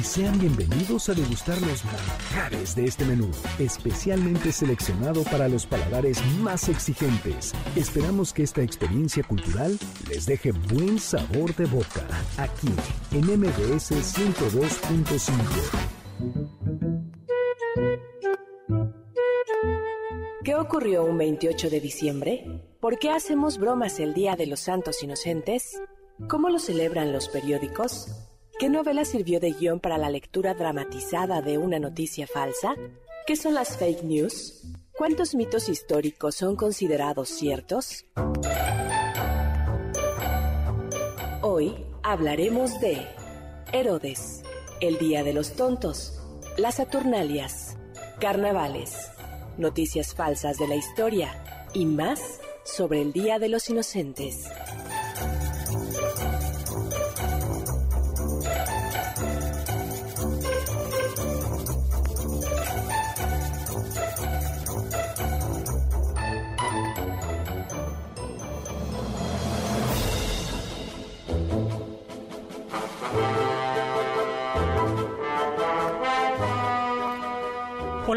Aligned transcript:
Y 0.00 0.02
sean 0.02 0.38
bienvenidos 0.38 1.08
a 1.08 1.14
degustar 1.14 1.60
los 1.62 1.84
manjares 1.84 2.74
de 2.74 2.84
este 2.84 3.04
menú, 3.04 3.30
especialmente 3.58 4.50
seleccionado 4.50 5.22
para 5.24 5.48
los 5.48 5.66
paladares 5.66 6.24
más 6.40 6.68
exigentes. 6.68 7.52
Esperamos 7.76 8.32
que 8.32 8.42
esta 8.42 8.62
experiencia 8.62 9.22
cultural 9.22 9.78
les 10.08 10.26
deje 10.26 10.52
buen 10.52 10.98
sabor 10.98 11.54
de 11.54 11.66
boca, 11.66 12.06
aquí 12.38 12.70
en 13.12 13.26
MBS 13.38 13.92
102.5. 13.92 15.32
¿Qué 20.44 20.54
ocurrió 20.54 21.04
un 21.04 21.18
28 21.18 21.70
de 21.70 21.80
diciembre? 21.80 22.62
¿Por 22.80 22.98
qué 22.98 23.10
hacemos 23.10 23.58
bromas 23.58 24.00
el 24.00 24.14
Día 24.14 24.34
de 24.36 24.46
los 24.46 24.60
Santos 24.60 25.02
Inocentes? 25.02 25.80
¿Cómo 26.28 26.48
lo 26.48 26.58
celebran 26.58 27.12
los 27.12 27.28
periódicos? 27.28 28.33
¿Qué 28.56 28.68
novela 28.68 29.04
sirvió 29.04 29.40
de 29.40 29.50
guion 29.50 29.80
para 29.80 29.98
la 29.98 30.08
lectura 30.08 30.54
dramatizada 30.54 31.42
de 31.42 31.58
una 31.58 31.80
noticia 31.80 32.28
falsa? 32.28 32.76
¿Qué 33.26 33.34
son 33.34 33.54
las 33.54 33.76
fake 33.76 34.04
news? 34.04 34.62
¿Cuántos 34.96 35.34
mitos 35.34 35.68
históricos 35.68 36.36
son 36.36 36.54
considerados 36.54 37.30
ciertos? 37.30 38.06
Hoy 41.42 41.74
hablaremos 42.04 42.78
de 42.80 43.04
Herodes, 43.72 44.44
el 44.80 44.98
Día 44.98 45.24
de 45.24 45.32
los 45.32 45.54
Tontos, 45.54 46.20
las 46.56 46.76
Saturnalias, 46.76 47.76
carnavales, 48.20 49.10
noticias 49.58 50.14
falsas 50.14 50.58
de 50.58 50.68
la 50.68 50.76
historia 50.76 51.66
y 51.74 51.86
más 51.86 52.38
sobre 52.64 53.02
el 53.02 53.12
Día 53.12 53.40
de 53.40 53.48
los 53.48 53.68
Inocentes. 53.68 54.44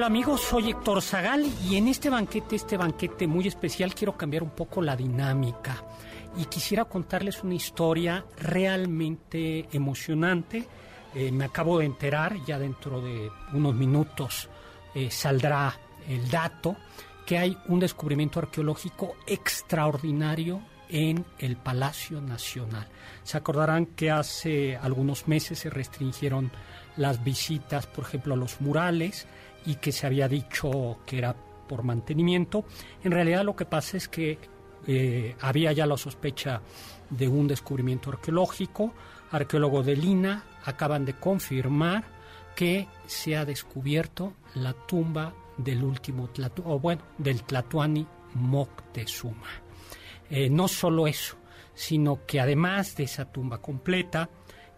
Amigos, 0.07 0.39
soy 0.39 0.69
Héctor 0.69 1.01
Zagal 1.01 1.45
y 1.69 1.75
en 1.75 1.89
este 1.89 2.09
banquete, 2.09 2.55
este 2.55 2.77
banquete 2.77 3.27
muy 3.27 3.45
especial, 3.45 3.93
quiero 3.93 4.15
cambiar 4.15 4.41
un 4.41 4.51
poco 4.51 4.81
la 4.81 4.95
dinámica 4.95 5.83
y 6.37 6.45
quisiera 6.45 6.85
contarles 6.85 7.43
una 7.43 7.55
historia 7.55 8.23
realmente 8.37 9.67
emocionante. 9.73 10.65
Eh, 11.13 11.29
me 11.33 11.43
acabo 11.43 11.79
de 11.79 11.87
enterar, 11.87 12.37
ya 12.45 12.57
dentro 12.57 13.01
de 13.01 13.29
unos 13.51 13.75
minutos 13.75 14.47
eh, 14.95 15.11
saldrá 15.11 15.77
el 16.07 16.29
dato, 16.29 16.77
que 17.25 17.37
hay 17.37 17.57
un 17.67 17.81
descubrimiento 17.81 18.39
arqueológico 18.39 19.17
extraordinario 19.27 20.61
en 20.87 21.25
el 21.39 21.57
Palacio 21.57 22.21
Nacional. 22.21 22.87
Se 23.23 23.37
acordarán 23.37 23.87
que 23.87 24.09
hace 24.09 24.77
algunos 24.77 25.27
meses 25.27 25.59
se 25.59 25.69
restringieron 25.69 26.49
las 26.95 27.23
visitas, 27.25 27.87
por 27.87 28.05
ejemplo, 28.05 28.35
a 28.35 28.37
los 28.37 28.61
murales, 28.61 29.27
y 29.67 29.75
que 29.75 29.91
se 29.91 30.07
había 30.07 30.27
dicho 30.27 30.99
que 31.05 31.19
era 31.19 31.35
por 31.67 31.83
mantenimiento. 31.83 32.65
En 33.03 33.11
realidad 33.11 33.43
lo 33.43 33.55
que 33.55 33.65
pasa 33.65 33.97
es 33.97 34.07
que 34.07 34.39
eh, 34.87 35.35
había 35.41 35.73
ya 35.73 35.85
la 35.85 35.97
sospecha 35.97 36.61
de 37.09 37.27
un 37.27 37.47
descubrimiento 37.47 38.09
arqueológico. 38.09 38.93
Arqueólogos 39.31 39.85
de 39.85 39.97
Lina 39.97 40.43
acaban 40.63 41.03
de 41.03 41.13
confirmar 41.13 42.05
que 42.55 42.87
se 43.05 43.35
ha 43.35 43.43
descubierto 43.43 44.33
la 44.55 44.73
tumba 44.73 45.33
del 45.57 45.83
último 45.83 46.29
o 46.63 46.79
bueno, 46.79 47.03
del 47.17 47.43
Tlatuani 47.43 48.07
Moctezuma. 48.35 49.49
Eh, 50.29 50.49
no 50.49 50.67
solo 50.69 51.07
eso, 51.07 51.35
sino 51.73 52.25
que 52.25 52.39
además 52.39 52.95
de 52.95 53.03
esa 53.03 53.25
tumba 53.25 53.61
completa, 53.61 54.29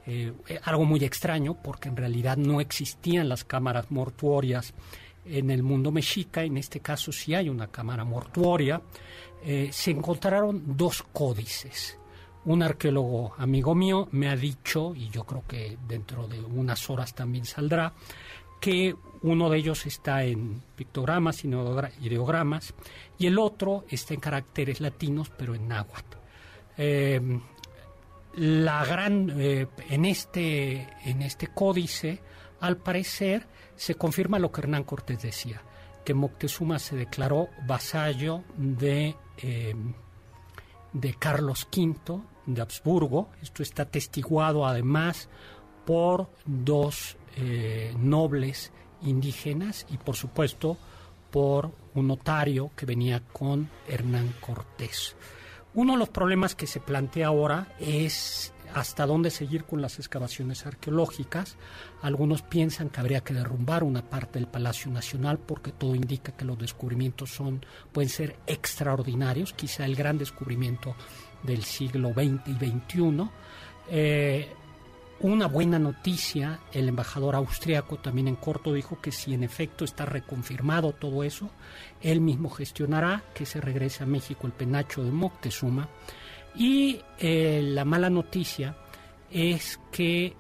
eh, 0.10 0.60
algo 0.64 0.86
muy 0.86 1.04
extraño 1.04 1.56
porque 1.62 1.88
en 1.88 1.96
realidad 1.96 2.36
no 2.36 2.62
existían 2.62 3.30
las 3.30 3.44
cámaras 3.44 3.92
mortuorias 3.92 4.74
en 5.24 5.52
el 5.52 5.62
mundo 5.62 5.92
mexica, 5.92 6.44
en 6.44 6.58
este 6.58 6.80
caso 6.80 7.12
sí 7.12 7.36
hay 7.36 7.48
una 7.48 7.68
cámara 7.68 8.04
mortuoria, 8.04 8.82
eh, 9.44 9.70
se 9.72 9.92
encontraron 9.92 10.64
dos 10.76 11.04
códices. 11.14 12.00
Un 12.46 12.64
arqueólogo 12.64 13.36
amigo 13.38 13.76
mío 13.76 14.08
me 14.12 14.30
ha 14.30 14.36
dicho, 14.36 14.96
y 14.96 15.10
yo 15.10 15.26
creo 15.26 15.44
que 15.48 15.78
dentro 15.88 16.28
de 16.28 16.42
unas 16.42 16.90
horas 16.90 17.14
también 17.14 17.46
saldrá, 17.46 17.94
que 18.60 18.96
uno 19.22 19.50
de 19.50 19.60
ellos 19.60 19.86
está 19.86 20.24
en 20.24 20.64
pictogramas, 20.76 21.44
ideogramas, 21.46 22.74
y 23.20 23.28
el 23.28 23.38
otro 23.38 23.86
está 23.90 24.16
en 24.16 24.20
caracteres 24.22 24.82
latinos, 24.82 25.30
pero 25.38 25.54
en 25.54 25.68
náhuatl. 25.68 26.18
Eh, 26.78 27.40
la 28.40 28.86
gran 28.86 29.30
eh, 29.38 29.68
en 29.90 30.06
este 30.06 30.88
en 31.04 31.22
este 31.22 31.48
códice 31.48 32.22
al 32.62 32.78
parecer 32.78 33.48
se 33.76 33.96
confirma 33.96 34.40
lo 34.40 34.52
que 34.52 34.62
Hernán 34.62 34.86
Cortés 34.86 35.22
decía 35.22 35.62
que 36.06 36.14
Moctezuma 36.14 36.80
se 36.80 36.96
declaró 36.96 37.50
vasallo 37.68 38.44
de 38.56 39.16
eh, 39.42 39.76
de 40.94 41.14
Carlos 41.16 41.68
V 41.72 42.22
de 42.46 42.62
Habsburgo. 42.62 43.30
Esto 43.42 43.62
está 43.62 43.86
testiguado 43.86 44.66
además 44.66 45.30
por 45.86 46.30
dos 46.46 47.18
eh, 47.36 47.94
nobles 47.98 48.72
indígenas 49.02 49.86
y 49.90 49.98
por 49.98 50.16
supuesto 50.16 50.78
por 51.30 51.72
un 51.94 52.08
notario 52.08 52.72
que 52.76 52.86
venía 52.86 53.20
con 53.20 53.70
Hernán 53.88 54.34
Cortés 54.40 55.16
uno 55.80 55.94
de 55.94 56.00
los 56.00 56.10
problemas 56.10 56.56
que 56.56 56.68
se 56.68 56.82
plantea 56.82 57.28
ahora 57.28 57.74
es 57.80 58.54
hasta 58.74 59.06
dónde 59.06 59.32
seguir 59.32 59.64
con 59.64 59.82
las 59.82 59.98
excavaciones 59.98 60.66
arqueológicas. 60.66 61.56
Algunos 62.02 62.42
piensan 62.42 62.90
que 62.90 63.00
habría 63.00 63.22
que 63.22 63.34
derrumbar 63.34 63.86
una 63.86 64.02
parte 64.02 64.40
del 64.40 64.50
Palacio 64.50 64.92
Nacional 64.92 65.40
porque 65.40 65.72
todo 65.72 65.96
indica 65.96 66.34
que 66.34 66.44
los 66.44 66.60
descubrimientos 66.60 67.30
son 67.30 67.66
pueden 67.94 68.10
ser 68.10 68.36
extraordinarios, 68.46 69.54
quizá 69.54 69.86
el 69.86 69.96
gran 69.96 70.18
descubrimiento 70.18 70.98
del 71.44 71.64
siglo 71.64 72.10
XX 72.10 72.48
y 72.48 72.54
XXI. 72.56 73.30
Eh, 73.90 74.54
una 75.22 75.48
buena 75.48 75.80
noticia, 75.80 76.60
el 76.72 76.88
embajador 76.88 77.36
austriaco 77.36 77.98
también 77.98 78.30
en 78.30 78.36
corto 78.36 78.74
dijo 78.74 79.02
que 79.02 79.12
si 79.12 79.34
en 79.34 79.44
efecto 79.44 79.84
está 79.84 80.06
reconfirmado 80.06 80.94
todo 80.94 81.24
eso, 81.24 81.50
él 82.02 82.22
mismo 82.22 82.50
gestionará 82.50 83.24
que 83.34 83.46
se 83.46 83.60
regrese 83.60 84.04
a 84.04 84.08
México 84.08 84.48
el 84.48 84.54
penacho 84.54 85.04
de 85.04 85.12
Moctezuma. 85.12 85.90
Y 86.56 87.02
eh, 87.20 87.62
la 87.64 87.84
mala 87.84 88.10
noticia 88.10 88.78
es 89.30 89.80
que 89.92 90.34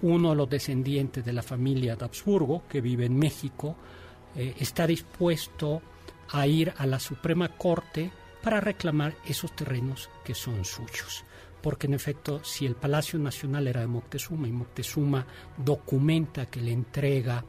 uno 0.00 0.30
de 0.30 0.36
los 0.36 0.48
descendientes 0.48 1.24
de 1.24 1.32
la 1.32 1.42
familia 1.42 1.94
de 1.94 2.04
Habsburgo, 2.04 2.64
que 2.68 2.80
vive 2.80 3.04
en 3.04 3.18
México, 3.18 3.76
eh, 4.34 4.54
está 4.58 4.86
dispuesto 4.86 5.82
a 6.30 6.46
ir 6.46 6.72
a 6.78 6.86
la 6.86 6.98
Suprema 6.98 7.50
Corte 7.50 8.10
para 8.42 8.60
reclamar 8.60 9.14
esos 9.26 9.54
terrenos 9.54 10.08
que 10.24 10.34
son 10.34 10.64
suyos 10.64 11.25
porque 11.66 11.88
en 11.88 11.94
efecto 11.94 12.44
si 12.44 12.64
el 12.64 12.76
Palacio 12.76 13.18
Nacional 13.18 13.66
era 13.66 13.80
de 13.80 13.88
Moctezuma 13.88 14.46
y 14.46 14.52
Moctezuma 14.52 15.26
documenta 15.56 16.46
que 16.46 16.60
le 16.60 16.70
entrega 16.70 17.44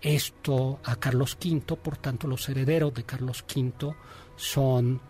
esto 0.00 0.78
a 0.84 0.94
Carlos 0.94 1.36
V, 1.44 1.74
por 1.74 1.96
tanto 1.96 2.28
los 2.28 2.48
herederos 2.48 2.94
de 2.94 3.02
Carlos 3.02 3.44
V 3.52 3.92
son 4.36 5.00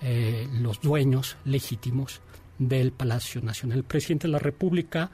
eh, 0.00 0.46
los 0.60 0.80
dueños 0.80 1.38
legítimos 1.44 2.20
del 2.56 2.92
Palacio 2.92 3.42
Nacional. 3.42 3.78
El 3.78 3.84
presidente 3.84 4.28
de 4.28 4.32
la 4.34 4.38
República 4.38 5.10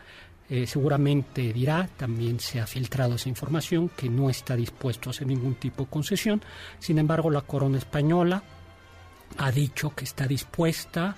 eh, 0.51 0.67
seguramente 0.67 1.55
dirá, 1.55 1.89
también 1.97 2.39
se 2.39 2.61
ha 2.61 2.67
filtrado 2.67 3.15
esa 3.15 3.31
información, 3.31 3.89
que 3.89 4.11
no 4.11 4.29
está 4.29 4.57
dispuesto 4.57 5.09
a 5.09 5.13
hacer 5.13 5.27
ningún 5.27 5.55
tipo 5.55 5.85
de 5.85 5.89
concesión. 5.89 6.43
Sin 6.79 6.99
embargo, 6.99 7.31
la 7.31 7.41
corona 7.41 7.79
española 7.79 8.43
ha 9.39 9.51
dicho 9.51 9.95
que 9.95 10.05
está 10.05 10.27
dispuesta 10.27 11.17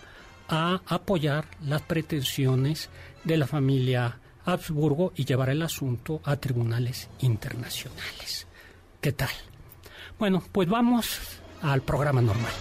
a 0.49 0.81
apoyar 0.87 1.47
las 1.63 1.83
pretensiones 1.83 2.91
de 3.25 3.37
la 3.37 3.47
familia 3.47 4.19
Habsburgo 4.45 5.13
y 5.15 5.25
llevar 5.25 5.51
el 5.51 5.63
asunto 5.63 6.21
a 6.25 6.37
tribunales 6.37 7.09
internacionales. 7.21 8.47
¿Qué 9.01 9.13
tal? 9.13 9.31
Bueno, 10.19 10.43
pues 10.53 10.69
vamos 10.69 11.19
al 11.63 11.83
programa 11.83 12.21
normal. 12.21 12.53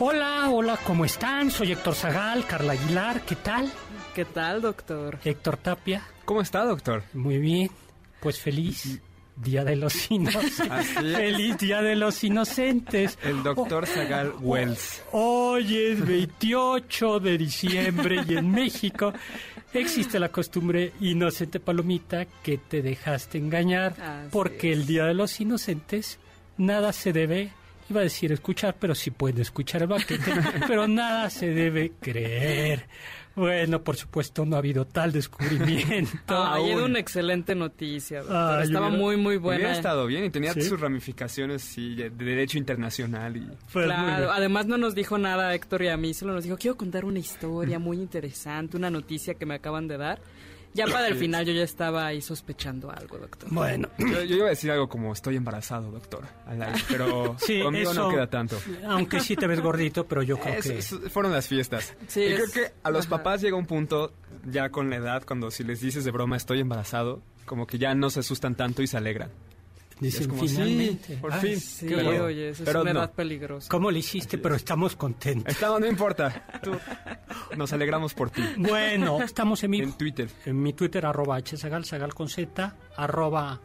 Hola, 0.00 0.50
hola, 0.50 0.78
¿cómo 0.84 1.04
están? 1.04 1.50
Soy 1.50 1.72
Héctor 1.72 1.94
Zagal, 1.94 2.46
Carla 2.46 2.74
Aguilar, 2.74 3.22
¿qué 3.22 3.36
tal? 3.36 3.72
¿Qué 4.14 4.24
tal, 4.24 4.60
doctor? 4.60 5.18
Héctor 5.24 5.56
Tapia. 5.56 6.02
¿Cómo 6.24 6.40
está, 6.40 6.64
doctor? 6.64 7.04
Muy 7.14 7.38
bien, 7.38 7.70
pues 8.24 8.40
feliz 8.40 9.02
Día 9.36 9.64
de 9.64 9.76
los 9.76 10.10
Inocentes. 10.10 10.86
Feliz 10.94 11.58
Día 11.58 11.82
de 11.82 11.94
los 11.94 12.24
Inocentes. 12.24 13.18
El 13.22 13.42
doctor 13.42 13.86
Zagal 13.86 14.32
Wells. 14.40 15.02
Hoy 15.12 15.76
es 15.76 16.06
28 16.06 17.20
de 17.20 17.36
diciembre 17.36 18.24
y 18.26 18.36
en 18.36 18.50
México 18.50 19.12
existe 19.74 20.18
la 20.18 20.30
costumbre 20.30 20.92
inocente 21.00 21.60
palomita 21.60 22.24
que 22.24 22.56
te 22.56 22.80
dejaste 22.80 23.36
engañar 23.36 24.30
porque 24.30 24.72
el 24.72 24.86
Día 24.86 25.04
de 25.04 25.14
los 25.14 25.38
Inocentes 25.40 26.18
nada 26.56 26.94
se 26.94 27.12
debe 27.12 27.50
iba 27.90 28.00
a 28.00 28.04
decir 28.04 28.32
escuchar, 28.32 28.76
pero 28.80 28.94
sí 28.94 29.10
puede 29.10 29.42
escuchar 29.42 29.82
el 29.82 29.88
banquete, 29.88 30.32
pero 30.66 30.88
nada 30.88 31.28
se 31.28 31.50
debe 31.50 31.92
creer. 32.00 32.86
Bueno, 33.36 33.82
por 33.82 33.96
supuesto, 33.96 34.44
no 34.44 34.56
ha 34.56 34.58
habido 34.60 34.86
tal 34.86 35.12
descubrimiento. 35.12 36.12
Ha 36.44 36.54
habido 36.54 36.84
una 36.84 36.98
excelente 36.98 37.54
noticia. 37.54 38.20
Estaba 38.20 38.90
muy, 38.90 39.16
muy 39.16 39.36
buena. 39.36 39.64
Había 39.64 39.76
estado 39.76 40.06
bien 40.06 40.24
y 40.24 40.30
tenía 40.30 40.52
sus 40.52 40.78
ramificaciones 40.78 41.74
de 41.76 42.10
derecho 42.10 42.58
internacional. 42.58 43.36
Y... 43.36 43.48
Pues 43.72 43.86
claro, 43.86 44.30
además 44.30 44.66
no 44.66 44.78
nos 44.78 44.94
dijo 44.94 45.18
nada 45.18 45.54
Héctor 45.54 45.82
y 45.82 45.88
a 45.88 45.96
mí, 45.96 46.14
solo 46.14 46.32
nos 46.32 46.44
dijo, 46.44 46.56
quiero 46.56 46.76
contar 46.76 47.04
una 47.04 47.18
historia 47.18 47.78
muy 47.78 47.96
interesante, 47.98 48.76
una 48.76 48.90
noticia 48.90 49.34
que 49.34 49.46
me 49.46 49.54
acaban 49.54 49.88
de 49.88 49.98
dar. 49.98 50.20
Ya 50.74 50.86
para 50.86 51.06
el 51.06 51.14
final 51.14 51.46
yo 51.46 51.52
ya 51.52 51.62
estaba 51.62 52.04
ahí 52.06 52.20
sospechando 52.20 52.90
algo, 52.90 53.16
doctor. 53.18 53.48
Bueno. 53.50 53.88
Yo, 53.96 54.22
iba 54.22 54.46
a 54.46 54.50
decir 54.50 54.72
algo 54.72 54.88
como 54.88 55.12
estoy 55.12 55.36
embarazado, 55.36 55.90
doctor, 55.92 56.24
pero 56.88 57.36
conmigo 57.62 57.94
no 57.94 58.10
queda 58.10 58.26
tanto. 58.28 58.58
Aunque 58.86 59.20
sí 59.20 59.36
te 59.36 59.46
ves 59.46 59.60
gordito, 59.60 60.06
pero 60.06 60.22
yo 60.22 60.36
creo 60.36 60.60
que... 60.60 60.82
fueron 60.82 61.32
las 61.32 61.46
fiestas. 61.46 61.94
Sí, 62.08 62.22
y 62.22 62.34
creo 62.34 62.50
que 62.52 62.72
a 62.82 62.90
los 62.90 63.06
papás 63.06 63.40
llega 63.40 63.56
un 63.56 63.66
punto 63.66 64.12
ya 64.44 64.70
con 64.70 64.90
la 64.90 64.96
edad, 64.96 65.22
cuando 65.24 65.50
si 65.52 65.62
les 65.62 65.80
dices 65.80 66.04
de 66.04 66.10
broma 66.10 66.36
estoy 66.36 66.58
embarazado, 66.58 67.22
como 67.46 67.66
que 67.66 67.78
ya 67.78 67.94
no 67.94 68.10
se 68.10 68.20
asustan 68.20 68.56
tanto 68.56 68.82
y 68.82 68.88
se 68.88 68.96
alegran. 68.96 69.30
Dicen 70.00 70.30
finalmente. 70.38 71.16
por 71.16 71.32
fin. 71.34 71.60
Sí, 71.60 71.86
pero, 71.88 72.26
oye, 72.26 72.50
es 72.50 72.60
una 72.60 72.90
edad 72.90 73.12
peligrosa. 73.12 73.68
¿Cómo 73.70 73.90
lo 73.90 73.96
hiciste? 73.96 74.38
Pero 74.38 74.54
estamos 74.54 74.96
contentos. 74.96 75.52
Estamos, 75.52 75.80
no 75.80 75.86
importa. 75.86 76.44
nos 77.56 77.72
alegramos 77.72 78.14
por 78.14 78.30
ti. 78.30 78.42
Bueno, 78.56 79.22
estamos 79.22 79.62
en 79.64 79.70
mi... 79.70 79.80
En 79.80 79.92
Twitter. 79.92 80.28
En 80.44 80.60
mi 80.62 80.72
Twitter, 80.72 81.06
arroba 81.06 81.38
hsagal, 81.40 81.84
sagal 81.84 82.14
con 82.14 82.28
z, 82.28 82.76
arroba 82.96 83.60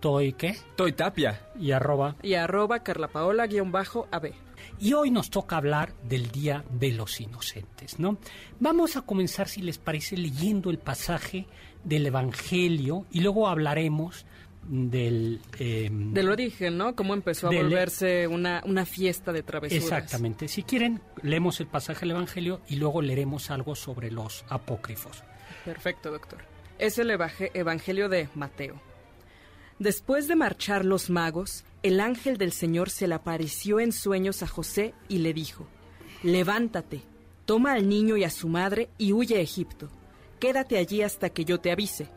toy, 0.00 0.32
¿qué? 0.32 0.56
Toy 0.76 0.92
tapia. 0.92 1.40
Y 1.58 1.70
arroba... 1.70 2.16
Y 2.22 2.34
arroba 2.34 2.82
carlapaola 2.82 3.46
guion 3.46 3.70
bajo 3.70 4.08
AB. 4.10 4.32
Y 4.80 4.94
hoy 4.94 5.10
nos 5.10 5.30
toca 5.30 5.56
hablar 5.56 5.94
del 6.02 6.30
Día 6.30 6.64
de 6.70 6.92
los 6.92 7.20
Inocentes, 7.20 7.98
¿no? 7.98 8.18
Vamos 8.58 8.96
a 8.96 9.02
comenzar, 9.02 9.48
si 9.48 9.62
les 9.62 9.78
parece, 9.78 10.16
leyendo 10.16 10.70
el 10.70 10.78
pasaje 10.78 11.46
del 11.84 12.06
Evangelio 12.06 13.06
y 13.10 13.20
luego 13.20 13.48
hablaremos 13.48 14.26
del... 14.64 15.40
Em, 15.58 16.12
del 16.12 16.28
origen, 16.28 16.76
¿no? 16.78 16.94
Cómo 16.94 17.14
empezó 17.14 17.48
a 17.48 17.50
volverse 17.50 18.26
una, 18.26 18.62
una 18.64 18.86
fiesta 18.86 19.32
de 19.32 19.42
travesuras. 19.42 19.84
Exactamente. 19.84 20.48
Si 20.48 20.62
quieren, 20.62 21.00
leemos 21.22 21.60
el 21.60 21.66
pasaje 21.66 22.00
del 22.00 22.12
Evangelio 22.12 22.60
y 22.68 22.76
luego 22.76 23.02
leeremos 23.02 23.50
algo 23.50 23.74
sobre 23.74 24.10
los 24.10 24.44
apócrifos. 24.48 25.22
Perfecto, 25.64 26.10
doctor. 26.10 26.40
Es 26.78 26.98
el 26.98 27.10
Evangelio 27.10 28.08
de 28.08 28.28
Mateo. 28.34 28.80
Después 29.78 30.28
de 30.28 30.36
marchar 30.36 30.84
los 30.84 31.10
magos, 31.10 31.64
el 31.82 32.00
ángel 32.00 32.36
del 32.38 32.52
Señor 32.52 32.90
se 32.90 33.08
le 33.08 33.14
apareció 33.14 33.80
en 33.80 33.92
sueños 33.92 34.42
a 34.42 34.46
José 34.46 34.94
y 35.08 35.18
le 35.18 35.32
dijo, 35.32 35.66
Levántate, 36.22 37.02
toma 37.46 37.72
al 37.72 37.88
niño 37.88 38.16
y 38.16 38.24
a 38.24 38.30
su 38.30 38.48
madre 38.48 38.90
y 38.98 39.12
huye 39.12 39.36
a 39.36 39.40
Egipto. 39.40 39.88
Quédate 40.38 40.78
allí 40.78 41.02
hasta 41.02 41.30
que 41.30 41.44
yo 41.44 41.60
te 41.60 41.70
avise 41.70 42.08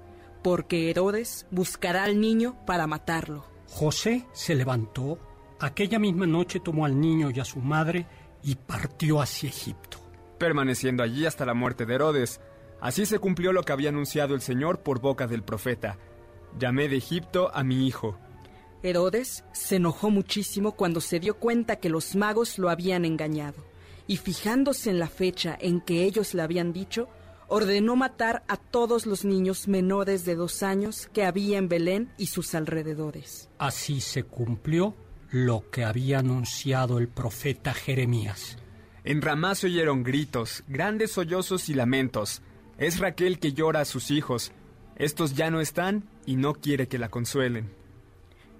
porque 0.46 0.92
Herodes 0.92 1.48
buscará 1.50 2.04
al 2.04 2.22
niño 2.22 2.56
para 2.68 2.86
matarlo. 2.86 3.48
José 3.68 4.28
se 4.32 4.54
levantó, 4.54 5.18
aquella 5.60 5.98
misma 5.98 6.28
noche 6.28 6.60
tomó 6.60 6.86
al 6.86 7.00
niño 7.00 7.32
y 7.32 7.40
a 7.40 7.46
su 7.46 7.58
madre 7.58 8.06
y 8.44 8.54
partió 8.54 9.22
hacia 9.22 9.50
Egipto. 9.50 9.98
Permaneciendo 10.38 11.02
allí 11.02 11.26
hasta 11.26 11.48
la 11.48 11.56
muerte 11.56 11.88
de 11.88 11.96
Herodes, 11.96 12.42
así 12.80 13.08
se 13.08 13.18
cumplió 13.18 13.54
lo 13.54 13.64
que 13.64 13.74
había 13.74 13.90
anunciado 13.90 14.36
el 14.36 14.42
Señor 14.42 14.82
por 14.84 15.02
boca 15.02 15.26
del 15.26 15.42
profeta. 15.42 15.98
Llamé 16.60 16.90
de 16.90 16.98
Egipto 16.98 17.50
a 17.52 17.64
mi 17.64 17.88
hijo. 17.88 18.16
Herodes 18.84 19.44
se 19.52 19.78
enojó 19.78 20.12
muchísimo 20.12 20.74
cuando 20.74 21.02
se 21.02 21.20
dio 21.20 21.40
cuenta 21.40 21.78
que 21.78 21.90
los 21.90 22.16
magos 22.16 22.60
lo 22.60 22.70
habían 22.70 23.04
engañado, 23.04 23.66
y 24.06 24.18
fijándose 24.18 24.92
en 24.92 25.00
la 25.00 25.08
fecha 25.08 25.58
en 25.60 25.82
que 25.82 26.04
ellos 26.04 26.36
le 26.36 26.44
habían 26.44 26.72
dicho, 26.72 27.10
ordenó 27.48 27.96
matar 27.96 28.44
a 28.48 28.58
todos 28.58 29.06
los 29.06 29.26
niños 29.26 29.68
menores 29.68 30.26
de 30.26 30.36
dos 30.36 30.64
años 30.64 31.10
que 31.14 31.26
había 31.26 31.58
en 31.58 31.70
Belén 31.70 32.12
y 32.18 32.28
sus 32.28 32.56
alrededores. 32.56 33.50
Así 33.58 34.02
se 34.02 34.24
cumplió 34.24 34.96
lo 35.30 35.70
que 35.70 35.84
había 35.84 36.20
anunciado 36.20 36.98
el 36.98 37.08
profeta 37.08 37.74
Jeremías. 37.74 38.58
En 39.04 39.22
Ramá 39.22 39.54
se 39.56 39.68
oyeron 39.68 40.04
gritos, 40.04 40.64
grandes 40.68 41.12
sollozos 41.12 41.70
y 41.70 41.74
lamentos. 41.74 42.42
Es 42.78 43.00
Raquel 43.00 43.40
que 43.40 43.54
llora 43.54 43.82
a 43.82 43.86
sus 43.86 44.12
hijos. 44.12 44.52
Estos 44.96 45.36
ya 45.36 45.52
no 45.52 45.62
están 45.62 46.10
y 46.26 46.38
no 46.38 46.56
quiere 46.56 46.88
que 46.88 46.98
la 46.98 47.10
consuelen. 47.10 47.70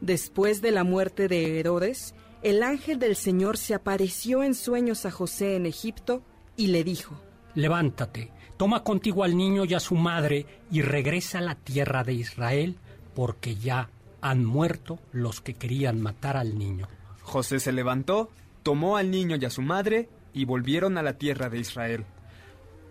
Después 0.02 0.62
de 0.62 0.72
la 0.72 0.84
muerte 0.84 1.28
de 1.28 1.60
Herodes, 1.60 2.14
el 2.44 2.62
ángel 2.62 3.00
del 3.00 3.16
Señor 3.16 3.58
se 3.58 3.74
apareció 3.74 4.44
en 4.44 4.54
sueños 4.54 5.06
a 5.06 5.12
José 5.12 5.56
en 5.56 5.66
Egipto 5.66 6.22
y 6.56 6.68
le 6.68 6.84
dijo, 6.84 7.20
Levántate 7.56 8.32
Toma 8.58 8.84
contigo 8.84 9.24
al 9.24 9.36
niño 9.36 9.66
y 9.66 9.74
a 9.74 9.80
su 9.80 9.96
madre 9.96 10.46
y 10.72 10.82
regresa 10.82 11.40
a 11.40 11.42
la 11.42 11.56
tierra 11.56 12.04
de 12.04 12.14
Israel, 12.14 12.78
porque 13.14 13.56
ya 13.56 13.90
han 14.22 14.46
muerto 14.46 15.00
los 15.12 15.42
que 15.42 15.56
querían 15.56 16.02
matar 16.02 16.38
al 16.38 16.58
niño. 16.58 16.88
José 17.22 17.60
se 17.60 17.72
levantó, 17.72 18.30
tomó 18.64 18.98
al 18.98 19.12
niño 19.12 19.36
y 19.36 19.46
a 19.46 19.50
su 19.50 19.62
madre 19.62 20.10
y 20.34 20.46
volvieron 20.46 20.98
a 20.98 21.04
la 21.04 21.18
tierra 21.18 21.50
de 21.50 21.60
Israel. 21.60 22.06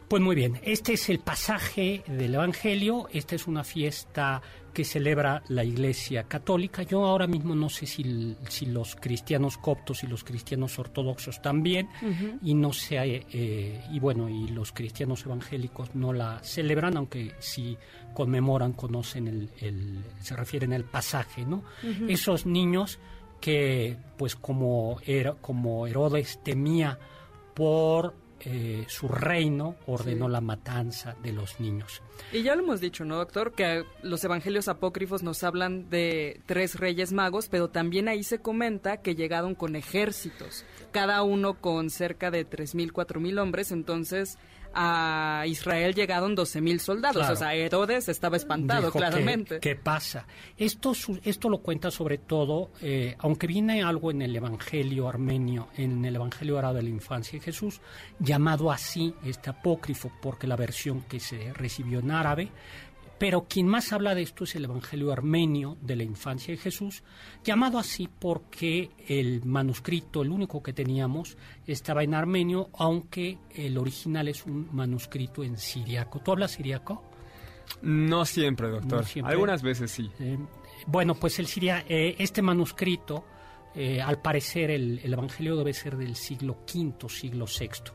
Pues 0.08 0.22
muy 0.22 0.36
bien, 0.36 0.60
este 0.62 0.92
es 0.92 1.08
el 1.08 1.18
pasaje 1.18 2.04
del 2.06 2.34
Evangelio, 2.34 3.08
esta 3.10 3.34
es 3.34 3.46
una 3.46 3.64
fiesta 3.64 4.42
que 4.74 4.84
celebra 4.84 5.42
la 5.48 5.64
Iglesia 5.64 6.24
Católica. 6.24 6.82
Yo 6.82 7.04
ahora 7.06 7.26
mismo 7.26 7.54
no 7.54 7.70
sé 7.70 7.86
si, 7.86 8.36
si 8.48 8.66
los 8.66 8.96
cristianos 8.96 9.56
coptos 9.56 10.02
y 10.02 10.06
los 10.06 10.22
cristianos 10.22 10.78
ortodoxos 10.78 11.40
también, 11.40 11.88
y 12.42 12.54
no 12.54 12.72
sé, 12.72 13.24
eh, 13.32 13.82
y 13.90 13.98
bueno, 14.00 14.28
y 14.28 14.48
los 14.48 14.72
cristianos 14.72 15.24
evangélicos 15.24 15.94
no 15.94 16.12
la 16.12 16.40
celebran, 16.42 16.96
aunque 16.98 17.32
sí 17.38 17.78
conmemoran, 18.12 18.72
conocen 18.72 19.48
el, 19.60 20.04
se 20.20 20.36
refieren 20.36 20.74
al 20.74 20.84
pasaje, 20.84 21.46
¿no? 21.46 21.62
Esos 22.08 22.44
niños 22.44 22.98
que, 23.40 23.96
pues 24.18 24.36
como, 24.36 24.98
era, 25.06 25.34
como 25.34 25.86
Herodes 25.86 26.40
temía 26.42 26.98
por 27.54 28.23
eh, 28.46 28.84
su 28.88 29.08
reino 29.08 29.76
ordenó 29.86 30.28
la 30.28 30.40
matanza 30.40 31.16
de 31.22 31.32
los 31.32 31.60
niños. 31.60 32.02
Y 32.32 32.42
ya 32.42 32.54
lo 32.54 32.62
hemos 32.62 32.80
dicho, 32.80 33.04
¿no, 33.04 33.16
doctor? 33.16 33.52
Que 33.52 33.84
los 34.02 34.22
evangelios 34.24 34.68
apócrifos 34.68 35.22
nos 35.22 35.42
hablan 35.44 35.88
de 35.90 36.40
tres 36.46 36.78
reyes 36.78 37.12
magos, 37.12 37.48
pero 37.48 37.68
también 37.68 38.08
ahí 38.08 38.22
se 38.22 38.40
comenta 38.40 38.98
que 38.98 39.14
llegaron 39.14 39.54
con 39.54 39.76
ejércitos, 39.76 40.64
cada 40.92 41.22
uno 41.22 41.54
con 41.54 41.90
cerca 41.90 42.30
de 42.30 42.48
3.000, 42.48 42.92
4.000 42.92 43.40
hombres, 43.40 43.72
entonces 43.72 44.38
a 44.74 45.44
Israel 45.46 45.94
llegaron 45.94 46.36
12.000 46.36 46.78
soldados. 46.78 47.16
Claro. 47.16 47.34
O 47.34 47.36
sea, 47.36 47.54
Herodes 47.54 48.08
estaba 48.08 48.36
espantado, 48.36 48.86
Dijo, 48.86 48.98
claramente. 48.98 49.60
¿qué, 49.60 49.76
pasa? 49.76 50.26
Esto, 50.56 50.92
esto 51.24 51.48
lo 51.48 51.58
cuenta 51.58 51.90
sobre 51.90 52.18
todo, 52.18 52.70
eh, 52.80 53.14
aunque 53.18 53.46
viene 53.46 53.82
algo 53.82 54.10
en 54.10 54.22
el 54.22 54.34
Evangelio 54.34 55.08
armenio, 55.08 55.68
en 55.76 56.04
el 56.04 56.16
Evangelio 56.16 56.58
árabe 56.58 56.78
de 56.78 56.82
la 56.84 56.90
infancia 56.90 57.38
de 57.38 57.44
Jesús, 57.44 57.80
llamado 58.18 58.70
así, 58.70 59.14
este 59.24 59.50
apócrifo, 59.50 60.10
porque 60.20 60.46
la 60.46 60.56
versión 60.56 61.02
que 61.02 61.20
se 61.20 61.52
recibió 61.52 62.00
en 62.00 62.10
árabe, 62.10 62.50
pero 63.18 63.46
quien 63.48 63.66
más 63.66 63.92
habla 63.92 64.14
de 64.14 64.22
esto 64.22 64.44
es 64.44 64.54
el 64.56 64.64
Evangelio 64.64 65.12
armenio 65.12 65.76
de 65.80 65.96
la 65.96 66.02
infancia 66.02 66.52
de 66.52 66.58
Jesús, 66.58 67.02
llamado 67.44 67.78
así 67.78 68.08
porque 68.18 68.90
el 69.06 69.44
manuscrito, 69.44 70.22
el 70.22 70.30
único 70.30 70.62
que 70.62 70.72
teníamos, 70.72 71.36
estaba 71.66 72.02
en 72.02 72.14
armenio, 72.14 72.70
aunque 72.76 73.38
el 73.54 73.78
original 73.78 74.28
es 74.28 74.44
un 74.46 74.68
manuscrito 74.72 75.44
en 75.44 75.56
siriaco. 75.58 76.20
¿Tú 76.20 76.32
hablas 76.32 76.52
siriaco? 76.52 77.02
No 77.82 78.24
siempre, 78.24 78.68
doctor. 78.68 79.00
No 79.00 79.06
siempre. 79.06 79.32
Algunas 79.32 79.62
veces 79.62 79.90
sí. 79.90 80.10
Eh, 80.18 80.38
bueno, 80.86 81.14
pues 81.14 81.38
el 81.38 81.46
siria, 81.46 81.84
eh, 81.88 82.16
este 82.18 82.42
manuscrito, 82.42 83.24
eh, 83.74 84.00
al 84.00 84.20
parecer 84.20 84.70
el, 84.70 85.00
el 85.02 85.12
Evangelio 85.12 85.56
debe 85.56 85.72
ser 85.72 85.96
del 85.96 86.16
siglo 86.16 86.58
V, 86.72 87.08
siglo 87.08 87.46
VI. 87.46 87.92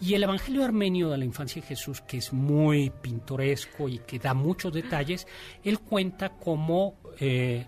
Y 0.00 0.14
el 0.14 0.22
Evangelio 0.24 0.64
armenio 0.64 1.10
de 1.10 1.18
la 1.18 1.24
infancia 1.24 1.62
de 1.62 1.68
Jesús, 1.68 2.00
que 2.02 2.18
es 2.18 2.32
muy 2.32 2.90
pintoresco 2.90 3.88
y 3.88 3.98
que 3.98 4.18
da 4.18 4.34
muchos 4.34 4.72
detalles, 4.72 5.26
él 5.64 5.80
cuenta 5.80 6.30
cómo 6.30 6.96
eh, 7.18 7.66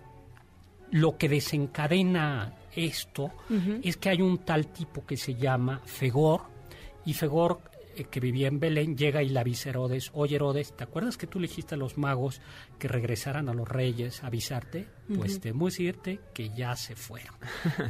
lo 0.91 1.17
que 1.17 1.29
desencadena 1.29 2.53
esto 2.75 3.31
es 3.81 3.95
que 3.95 4.09
hay 4.09 4.21
un 4.21 4.39
tal 4.39 4.67
tipo 4.67 5.05
que 5.05 5.15
se 5.15 5.35
llama 5.35 5.81
Fegor, 5.85 6.41
y 7.05 7.13
Fegor, 7.13 7.61
que 8.03 8.19
vivía 8.19 8.47
en 8.47 8.59
Belén, 8.59 8.97
llega 8.97 9.23
y 9.23 9.29
le 9.29 9.39
avisa 9.39 9.69
a 9.69 9.71
Herodes, 9.71 10.11
oye 10.13 10.35
Herodes, 10.35 10.75
¿te 10.75 10.83
acuerdas 10.83 11.17
que 11.17 11.27
tú 11.27 11.39
le 11.39 11.47
dijiste 11.47 11.75
a 11.75 11.77
los 11.77 11.97
magos 11.97 12.41
que 12.77 12.87
regresaran 12.87 13.47
a 13.49 13.53
los 13.53 13.67
reyes 13.67 14.23
a 14.23 14.27
avisarte? 14.27 14.87
Pues 15.15 15.39
temo 15.39 15.65
decirte 15.65 16.19
que 16.33 16.49
ya 16.49 16.75
se 16.75 16.95
fueron. 16.95 17.35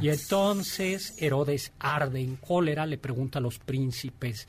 y 0.00 0.08
entonces 0.08 1.20
Herodes 1.20 1.72
arde 1.78 2.20
en 2.20 2.36
cólera, 2.36 2.86
le 2.86 2.98
pregunta 2.98 3.38
a 3.38 3.42
los 3.42 3.58
príncipes 3.58 4.46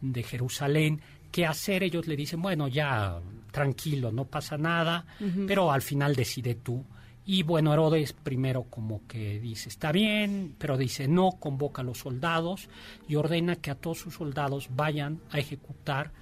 de 0.00 0.22
Jerusalén 0.22 1.00
qué 1.30 1.46
hacer. 1.46 1.82
Ellos 1.82 2.06
le 2.06 2.16
dicen, 2.16 2.40
bueno, 2.40 2.68
ya 2.68 3.20
tranquilo, 3.50 4.12
no 4.12 4.26
pasa 4.26 4.56
nada, 4.56 5.06
pero 5.46 5.72
al 5.72 5.82
final 5.82 6.14
decide 6.14 6.54
tú. 6.54 6.84
Y 7.26 7.42
bueno, 7.42 7.72
Herodes 7.72 8.12
primero 8.12 8.64
como 8.64 9.06
que 9.06 9.38
dice, 9.40 9.68
está 9.68 9.92
bien, 9.92 10.56
pero 10.58 10.76
dice, 10.76 11.06
no, 11.06 11.32
convoca 11.32 11.82
a 11.82 11.84
los 11.84 11.98
soldados 11.98 12.68
y 13.08 13.14
ordena 13.16 13.56
que 13.56 13.70
a 13.70 13.74
todos 13.74 13.98
sus 13.98 14.14
soldados 14.14 14.68
vayan 14.74 15.20
a 15.30 15.38
ejecutar 15.38 16.12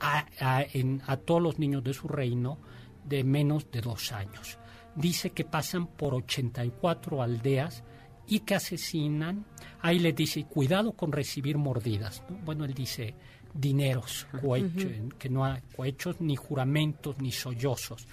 a, 0.00 0.26
a- 0.40 0.62
en- 0.72 1.02
a 1.06 1.16
todos 1.16 1.40
los 1.42 1.58
niños 1.58 1.82
de 1.84 1.94
su 1.94 2.08
reino 2.08 2.58
de 3.04 3.24
menos 3.24 3.70
de 3.70 3.80
dos 3.80 4.12
años. 4.12 4.58
Dice 4.94 5.30
que 5.30 5.44
pasan 5.44 5.86
por 5.86 6.14
84 6.14 7.22
aldeas 7.22 7.84
y 8.26 8.40
que 8.40 8.56
asesinan. 8.56 9.46
Ahí 9.80 9.98
le 10.00 10.12
dice, 10.12 10.44
cuidado 10.44 10.92
con 10.92 11.12
recibir 11.12 11.56
mordidas. 11.56 12.22
¿no? 12.28 12.36
Bueno, 12.44 12.64
él 12.64 12.74
dice, 12.74 13.14
dineros, 13.54 14.26
cohecho- 14.42 15.16
que 15.18 15.28
no 15.30 15.44
hay 15.44 15.62
cohechos, 15.74 16.20
ni 16.20 16.36
juramentos, 16.36 17.16
ni 17.20 17.32
sollozos. 17.32 18.06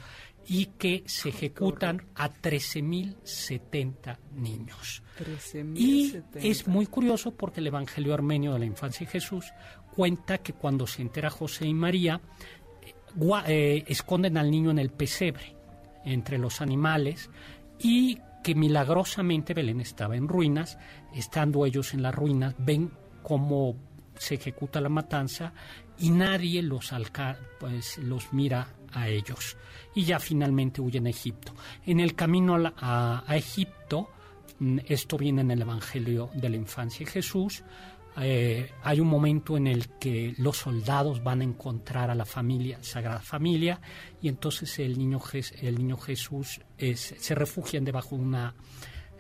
Y 0.48 0.68
que 0.78 1.04
se 1.06 1.30
ejecutan 1.30 2.04
a 2.16 2.30
13.070 2.30 4.18
niños. 4.36 5.04
13.070. 5.20 5.76
Y 5.76 6.24
es 6.50 6.68
muy 6.68 6.86
curioso 6.86 7.36
porque 7.36 7.62
el 7.62 7.68
Evangelio 7.68 8.14
armenio 8.14 8.54
de 8.54 8.60
la 8.60 8.66
infancia 8.66 9.06
de 9.06 9.12
Jesús 9.12 9.46
cuenta 9.96 10.40
que 10.40 10.54
cuando 10.54 10.86
se 10.86 11.02
entera 11.02 11.30
José 11.30 11.66
y 11.66 11.74
María, 11.74 12.22
eh, 12.86 12.94
eh, 13.48 13.84
esconden 13.88 14.38
al 14.38 14.52
niño 14.52 14.72
en 14.72 14.80
el 14.80 14.90
pesebre, 14.90 15.56
entre 16.04 16.38
los 16.38 16.62
animales, 16.62 17.30
y 17.80 18.20
que 18.44 18.54
milagrosamente 18.56 19.54
Belén 19.54 19.82
estaba 19.82 20.16
en 20.16 20.28
ruinas, 20.28 20.78
estando 21.16 21.66
ellos 21.66 21.94
en 21.94 22.04
las 22.04 22.14
ruinas, 22.14 22.54
ven 22.60 22.92
cómo 23.24 23.76
se 24.18 24.36
ejecuta 24.36 24.80
la 24.80 24.90
matanza 24.90 25.54
y 26.00 26.10
nadie 26.10 26.62
los, 26.62 26.92
alca- 26.94 27.38
pues, 27.60 27.98
los 28.00 28.34
mira 28.34 28.68
a 28.92 29.08
ellos. 29.10 29.58
Y 29.94 30.04
ya 30.04 30.20
finalmente 30.20 30.82
huyen 30.82 31.08
a 31.08 31.10
Egipto. 31.10 31.54
En 31.86 32.00
el 32.00 32.16
camino 32.16 32.56
a, 32.78 33.24
Egipto, 33.36 34.10
mm, 34.60 34.80
esto 34.88 35.18
viene 35.18 35.42
en 35.42 35.52
el 35.52 35.62
Evangelio 35.62 36.30
de 36.34 36.50
la 36.50 36.56
infancia 36.58 37.06
de 37.06 37.12
Jesús, 37.12 37.64
eh, 38.18 38.72
hay 38.84 39.02
un 39.02 39.08
momento 39.10 39.58
en 39.58 39.68
el 39.68 39.90
que 40.00 40.34
los 40.38 40.56
soldados 40.58 41.22
van 41.22 41.42
a 41.42 41.44
encontrar 41.44 42.10
a 42.10 42.16
la 42.16 42.24
familia, 42.26 42.78
Sagrada 42.82 43.20
Familia, 43.20 43.82
y 44.22 44.30
entonces 44.30 44.80
el 44.80 44.98
niño, 44.98 45.22
el 45.62 45.78
niño 45.78 45.98
Jesús 45.98 46.62
es- 46.78 47.16
se 47.20 47.36
refugian 47.36 47.84
debajo 47.84 48.16
de 48.16 48.22
una, 48.22 48.56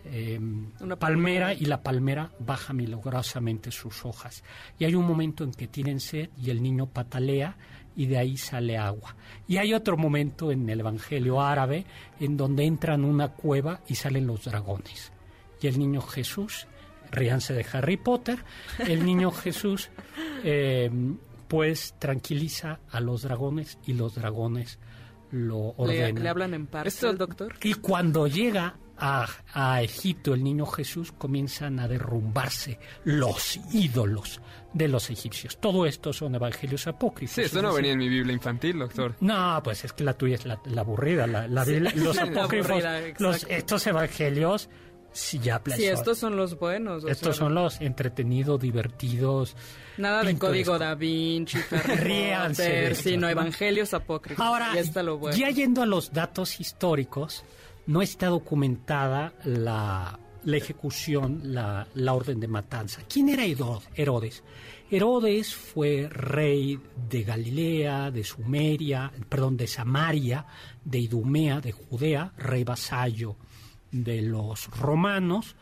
eh, 0.06 0.40
Una 0.80 0.96
palmera 0.98 1.54
y 1.54 1.66
la 1.66 1.82
palmera 1.82 2.32
baja 2.40 2.74
milagrosamente 2.74 3.72
sus 3.72 4.06
hojas. 4.06 4.44
Y 4.78 4.86
hay 4.86 4.96
un 4.96 5.06
momento 5.06 5.44
en 5.44 5.52
que 5.52 5.68
tienen 5.68 6.00
sed 6.00 6.30
y 6.38 6.50
el 6.50 6.62
niño 6.62 6.88
patalea 6.88 7.58
y 7.96 8.06
de 8.08 8.18
ahí 8.18 8.38
sale 8.38 8.78
agua. 8.78 9.16
Y 9.48 9.58
hay 9.58 9.74
otro 9.74 9.98
momento 9.98 10.52
en 10.52 10.70
el 10.70 10.82
Evangelio 10.82 11.42
árabe 11.42 11.86
en 12.20 12.38
donde 12.38 12.66
entran 12.66 13.06
una 13.06 13.30
cueva 13.30 13.82
y 13.88 13.96
salen 13.96 14.28
los 14.28 14.46
dragones. 14.46 15.12
Y 15.62 15.68
el 15.68 15.80
niño 15.80 16.02
Jesús, 16.02 16.68
ríanse 17.12 17.54
de 17.54 17.66
Harry 17.72 17.98
Potter, 17.98 18.40
el 18.80 19.06
niño 19.06 19.32
Jesús 19.32 19.90
eh, 20.44 20.92
pues 21.48 21.96
tranquiliza 22.00 22.80
a 22.92 23.00
los 23.00 23.22
dragones 23.22 23.80
y 23.86 23.94
los 23.94 24.16
dragones 24.16 24.80
lo 25.32 25.70
¿Le, 25.70 25.74
ordenan. 25.78 26.24
le 26.24 26.30
hablan 26.30 26.54
en 26.54 26.68
parte 26.68 27.08
al 27.08 27.18
doctor? 27.18 27.56
Y 27.64 27.74
cuando 27.76 28.28
llega 28.28 28.76
a, 28.98 29.28
a 29.54 29.82
Egipto 29.82 30.34
el 30.34 30.44
niño 30.44 30.66
Jesús, 30.66 31.12
comienzan 31.12 31.80
a 31.80 31.88
derrumbarse 31.88 32.80
los 33.04 33.60
ídolos 33.74 34.42
de 34.74 34.88
los 34.88 35.10
egipcios. 35.10 35.58
Todo 35.60 35.86
esto 35.86 36.12
son 36.14 36.36
evangelios 36.36 36.88
apócrifos. 36.88 37.36
Sí, 37.36 37.42
esto 37.42 37.58
es 37.58 37.64
no 37.64 37.74
venía 37.74 37.94
en 37.94 38.00
mi 38.00 38.10
Biblia 38.10 38.34
infantil, 38.34 38.80
doctor. 38.80 39.16
No, 39.22 39.62
pues 39.64 39.86
es 39.86 39.94
que 39.94 40.04
la 40.04 40.14
tuya 40.14 40.36
es 40.36 40.46
la, 40.46 40.60
la 40.66 40.82
aburrida. 40.82 41.28
La, 41.28 41.48
la 41.48 41.64
Biblia- 41.64 41.94
los 41.96 42.16
La 42.18 42.24
apócrifos, 42.24 42.72
aburrida, 42.84 43.02
los, 43.20 43.46
estos 43.50 43.88
evangelios, 43.88 44.70
sí, 45.14 45.40
ya 45.40 45.62
Sí, 45.66 45.86
estos 45.86 46.18
son 46.18 46.36
los 46.36 46.60
buenos. 46.60 47.06
estos 47.06 47.36
sea, 47.38 47.46
son 47.46 47.56
los 47.56 47.80
entretenidos, 47.80 48.60
divertidos. 48.60 49.56
Nada 49.98 50.24
de 50.24 50.32
pintorescos. 50.32 50.50
código 50.76 50.80
Da 50.80 50.94
Vinci, 50.96 51.58
Ríanse 52.00 52.64
de 52.70 52.96
sino 52.96 53.22
¿no? 53.22 53.30
evangelios 53.30 53.94
apócrifos. 53.94 54.46
Ahora, 54.46 54.74
ya 54.74 54.82
está 54.82 55.04
lo 55.04 55.18
bueno. 55.18 55.38
ya 55.38 55.50
yendo 55.52 55.82
a 55.82 55.86
los 55.86 56.12
datos 56.12 56.60
históricos, 56.60 57.46
no 57.88 58.02
está 58.02 58.28
documentada 58.28 59.34
la, 59.44 60.20
ejecución, 60.46 61.42
la, 61.54 61.88
orden 62.14 62.40
de 62.40 62.48
matanza. 62.48 63.02
¿Quién 63.08 63.30
era 63.30 63.46
Herodes? 63.46 64.44
Herodes 64.90 65.56
fue 65.56 66.08
rey 66.10 66.80
de 67.10 67.24
Galilea, 67.24 68.12
de 68.12 68.24
Sumeria, 68.24 69.12
perdón, 69.30 69.58
de 69.58 69.68
Samaria, 69.68 70.46
de 70.84 71.00
Idumea, 71.00 71.60
de 71.60 71.72
Judea, 71.72 72.34
rey 72.38 72.64
vasallo 72.64 73.36
de 73.92 74.22
los 74.22 74.68
romanos, 74.72 75.56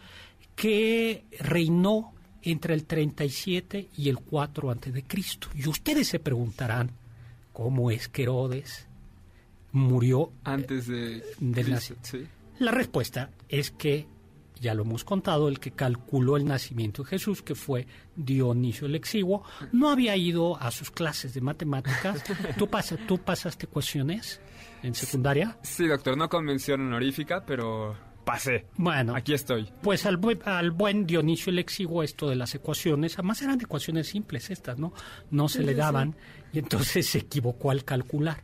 que 0.55 1.25
reinó 1.39 2.13
entre 2.41 2.73
el 2.73 2.85
37 2.85 3.89
y 3.97 4.09
el 4.09 4.17
4 4.17 4.71
antes 4.71 4.93
de 4.93 5.03
Cristo. 5.03 5.47
Y 5.55 5.67
ustedes 5.67 6.07
se 6.07 6.19
preguntarán, 6.19 6.91
¿cómo 7.53 7.91
es 7.91 8.09
que 8.09 8.23
Herodes 8.23 8.87
murió 9.73 10.31
Antes 10.45 10.87
de... 10.87 11.21
Del 11.39 11.65
Cristo, 11.65 11.95
sí. 12.03 12.25
la 12.59 12.71
respuesta 12.71 13.29
es 13.49 13.71
que, 13.71 14.07
ya 14.61 14.73
lo 14.73 14.83
hemos 14.83 15.03
contado, 15.03 15.49
el 15.49 15.59
que 15.59 15.71
calculó 15.71 16.37
el 16.37 16.45
nacimiento 16.45 17.03
de 17.03 17.09
Jesús, 17.09 17.41
que 17.41 17.53
fue 17.55 17.85
Dionisio 18.15 18.87
el 18.87 18.95
Exiguo, 18.95 19.43
no 19.73 19.89
había 19.89 20.15
ido 20.15 20.55
a 20.61 20.71
sus 20.71 20.89
clases 20.91 21.33
de 21.33 21.41
matemáticas. 21.41 22.23
¿Tú, 22.57 22.67
pasa- 22.69 22.95
¿tú 23.07 23.17
pasaste 23.17 23.65
ecuaciones 23.65 24.39
en 24.83 24.95
secundaria? 24.95 25.57
Sí, 25.63 25.85
doctor, 25.87 26.15
no 26.17 26.29
con 26.29 26.45
mención 26.45 26.79
honorífica, 26.81 27.45
pero 27.45 27.95
pasé. 28.23 28.67
Bueno, 28.77 29.15
Aquí 29.15 29.33
estoy. 29.33 29.69
pues 29.81 30.05
al, 30.05 30.15
buen- 30.15 30.41
al 30.45 30.71
buen 30.71 31.05
Dionisio 31.05 31.49
el 31.49 31.59
Exiguo 31.59 32.03
esto 32.03 32.29
de 32.29 32.35
las 32.37 32.55
ecuaciones, 32.55 33.15
además 33.17 33.41
eran 33.41 33.59
ecuaciones 33.59 34.07
simples 34.07 34.49
estas, 34.49 34.77
¿no? 34.77 34.93
No 35.31 35.49
se 35.49 35.61
le 35.63 35.73
daban 35.75 36.15
y 36.53 36.59
entonces 36.59 37.05
se 37.07 37.17
equivocó 37.17 37.71
al 37.71 37.83
calcular. 37.83 38.43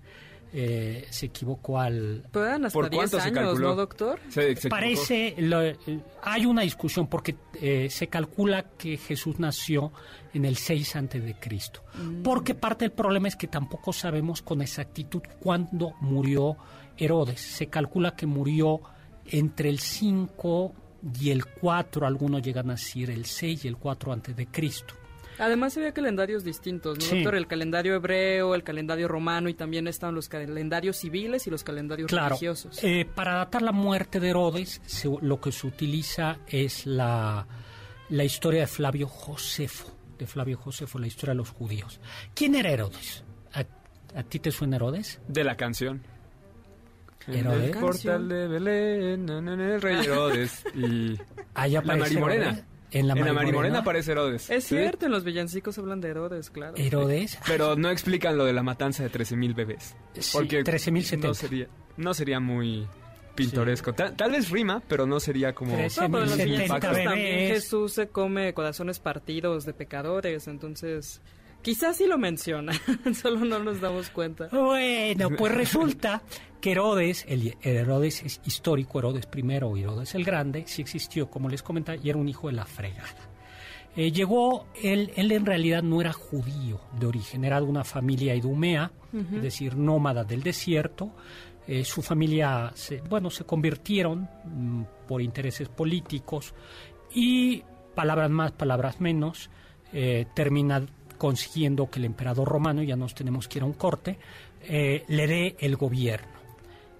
Eh, 0.51 1.05
se 1.11 1.27
equivocó 1.27 1.79
al, 1.79 2.23
Pero 2.31 2.45
eran 2.47 2.65
hasta 2.65 2.73
¿Por 2.73 2.89
10 2.89 2.99
cuánto 3.01 3.17
se 3.19 3.27
años, 3.27 3.39
calculó? 3.39 3.67
¿no, 3.69 3.75
doctor? 3.75 4.19
Se- 4.29 4.55
se. 4.55 4.67
Parece, 4.69 5.35
lo- 5.37 5.61
eh, 5.63 5.77
hay 6.23 6.45
una 6.47 6.63
discusión 6.63 7.05
porque 7.07 7.35
eh, 7.61 7.87
se 7.91 8.07
calcula 8.07 8.63
que 8.77 8.97
Jesús 8.97 9.39
nació 9.39 9.91
en 10.33 10.45
el 10.45 10.55
6 10.57 10.95
antes 10.95 11.23
de 11.23 11.35
Cristo. 11.35 11.83
Porque 12.23 12.55
parte 12.55 12.85
del 12.85 12.93
problema 12.93 13.27
es 13.27 13.35
que 13.35 13.47
tampoco 13.47 13.93
sabemos 13.93 14.41
con 14.41 14.61
exactitud 14.63 15.21
cuándo 15.39 15.93
murió 16.01 16.57
Herodes. 16.97 17.39
Se 17.41 17.67
calcula 17.67 18.15
que 18.15 18.25
murió 18.25 18.81
entre 19.27 19.69
el 19.69 19.77
5 19.79 20.73
y 21.21 21.29
el 21.29 21.45
4, 21.45 22.07
algunos 22.07 22.41
llegan 22.41 22.69
a 22.71 22.73
decir 22.73 23.11
el 23.11 23.25
6 23.25 23.65
y 23.65 23.67
el 23.67 23.77
4 23.77 24.11
antes 24.13 24.35
de 24.35 24.47
Cristo. 24.47 24.95
Además 25.39 25.75
había 25.77 25.93
calendarios 25.93 26.43
distintos, 26.43 26.98
¿no, 27.00 27.05
Sí. 27.05 27.15
doctor? 27.15 27.36
El 27.36 27.48
calendario 27.48 27.96
hebreo, 27.96 28.53
el 28.55 28.63
calendario 28.63 29.08
romano 29.08 29.48
y 29.50 29.53
también 29.53 29.88
estaban 29.88 30.13
los 30.13 30.27
calendarios 30.29 30.98
civiles 30.98 31.48
y 31.48 31.50
los 31.50 31.63
calendarios 31.63 32.08
Claro. 32.10 32.29
religiosos. 32.29 32.84
Eh, 32.84 33.08
para 33.15 33.36
datar 33.36 33.62
la 33.62 33.72
muerte 33.72 34.19
de 34.19 34.29
Herodes, 34.29 34.81
se- 34.86 35.10
lo 35.22 35.39
que 35.39 35.51
se 35.51 35.65
utiliza 35.67 36.39
es 36.48 36.86
la, 36.86 37.48
la 38.10 38.24
historia 38.24 38.62
de 38.62 38.67
Flavio 38.67 39.08
Josefo. 39.08 39.96
De 40.17 40.27
Flavio 40.27 40.58
Josefo, 40.58 41.00
la 41.00 41.08
historia 41.08 41.31
de 41.31 41.38
los 41.38 41.50
judíos. 41.51 42.00
¿Quién 42.36 42.55
era 42.55 42.69
Herodes? 42.72 43.24
¿A, 43.53 43.63
a 44.19 44.24
ti 44.24 44.39
te 44.39 44.51
suena 44.51 44.75
Herodes? 44.75 45.22
De 45.27 45.43
la 45.46 45.55
canción. 45.55 46.01
En 47.27 47.36
Herodes. 47.46 47.75
el 47.75 47.77
portal 47.79 48.27
de 48.27 48.48
Belén, 48.48 49.29
el 49.29 49.81
rey 49.81 50.03
Herodes. 50.03 50.63
Y 50.75 51.17
Ahí 51.53 51.72
la 51.74 51.81
Marimorena. 51.81 52.65
En 52.91 53.08
la 53.08 53.13
en 53.13 53.25
la 53.25 53.34
Marimorena. 53.34 53.79
Aparece 53.79 54.12
Herodes. 54.12 54.50
es 54.50 54.63
Sí. 54.63 54.75
cierto, 54.77 55.05
en 55.05 55.12
los 55.12 55.24
villancicos 55.24 55.77
hablan 55.77 56.01
de 56.01 56.10
Herodes, 56.10 56.50
claro. 56.50 56.74
Herodes. 56.75 57.38
Pero 57.46 57.75
no 57.75 57.89
explican 57.91 58.38
lo 58.38 58.46
de 58.46 58.53
la 58.53 58.63
matanza 58.63 59.03
de 59.03 59.12
13.000 59.12 59.53
bebés. 59.55 59.96
Sí, 60.13 60.29
Porque 60.34 60.63
13.070. 60.63 61.27
no 61.27 61.34
sería, 61.34 61.67
no 61.98 62.13
sería 62.13 62.39
muy 62.39 62.88
pintoresco. 63.36 63.93
Tal, 63.93 64.15
tal 64.15 64.31
vez 64.31 64.50
rima, 64.50 64.81
pero 64.88 65.05
no 65.05 65.19
sería 65.19 65.53
como... 65.53 65.74
Trece 65.75 66.01
No, 66.01 66.08
pero 66.12 66.24
en 66.24 66.29
los 66.29 66.38
70 66.38 66.46
villancicos 66.63 66.79
también 66.81 67.05
bebés. 67.36 67.53
Jesús 67.53 67.93
se 67.93 68.08
come 68.10 68.53
corazones 68.53 69.00
partidos 69.00 69.65
de 69.65 69.74
pecadores, 69.74 70.48
entonces 70.48 71.22
quizás 71.61 71.97
sí 71.97 72.07
lo 72.07 72.17
menciona, 72.17 72.73
solo 73.13 73.45
no 73.45 73.59
nos 73.59 73.81
damos 73.81 74.09
cuenta. 74.09 74.47
Bueno, 74.51 75.29
pues 75.37 75.53
resulta 75.53 76.21
que 76.61 76.71
Herodes, 76.71 77.25
el, 77.27 77.55
Herodes 77.61 78.23
es 78.23 78.41
histórico, 78.45 78.99
Herodes 78.99 79.27
I 79.35 79.41
o 79.63 79.77
Herodes 79.77 80.15
el 80.15 80.23
Grande, 80.23 80.63
sí 80.67 80.81
existió, 80.81 81.29
como 81.29 81.49
les 81.49 81.63
comentaba, 81.63 81.97
y 82.01 82.09
era 82.09 82.17
un 82.17 82.27
hijo 82.27 82.47
de 82.47 82.53
la 82.53 82.65
fregada. 82.65 83.29
Eh, 83.95 84.11
llegó, 84.11 84.67
él, 84.81 85.11
él 85.15 85.31
en 85.31 85.45
realidad 85.45 85.81
no 85.81 85.99
era 85.99 86.13
judío 86.13 86.79
de 86.99 87.07
origen, 87.07 87.43
era 87.43 87.59
de 87.59 87.65
una 87.65 87.83
familia 87.83 88.35
idumea, 88.35 88.91
es 89.11 89.41
decir, 89.41 89.75
nómada 89.75 90.23
del 90.23 90.43
desierto. 90.43 91.11
Eh, 91.67 91.83
su 91.83 92.01
familia, 92.01 92.71
se, 92.75 93.01
bueno, 93.01 93.29
se 93.29 93.43
convirtieron 93.43 94.27
mm, 94.45 94.83
por 95.07 95.21
intereses 95.21 95.69
políticos 95.69 96.53
y, 97.13 97.63
palabras 97.95 98.29
más, 98.29 98.51
palabras 98.51 99.01
menos, 99.01 99.49
eh, 99.91 100.25
termina 100.33 100.83
consiguiendo 101.19 101.88
que 101.91 101.99
el 101.99 102.05
emperador 102.05 102.47
romano, 102.49 102.81
ya 102.81 102.95
nos 102.95 103.13
tenemos 103.13 103.47
que 103.47 103.59
ir 103.59 103.63
a 103.63 103.67
un 103.67 103.73
corte, 103.73 104.17
eh, 104.63 105.03
le 105.07 105.27
dé 105.27 105.55
el 105.59 105.75
gobierno 105.75 106.39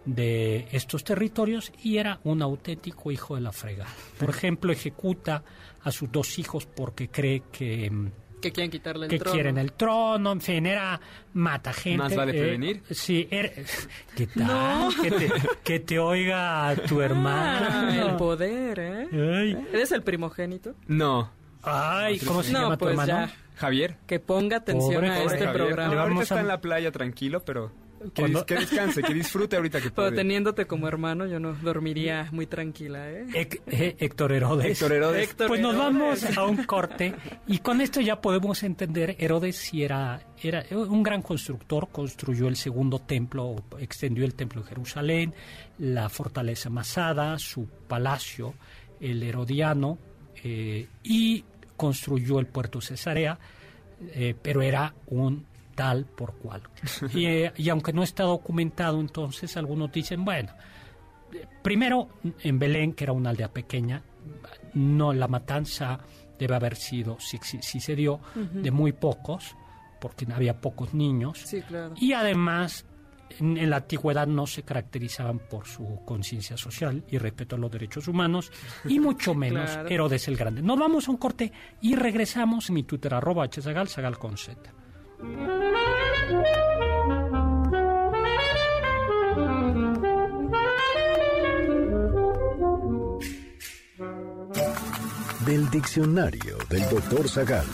de 0.06 0.68
estos 0.72 1.04
territorios 1.04 1.72
y 1.84 1.98
era 1.98 2.20
un 2.24 2.42
auténtico 2.42 3.12
hijo 3.12 3.36
de 3.36 3.42
la 3.42 3.52
fregada. 3.52 3.90
Por 4.20 4.30
ejemplo, 4.30 4.72
ejecuta 4.72 5.44
a 5.84 5.92
sus 5.92 6.12
dos 6.12 6.38
hijos 6.40 6.66
porque 6.68 7.10
cree 7.10 7.44
que, 7.52 7.90
mm, 7.92 8.12
Que 8.42 8.52
quieren 8.54 8.72
quitarle 8.72 9.06
el 9.06 9.10
que 9.10 9.20
trono. 9.20 9.34
quieren 9.34 9.58
el 9.58 9.74
trono, 9.74 10.32
en 10.32 10.40
fin, 10.42 10.66
era 10.66 11.00
mata 11.34 11.74
gente. 11.74 11.98
Más 11.98 12.16
vale 12.16 12.32
eh, 12.32 12.42
prevenir. 12.42 12.82
sí, 12.90 13.28
era- 13.30 13.52
¿qué 14.16 14.28
tal? 14.28 14.94
Que, 15.02 15.12
te, 15.12 15.32
que 15.64 15.80
te 15.82 16.00
oiga 16.00 16.74
tu 16.88 17.02
hermano. 17.02 17.68
Ah, 17.70 18.10
el 18.10 18.16
poder, 18.16 18.80
¿eh? 18.80 19.08
Ay, 19.12 19.58
¿Eres 19.74 19.92
el 19.92 20.02
primogénito? 20.04 20.74
No. 20.88 21.30
ay, 21.64 22.18
¿cómo 22.20 22.42
se 22.42 22.54
no, 22.54 22.62
llama 22.62 22.78
tu 22.78 22.86
pues 22.86 22.92
hermano? 22.92 23.08
ya. 23.28 23.34
Javier. 23.60 23.98
Que 24.08 24.20
ponga 24.20 24.58
atención 24.58 24.96
Pobre 24.96 25.10
a 25.10 25.24
este 25.24 25.46
Javier. 25.46 25.54
programa. 25.54 25.86
Ahorita 25.94 26.04
vamos 26.10 26.24
está 26.24 26.36
a- 26.36 26.42
en 26.42 26.48
la 26.48 26.62
playa 26.62 26.92
tranquilo, 26.92 27.44
pero 27.44 27.72
que, 28.14 28.56
descanse, 28.56 29.04
que 29.04 29.14
disfrute 29.14 29.58
ahorita 29.58 29.80
que 29.82 29.90
Pero 29.92 30.08
puede. 30.08 30.16
teniéndote 30.16 30.66
como 30.66 30.88
hermano, 30.88 31.26
yo 31.28 31.38
no 31.42 31.52
dormiría 31.54 32.30
muy 32.32 32.48
tranquila, 32.48 33.12
¿eh? 33.12 33.26
Hec- 33.34 33.62
eh, 33.68 33.98
Héctor 34.00 34.32
Herodes. 34.32 34.66
Héctor 34.68 34.94
Herodes. 34.94 35.30
Héctor 35.30 35.48
Pues 35.50 35.60
nos 35.60 35.76
vamos 35.78 36.38
a 36.38 36.46
un 36.46 36.64
corte 36.64 37.14
y 37.48 37.58
con 37.58 37.82
esto 37.82 38.00
ya 38.00 38.22
podemos 38.22 38.64
entender, 38.64 39.18
Herodes 39.20 39.58
sí 39.58 39.84
era, 39.84 40.22
era 40.42 40.64
un 40.72 41.04
gran 41.04 41.22
constructor, 41.22 41.90
construyó 41.92 42.48
el 42.48 42.56
segundo 42.56 43.00
templo, 43.00 43.58
extendió 43.80 44.24
el 44.24 44.34
templo 44.34 44.62
de 44.62 44.70
Jerusalén, 44.70 45.34
la 45.78 46.08
fortaleza 46.08 46.70
Masada, 46.70 47.38
su 47.38 47.68
palacio, 47.90 48.54
el 49.02 49.22
Herodiano, 49.24 49.98
eh, 50.42 50.88
y 51.04 51.44
construyó 51.80 52.40
el 52.40 52.46
puerto 52.46 52.82
Cesarea, 52.82 53.40
eh, 54.14 54.36
pero 54.40 54.62
era 54.62 54.94
un 55.08 55.46
tal 55.76 56.06
por 56.06 56.34
cual. 56.36 56.62
Y, 57.14 57.26
eh, 57.26 57.54
y 57.56 57.70
aunque 57.70 57.94
no 57.94 58.04
está 58.04 58.24
documentado, 58.24 59.00
entonces 59.00 59.56
algunos 59.58 59.92
dicen, 59.92 60.24
bueno, 60.26 60.52
primero 61.62 62.10
en 62.42 62.60
Belén, 62.60 62.94
que 62.94 63.06
era 63.06 63.14
una 63.14 63.30
aldea 63.30 63.50
pequeña, 63.52 64.02
no 64.74 65.14
la 65.14 65.28
matanza 65.28 66.00
debe 66.38 66.56
haber 66.56 66.76
sido, 66.76 67.18
si, 67.20 67.38
si- 67.42 67.62
si 67.62 67.80
se 67.80 67.96
dio, 67.96 68.20
de 68.36 68.72
muy 68.72 68.92
pocos, 68.92 69.56
porque 70.00 70.26
había 70.34 70.60
pocos 70.62 70.94
niños. 70.94 71.40
Sí, 71.46 71.62
claro. 71.62 71.94
Y 71.98 72.14
además, 72.14 72.86
en, 73.40 73.58
en 73.58 73.70
la 73.70 73.78
antigüedad 73.78 74.28
no 74.28 74.48
se 74.48 74.64
caracterizaban 74.64 75.40
por 75.40 75.68
su 75.68 76.02
conciencia 76.06 76.58
social 76.58 77.04
y 77.10 77.18
respeto 77.18 77.56
a 77.56 77.60
los 77.60 77.72
derechos 77.72 78.08
humanos, 78.08 78.52
y 78.86 79.00
mucho 79.00 79.36
menos 79.36 79.70
Claro. 79.70 79.90
Herodes 79.90 80.28
el 80.28 80.38
Grande. 80.38 80.62
Nos 80.62 80.80
vamos 80.80 81.08
a 81.08 81.12
un 81.12 81.18
corte 81.18 81.52
y 81.82 81.96
regresamos 81.96 82.70
en 82.70 82.76
mi 82.76 82.84
Twitter, 82.84 83.14
arroba 83.14 83.48
hzagal, 83.48 83.88
zagal 83.88 84.18
con 84.18 84.38
z. 84.38 84.74
Del 95.46 95.70
diccionario 95.72 96.58
del 96.70 96.88
doctor 96.90 97.28
Zagal. 97.28 97.66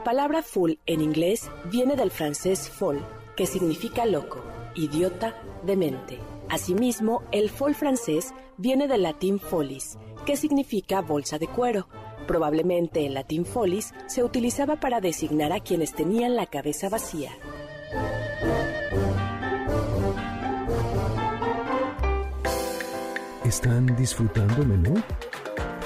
La 0.00 0.04
palabra 0.04 0.42
fool 0.42 0.78
en 0.86 1.02
inglés 1.02 1.50
viene 1.70 1.94
del 1.94 2.10
francés 2.10 2.70
folle, 2.70 3.02
que 3.36 3.44
significa 3.44 4.06
loco, 4.06 4.42
idiota, 4.74 5.36
demente. 5.62 6.18
Asimismo, 6.48 7.22
el 7.32 7.50
foll 7.50 7.74
francés 7.74 8.32
viene 8.56 8.88
del 8.88 9.02
latín 9.02 9.38
folis, 9.38 9.98
que 10.24 10.38
significa 10.38 11.02
bolsa 11.02 11.38
de 11.38 11.48
cuero. 11.48 11.86
Probablemente 12.26 13.04
el 13.04 13.12
latín 13.12 13.44
folis 13.44 13.92
se 14.06 14.24
utilizaba 14.24 14.76
para 14.76 15.02
designar 15.02 15.52
a 15.52 15.60
quienes 15.60 15.92
tenían 15.92 16.34
la 16.34 16.46
cabeza 16.46 16.88
vacía. 16.88 17.32
¿Están 23.44 23.94
disfrutando 23.96 24.62
el 24.62 24.68
menú? 24.68 25.02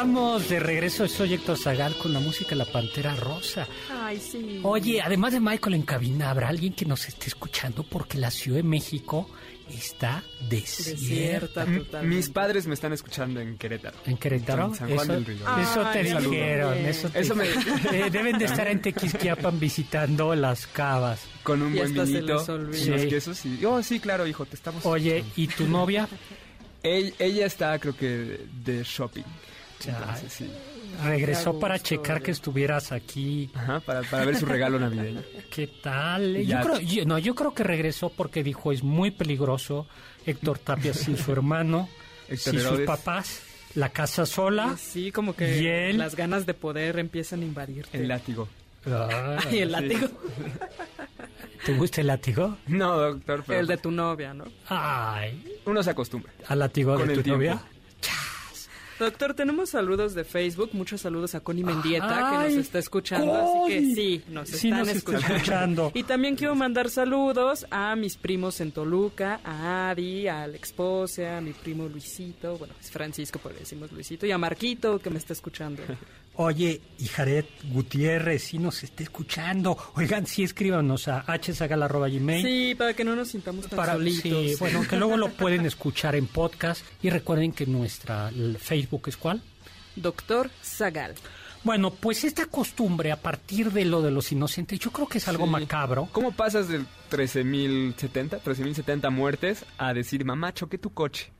Estamos 0.00 0.48
de 0.48 0.60
regreso. 0.60 1.06
Soy 1.08 1.34
Héctor 1.34 1.58
Zagal 1.58 1.94
con 1.98 2.12
la 2.14 2.20
música 2.20 2.54
La 2.54 2.64
Pantera 2.64 3.14
Rosa. 3.16 3.66
Ay, 4.02 4.18
sí. 4.18 4.60
Oye, 4.62 5.02
además 5.02 5.32
de 5.34 5.40
Michael 5.40 5.74
en 5.74 5.82
cabina, 5.82 6.30
¿habrá 6.30 6.48
alguien 6.48 6.72
que 6.72 6.86
nos 6.86 7.06
esté 7.06 7.26
escuchando? 7.26 7.82
Porque 7.82 8.16
la 8.16 8.30
Ciudad 8.30 8.56
de 8.58 8.62
México 8.62 9.28
está 9.68 10.24
desierta. 10.48 11.66
Desierta. 11.66 12.00
Mis 12.02 12.30
padres 12.30 12.66
me 12.66 12.72
están 12.72 12.94
escuchando 12.94 13.40
en 13.40 13.58
Querétaro. 13.58 13.98
¿En 14.06 14.16
Querétaro? 14.16 14.74
San- 14.74 14.88
San 14.88 14.88
Juan 14.96 15.00
eso, 15.04 15.12
del 15.12 15.26
Río. 15.26 15.58
eso 15.60 15.82
te 15.92 15.98
Ay, 15.98 16.24
dijeron. 16.24 16.78
Eso, 16.78 17.08
te- 17.10 17.20
Eso 17.20 17.34
me- 17.34 17.44
Eh, 17.92 18.10
deben 18.10 18.38
de 18.38 18.46
estar 18.46 18.68
en 18.68 18.80
Tequisquiapan 18.80 19.60
visitando 19.60 20.34
las 20.34 20.66
cavas. 20.66 21.20
Con 21.42 21.60
un 21.60 21.74
Y 21.74 21.78
buen 21.78 21.92
vinito, 21.92 22.38
olvida. 22.38 22.54
unos 22.54 22.76
Sí. 23.02 23.08
quesos 23.08 23.44
y... 23.44 23.62
Oh, 23.66 23.82
sí, 23.82 24.00
claro, 24.00 24.26
hijo, 24.26 24.46
te 24.46 24.56
estamos... 24.56 24.84
Oye, 24.86 25.24
¿y 25.36 25.46
tu 25.48 25.66
novia? 25.68 26.08
Ella 26.82 27.44
está, 27.44 27.78
creo 27.78 27.94
que, 27.94 28.46
de 28.64 28.82
shopping. 28.82 29.24
Ya. 29.80 29.98
Entonces, 29.98 30.32
sí. 30.32 30.50
Regresó 31.04 31.58
para 31.58 31.74
gusto, 31.74 31.88
checar 31.88 32.20
que 32.22 32.30
estuvieras 32.30 32.92
aquí. 32.92 33.50
Ajá, 33.54 33.80
para, 33.80 34.02
para 34.02 34.24
ver 34.26 34.36
su 34.36 34.44
regalo 34.46 34.78
navideño. 34.78 35.22
¿Qué 35.50 35.66
tal? 35.82 36.36
Yo 36.44 36.60
creo, 36.60 36.80
yo- 36.80 37.04
no, 37.06 37.18
yo 37.18 37.34
creo 37.34 37.54
que 37.54 37.64
regresó 37.64 38.10
porque 38.10 38.42
dijo 38.42 38.72
es 38.72 38.82
muy 38.82 39.10
peligroso 39.10 39.86
Héctor 40.26 40.58
Tapia 40.58 40.92
sin 40.92 41.16
su 41.16 41.32
hermano, 41.32 41.88
Héctor 42.28 42.38
sin 42.38 42.60
sus 42.60 42.64
Herodes. 42.72 42.86
papás, 42.86 43.42
la 43.74 43.88
casa 43.90 44.26
sola. 44.26 44.76
Sí, 44.78 45.10
como 45.12 45.30
¿Y 45.32 45.34
que 45.34 45.90
él? 45.90 45.98
las 45.98 46.14
ganas 46.16 46.44
de 46.44 46.52
poder 46.54 46.98
empiezan 46.98 47.40
a 47.40 47.44
invadirte. 47.44 47.96
El 47.98 48.08
látigo. 48.08 48.48
Y 49.52 49.58
el 49.58 49.72
látigo. 49.72 50.08
¿Te 51.64 51.74
gusta 51.74 52.00
el 52.00 52.06
látigo? 52.08 52.56
No, 52.66 52.96
doctor, 52.98 53.44
pero 53.46 53.60
El 53.60 53.66
de 53.66 53.76
tu 53.76 53.90
novia, 53.90 54.32
¿no? 54.34 54.44
Ay, 54.68 55.58
uno 55.66 55.82
se 55.82 55.90
acostumbra. 55.90 56.32
al 56.48 56.58
látigo 56.58 56.94
Con 56.96 57.06
de 57.06 57.12
el 57.14 57.18
tu 57.18 57.22
tiempo. 57.22 57.38
novia. 57.44 57.62
Doctor, 59.00 59.32
tenemos 59.32 59.70
saludos 59.70 60.12
de 60.12 60.24
Facebook, 60.24 60.68
muchos 60.74 61.00
saludos 61.00 61.34
a 61.34 61.40
Connie 61.40 61.64
Mendieta 61.64 62.32
que 62.32 62.50
nos 62.50 62.58
está 62.58 62.78
escuchando, 62.78 63.34
así 63.34 63.72
que 63.72 63.94
sí, 63.94 64.22
nos 64.28 64.46
Sí 64.50 64.68
están 64.68 64.80
nos 64.80 64.88
está 64.88 64.98
escuchando. 64.98 65.36
escuchando. 65.36 65.92
Y 65.94 66.02
también 66.02 66.36
quiero 66.36 66.54
mandar 66.54 66.90
saludos 66.90 67.64
a 67.70 67.96
mis 67.96 68.18
primos 68.18 68.60
en 68.60 68.72
Toluca, 68.72 69.40
a 69.42 69.88
Adi, 69.88 70.28
a 70.28 70.42
Alex 70.42 70.74
Pose, 70.74 71.26
a 71.26 71.40
mi 71.40 71.54
primo 71.54 71.88
Luisito, 71.88 72.58
bueno, 72.58 72.74
es 72.78 72.90
Francisco, 72.90 73.40
pero 73.42 73.54
le 73.54 73.60
decimos 73.60 73.90
Luisito, 73.90 74.26
y 74.26 74.32
a 74.32 74.36
Marquito 74.36 74.98
que 74.98 75.08
me 75.08 75.16
está 75.16 75.32
escuchando. 75.32 75.82
Oye, 76.36 76.80
y 76.98 77.06
Jared 77.06 77.44
Gutiérrez, 77.72 78.44
sí 78.44 78.58
nos 78.58 78.82
está 78.82 79.02
escuchando. 79.02 79.76
Oigan, 79.94 80.26
sí 80.26 80.42
escríbanos 80.42 81.06
a 81.08 81.24
hsagal.gmail. 81.42 82.46
Sí, 82.46 82.74
para 82.74 82.94
que 82.94 83.04
no 83.04 83.14
nos 83.14 83.28
sintamos 83.28 83.66
tan 83.68 83.76
Para, 83.76 83.92
solitos. 83.94 84.22
sí, 84.22 84.54
bueno, 84.58 84.86
que 84.88 84.96
luego 84.96 85.16
lo 85.18 85.28
pueden 85.30 85.66
escuchar 85.66 86.14
en 86.14 86.26
podcast. 86.26 86.82
Y 87.02 87.10
recuerden 87.10 87.52
que 87.52 87.66
nuestra 87.66 88.28
el 88.30 88.56
Facebook 88.58 89.02
es 89.08 89.16
cuál. 89.18 89.42
Doctor 89.96 90.50
Zagal. 90.64 91.14
Bueno, 91.62 91.90
pues 91.90 92.24
esta 92.24 92.46
costumbre 92.46 93.12
a 93.12 93.20
partir 93.20 93.70
de 93.70 93.84
lo 93.84 94.00
de 94.00 94.10
los 94.10 94.32
inocentes, 94.32 94.78
yo 94.78 94.90
creo 94.92 95.06
que 95.06 95.18
es 95.18 95.28
algo 95.28 95.44
Sí. 95.44 95.50
macabro. 95.50 96.08
¿Cómo 96.10 96.32
pasas 96.32 96.68
del 96.68 96.86
13.070, 97.10 98.40
13.070 98.40 99.10
muertes 99.10 99.66
a 99.76 99.92
decir, 99.92 100.24
mamá, 100.24 100.54
choqué 100.54 100.78
tu 100.78 100.94
coche? 100.94 101.32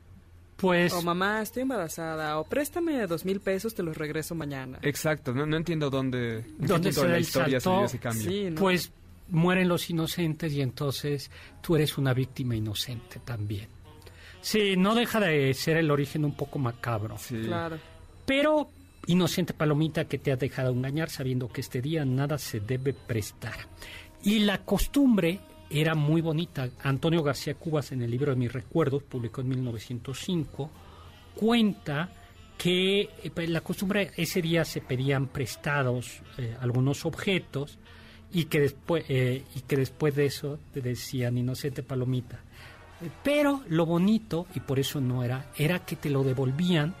Pues 0.61 0.93
O 0.93 1.01
mamá, 1.01 1.41
estoy 1.41 1.63
embarazada, 1.63 2.39
o 2.39 2.43
préstame 2.43 3.07
dos 3.07 3.25
mil 3.25 3.39
pesos, 3.39 3.73
te 3.73 3.81
los 3.81 3.97
regreso 3.97 4.35
mañana. 4.35 4.77
Exacto, 4.83 5.33
no, 5.33 5.47
no 5.47 5.57
entiendo 5.57 5.89
dónde, 5.89 6.45
¿Dónde 6.59 6.93
se 6.93 7.07
la 7.07 7.17
historia 7.17 7.59
se 7.59 7.63
salto? 7.63 7.79
dio 7.79 7.85
ese 7.87 7.99
cambio. 7.99 8.29
Sí, 8.29 8.49
¿no? 8.51 8.61
pues 8.61 8.91
mueren 9.29 9.67
los 9.67 9.89
inocentes 9.89 10.53
y 10.53 10.61
entonces 10.61 11.31
tú 11.61 11.75
eres 11.75 11.97
una 11.97 12.13
víctima 12.13 12.55
inocente 12.55 13.19
también. 13.25 13.67
Sí, 14.41 14.75
no 14.77 14.93
deja 14.93 15.19
de 15.19 15.53
ser 15.55 15.77
el 15.77 15.89
origen 15.89 16.25
un 16.25 16.35
poco 16.35 16.59
macabro. 16.59 17.17
Sí. 17.17 17.41
Claro. 17.41 17.79
Pero, 18.25 18.69
inocente 19.07 19.53
palomita 19.53 20.05
que 20.05 20.19
te 20.19 20.31
has 20.31 20.39
dejado 20.39 20.71
engañar 20.71 21.09
sabiendo 21.09 21.47
que 21.47 21.61
este 21.61 21.81
día 21.81 22.05
nada 22.05 22.37
se 22.37 22.59
debe 22.59 22.93
prestar. 22.93 23.55
Y 24.23 24.39
la 24.39 24.59
costumbre 24.59 25.39
era 25.71 25.95
muy 25.95 26.21
bonita. 26.21 26.69
Antonio 26.83 27.23
García 27.23 27.55
Cubas 27.55 27.91
en 27.91 28.01
el 28.01 28.11
libro 28.11 28.31
de 28.31 28.37
mis 28.37 28.51
recuerdos, 28.51 29.03
publicó 29.03 29.41
en 29.41 29.49
1905, 29.49 30.69
cuenta 31.35 32.09
que 32.57 33.01
eh, 33.01 33.31
pues, 33.33 33.49
la 33.49 33.61
costumbre 33.61 34.11
ese 34.17 34.41
día 34.41 34.65
se 34.65 34.81
pedían 34.81 35.27
prestados 35.27 36.21
eh, 36.37 36.55
algunos 36.59 37.05
objetos 37.05 37.79
y 38.31 38.45
que 38.45 38.59
después 38.59 39.03
eh, 39.09 39.43
y 39.55 39.61
que 39.61 39.77
después 39.77 40.15
de 40.15 40.25
eso 40.25 40.59
te 40.73 40.81
decían 40.81 41.37
inocente 41.37 41.83
palomita 41.83 42.39
Eh, 43.01 43.09
pero 43.23 43.63
lo 43.67 43.85
bonito 43.85 44.45
y 44.53 44.59
por 44.59 44.79
eso 44.79 45.01
no 45.01 45.23
era 45.23 45.47
era 45.57 45.79
que 45.79 45.95
te 45.95 46.09
lo 46.09 46.23
devolvían 46.23 46.93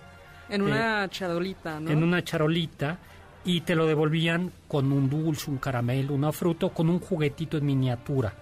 En 0.49 0.61
una 0.63 1.07
charolita, 1.09 1.79
¿no? 1.79 1.89
en 1.91 2.03
una 2.03 2.23
charolita 2.23 2.97
y 3.43 3.61
te 3.61 3.75
lo 3.75 3.85
devolvían 3.85 4.51
con 4.67 4.91
un 4.91 5.09
dulce, 5.09 5.49
un 5.49 5.57
caramelo, 5.57 6.13
una 6.13 6.31
fruta, 6.31 6.67
o 6.67 6.73
con 6.73 6.89
un 6.89 6.99
juguetito 6.99 7.57
en 7.57 7.65
miniatura, 7.65 8.33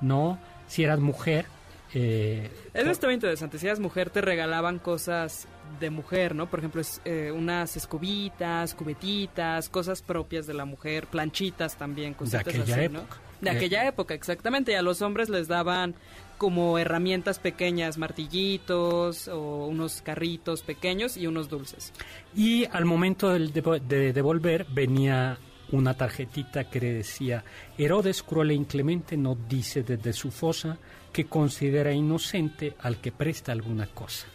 ¿no? 0.00 0.38
Si 0.66 0.82
eras 0.84 1.00
mujer, 1.00 1.46
eh, 1.94 2.50
Eso 2.74 2.90
estaba 2.90 3.12
interesante. 3.12 3.58
Si 3.58 3.66
eras 3.66 3.78
mujer, 3.80 4.10
te 4.10 4.20
regalaban 4.20 4.78
cosas 4.78 5.46
de 5.80 5.88
mujer, 5.90 6.34
¿no? 6.34 6.48
Por 6.50 6.58
ejemplo, 6.58 6.80
es, 6.80 7.00
eh, 7.04 7.30
unas 7.34 7.76
escobitas, 7.76 8.74
cubetitas, 8.74 9.68
cosas 9.68 10.02
propias 10.02 10.46
de 10.46 10.54
la 10.54 10.64
mujer, 10.64 11.06
planchitas 11.06 11.76
también, 11.76 12.12
cositas 12.14 12.40
aquella 12.40 12.62
así, 12.64 12.88
¿no? 12.92 13.00
época. 13.00 13.16
De 13.40 13.50
Eh. 13.50 13.52
aquella 13.56 13.86
época, 13.86 14.14
exactamente. 14.14 14.72
Y 14.72 14.74
a 14.74 14.82
los 14.82 15.00
hombres 15.00 15.28
les 15.28 15.46
daban 15.48 15.94
como 16.38 16.76
herramientas 16.78 17.38
pequeñas, 17.38 17.96
martillitos 17.98 19.28
o 19.28 19.66
unos 19.66 20.02
carritos 20.02 20.62
pequeños 20.62 21.16
y 21.16 21.26
unos 21.26 21.48
dulces. 21.48 21.92
y 22.34 22.66
al 22.72 22.84
momento 22.84 23.30
de 23.32 24.12
devolver 24.12 24.66
venía 24.68 25.38
una 25.72 25.94
tarjetita 25.94 26.64
que 26.64 26.80
le 26.80 26.92
decía 26.94 27.44
Herodes 27.76 28.22
cruel 28.22 28.52
e 28.52 28.54
inclemente 28.54 29.16
no 29.16 29.36
dice 29.48 29.82
desde 29.82 30.12
su 30.12 30.30
fosa 30.30 30.78
que 31.12 31.26
considera 31.26 31.92
inocente 31.92 32.74
al 32.80 33.00
que 33.00 33.12
presta 33.12 33.52
alguna 33.52 33.86
cosa. 33.86 34.26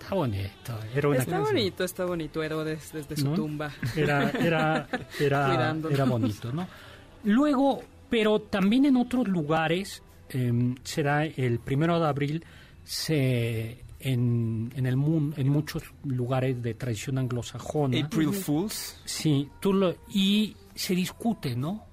Está 0.00 0.14
bonito, 0.14 0.78
era 0.94 1.08
una 1.08 1.18
Está 1.18 1.40
bonito, 1.40 1.84
está 1.84 2.04
bonito 2.04 2.42
Herodes 2.42 2.92
desde 2.92 3.16
su 3.16 3.24
¿No? 3.24 3.34
tumba. 3.34 3.72
Era, 3.96 4.30
era, 4.30 4.88
era, 5.20 6.04
bonito, 6.04 6.52
¿no? 6.52 6.66
Luego, 7.24 7.82
pero 8.08 8.40
también 8.40 8.84
en 8.86 8.96
otros 8.96 9.28
lugares, 9.28 10.02
eh, 10.30 10.74
será 10.82 11.24
el 11.24 11.58
primero 11.58 11.98
de 12.00 12.06
abril, 12.06 12.44
se 12.84 13.84
en, 14.00 14.72
en 14.76 14.86
el 14.86 14.96
mundo, 14.96 15.36
en 15.38 15.48
muchos 15.48 15.82
lugares 16.04 16.62
de 16.62 16.74
tradición 16.74 17.18
anglosajona, 17.18 18.04
April 18.04 18.32
Fools. 18.32 19.00
sí, 19.04 19.48
tú 19.60 19.72
lo, 19.72 19.94
y 20.08 20.56
se 20.74 20.94
discute, 20.94 21.56
¿no? 21.56 21.84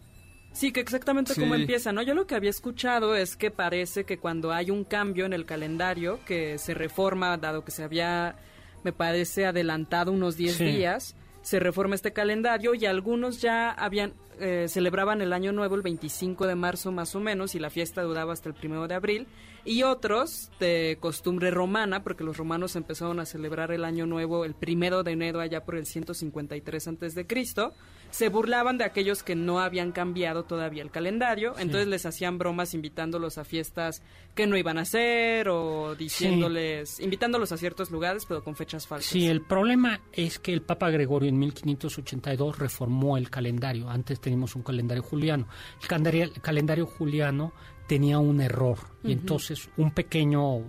Sí, 0.53 0.71
que 0.71 0.79
exactamente 0.79 1.33
Sí. 1.33 1.41
cómo 1.41 1.55
empieza, 1.55 1.91
¿no? 1.91 2.01
Yo 2.01 2.13
lo 2.13 2.27
que 2.27 2.35
había 2.35 2.49
escuchado 2.49 3.15
es 3.15 3.35
que 3.35 3.51
parece 3.51 4.05
que 4.05 4.19
cuando 4.19 4.53
hay 4.53 4.71
un 4.71 4.83
cambio 4.85 5.25
en 5.25 5.33
el 5.33 5.45
calendario, 5.45 6.19
que 6.25 6.57
se 6.57 6.73
reforma, 6.73 7.35
dado 7.37 7.65
que 7.65 7.71
se 7.71 7.83
había, 7.83 8.35
me 8.83 8.93
parece, 8.93 9.45
adelantado 9.45 10.11
unos 10.13 10.37
10 10.37 10.55
Sí. 10.55 10.63
días, 10.63 11.15
se 11.41 11.59
reforma 11.59 11.95
este 11.95 12.13
calendario 12.13 12.73
y 12.73 12.85
algunos 12.85 13.41
ya 13.41 13.69
habían, 13.71 14.13
eh, 14.39 14.67
celebraban 14.69 15.21
el 15.21 15.33
año 15.33 15.51
nuevo 15.51 15.75
el 15.75 15.81
25 15.81 16.47
de 16.47 16.55
marzo 16.55 16.91
más 16.91 17.15
o 17.15 17.19
menos 17.19 17.53
y 17.55 17.59
la 17.59 17.69
fiesta 17.69 18.01
duraba 18.03 18.31
hasta 18.33 18.47
el 18.49 18.55
primero 18.55 18.87
de 18.87 18.95
abril 18.95 19.27
y 19.65 19.83
otros 19.83 20.51
de 20.59 20.97
costumbre 20.99 21.49
romana, 21.51 22.03
porque 22.03 22.23
los 22.23 22.37
romanos 22.37 22.75
empezaron 22.75 23.19
a 23.19 23.25
celebrar 23.25 23.71
el 23.71 23.83
año 23.83 24.05
nuevo 24.05 24.45
el 24.45 24.53
primero 24.53 25.03
de 25.03 25.11
enero 25.11 25.39
allá 25.41 25.65
por 25.65 25.75
el 25.75 25.85
153 25.85 26.87
antes 26.87 27.15
de 27.15 27.25
Cristo, 27.25 27.73
se 28.11 28.29
burlaban 28.29 28.77
de 28.77 28.85
aquellos 28.85 29.23
que 29.23 29.35
no 29.35 29.59
habían 29.59 29.91
cambiado 29.91 30.43
todavía 30.43 30.83
el 30.83 30.91
calendario, 30.91 31.53
entonces 31.57 31.87
les 31.87 32.05
hacían 32.05 32.37
bromas 32.37 32.73
invitándolos 32.73 33.37
a 33.37 33.43
fiestas 33.43 34.03
que 34.35 34.47
no 34.47 34.55
iban 34.55 34.77
a 34.77 34.81
hacer 34.81 35.49
o 35.49 35.95
diciéndoles, 35.95 36.99
invitándolos 36.99 37.51
a 37.51 37.57
ciertos 37.57 37.91
lugares 37.91 38.25
pero 38.25 38.43
con 38.43 38.55
fechas 38.55 38.87
falsas. 38.87 39.11
Sí, 39.11 39.27
el 39.27 39.41
problema 39.41 39.99
es 40.13 40.39
que 40.39 40.53
el 40.53 40.61
Papa 40.61 40.91
Gregorio 40.91 41.27
en 41.27 41.39
1582 41.39 42.59
reformó 42.59 43.17
el 43.17 43.29
calendario. 43.29 43.89
Antes 43.89 44.21
teníamos 44.21 44.55
un 44.55 44.63
calendario 44.63 45.03
juliano. 45.03 45.47
El 45.81 45.87
calendario, 45.87 46.23
el 46.23 46.41
calendario 46.41 46.85
juliano 46.85 47.51
tenía 47.87 48.19
un 48.19 48.41
error 48.41 48.77
y 49.03 49.11
entonces 49.11 49.69
un 49.77 49.91
pequeño 49.91 50.63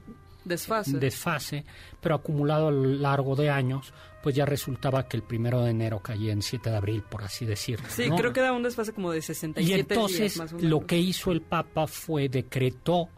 Desfase. 0.44 0.98
desfase, 0.98 1.64
pero 2.00 2.14
acumulado 2.14 2.68
a 2.68 2.70
lo 2.70 2.84
largo 2.84 3.34
de 3.34 3.50
años, 3.50 3.92
pues 4.22 4.34
ya 4.34 4.44
resultaba 4.46 5.08
que 5.08 5.16
el 5.16 5.22
primero 5.22 5.62
de 5.62 5.70
enero 5.70 6.00
caía 6.00 6.32
en 6.32 6.42
7 6.42 6.70
de 6.70 6.76
abril, 6.76 7.02
por 7.02 7.24
así 7.24 7.44
decirlo. 7.44 7.86
sí, 7.90 8.08
¿no? 8.08 8.16
creo 8.16 8.32
que 8.32 8.40
era 8.40 8.52
un 8.52 8.62
desfase 8.62 8.92
como 8.92 9.10
de 9.10 9.22
67 9.22 9.76
Y 9.76 9.80
entonces 9.80 10.18
días 10.18 10.36
más 10.36 10.52
o 10.52 10.56
menos. 10.56 10.70
lo 10.70 10.86
que 10.86 10.98
hizo 10.98 11.32
el 11.32 11.42
Papa 11.42 11.86
fue 11.86 12.28
decretó 12.28 13.08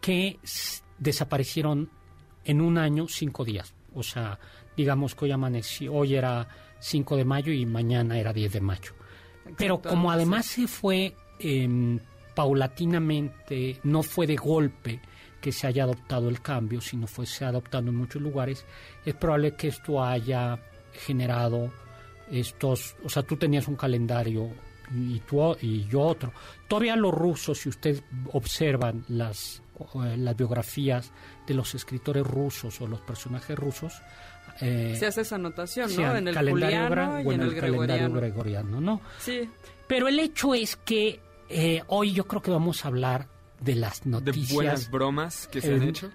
que 0.00 0.38
desaparecieron 0.98 1.90
en 2.44 2.60
un 2.60 2.78
año 2.78 3.08
cinco 3.08 3.44
días. 3.44 3.74
O 3.94 4.02
sea, 4.02 4.38
digamos 4.76 5.14
que 5.14 5.24
hoy 5.24 5.32
amaneció, 5.32 5.92
hoy 5.94 6.14
era 6.14 6.48
5 6.80 7.16
de 7.16 7.24
mayo 7.24 7.52
y 7.52 7.66
mañana 7.66 8.18
era 8.18 8.32
10 8.32 8.52
de 8.52 8.60
mayo. 8.60 8.92
Pero 9.56 9.80
como 9.80 10.10
además 10.12 10.46
se 10.46 10.68
fue 10.68 11.14
em, 11.40 11.98
paulatinamente, 12.38 13.80
no 13.84 14.02
fue 14.02 14.26
de 14.26 14.36
golpe 14.36 15.00
que 15.40 15.52
se 15.52 15.66
haya 15.66 15.84
adoptado 15.84 16.28
el 16.28 16.40
cambio, 16.40 16.80
sino 16.80 17.06
fue 17.06 17.26
se 17.26 17.44
ha 17.44 17.48
adoptado 17.48 17.88
en 17.88 17.96
muchos 17.96 18.20
lugares, 18.20 18.64
es 19.04 19.14
probable 19.14 19.54
que 19.54 19.68
esto 19.68 20.02
haya 20.02 20.58
generado 20.92 21.72
estos, 22.30 22.96
o 23.04 23.08
sea, 23.08 23.22
tú 23.22 23.36
tenías 23.36 23.68
un 23.68 23.76
calendario 23.76 24.50
y 24.94 25.20
tú 25.20 25.56
y 25.60 25.86
yo 25.86 26.00
otro. 26.00 26.32
Todavía 26.66 26.96
los 26.96 27.14
rusos, 27.14 27.58
si 27.58 27.68
ustedes 27.68 28.02
observan 28.32 29.04
las 29.08 29.62
eh, 29.94 30.16
las 30.16 30.36
biografías 30.36 31.12
de 31.46 31.54
los 31.54 31.74
escritores 31.74 32.26
rusos 32.26 32.80
o 32.80 32.86
los 32.88 33.00
personajes 33.00 33.56
rusos, 33.56 33.92
eh, 34.60 34.96
Se 34.98 35.06
hace 35.06 35.20
esa 35.20 35.36
anotación, 35.36 35.94
¿no? 35.94 36.16
En 36.16 36.26
el 36.28 36.34
calendario 36.34 36.78
juliano 36.78 36.94
gra- 36.96 37.22
y 37.22 37.26
o 37.26 37.32
en 37.32 37.40
el, 37.42 37.54
calendario 37.54 37.60
gregoriano. 38.10 38.14
gregoriano, 38.14 38.80
¿no? 38.80 39.00
Sí, 39.20 39.48
Pero 39.86 40.08
el 40.08 40.18
hecho 40.18 40.52
es 40.54 40.74
que 40.76 41.20
eh, 41.48 41.82
hoy 41.88 42.12
yo 42.12 42.26
creo 42.26 42.42
que 42.42 42.50
vamos 42.50 42.84
a 42.84 42.88
hablar 42.88 43.28
de 43.60 43.74
las 43.74 44.02
De 44.04 44.10
noticias. 44.10 44.52
buenas 44.52 44.90
bromas 44.90 45.46
que 45.48 45.60
se 45.60 45.74
han 45.74 45.82
hecho. 45.82 46.10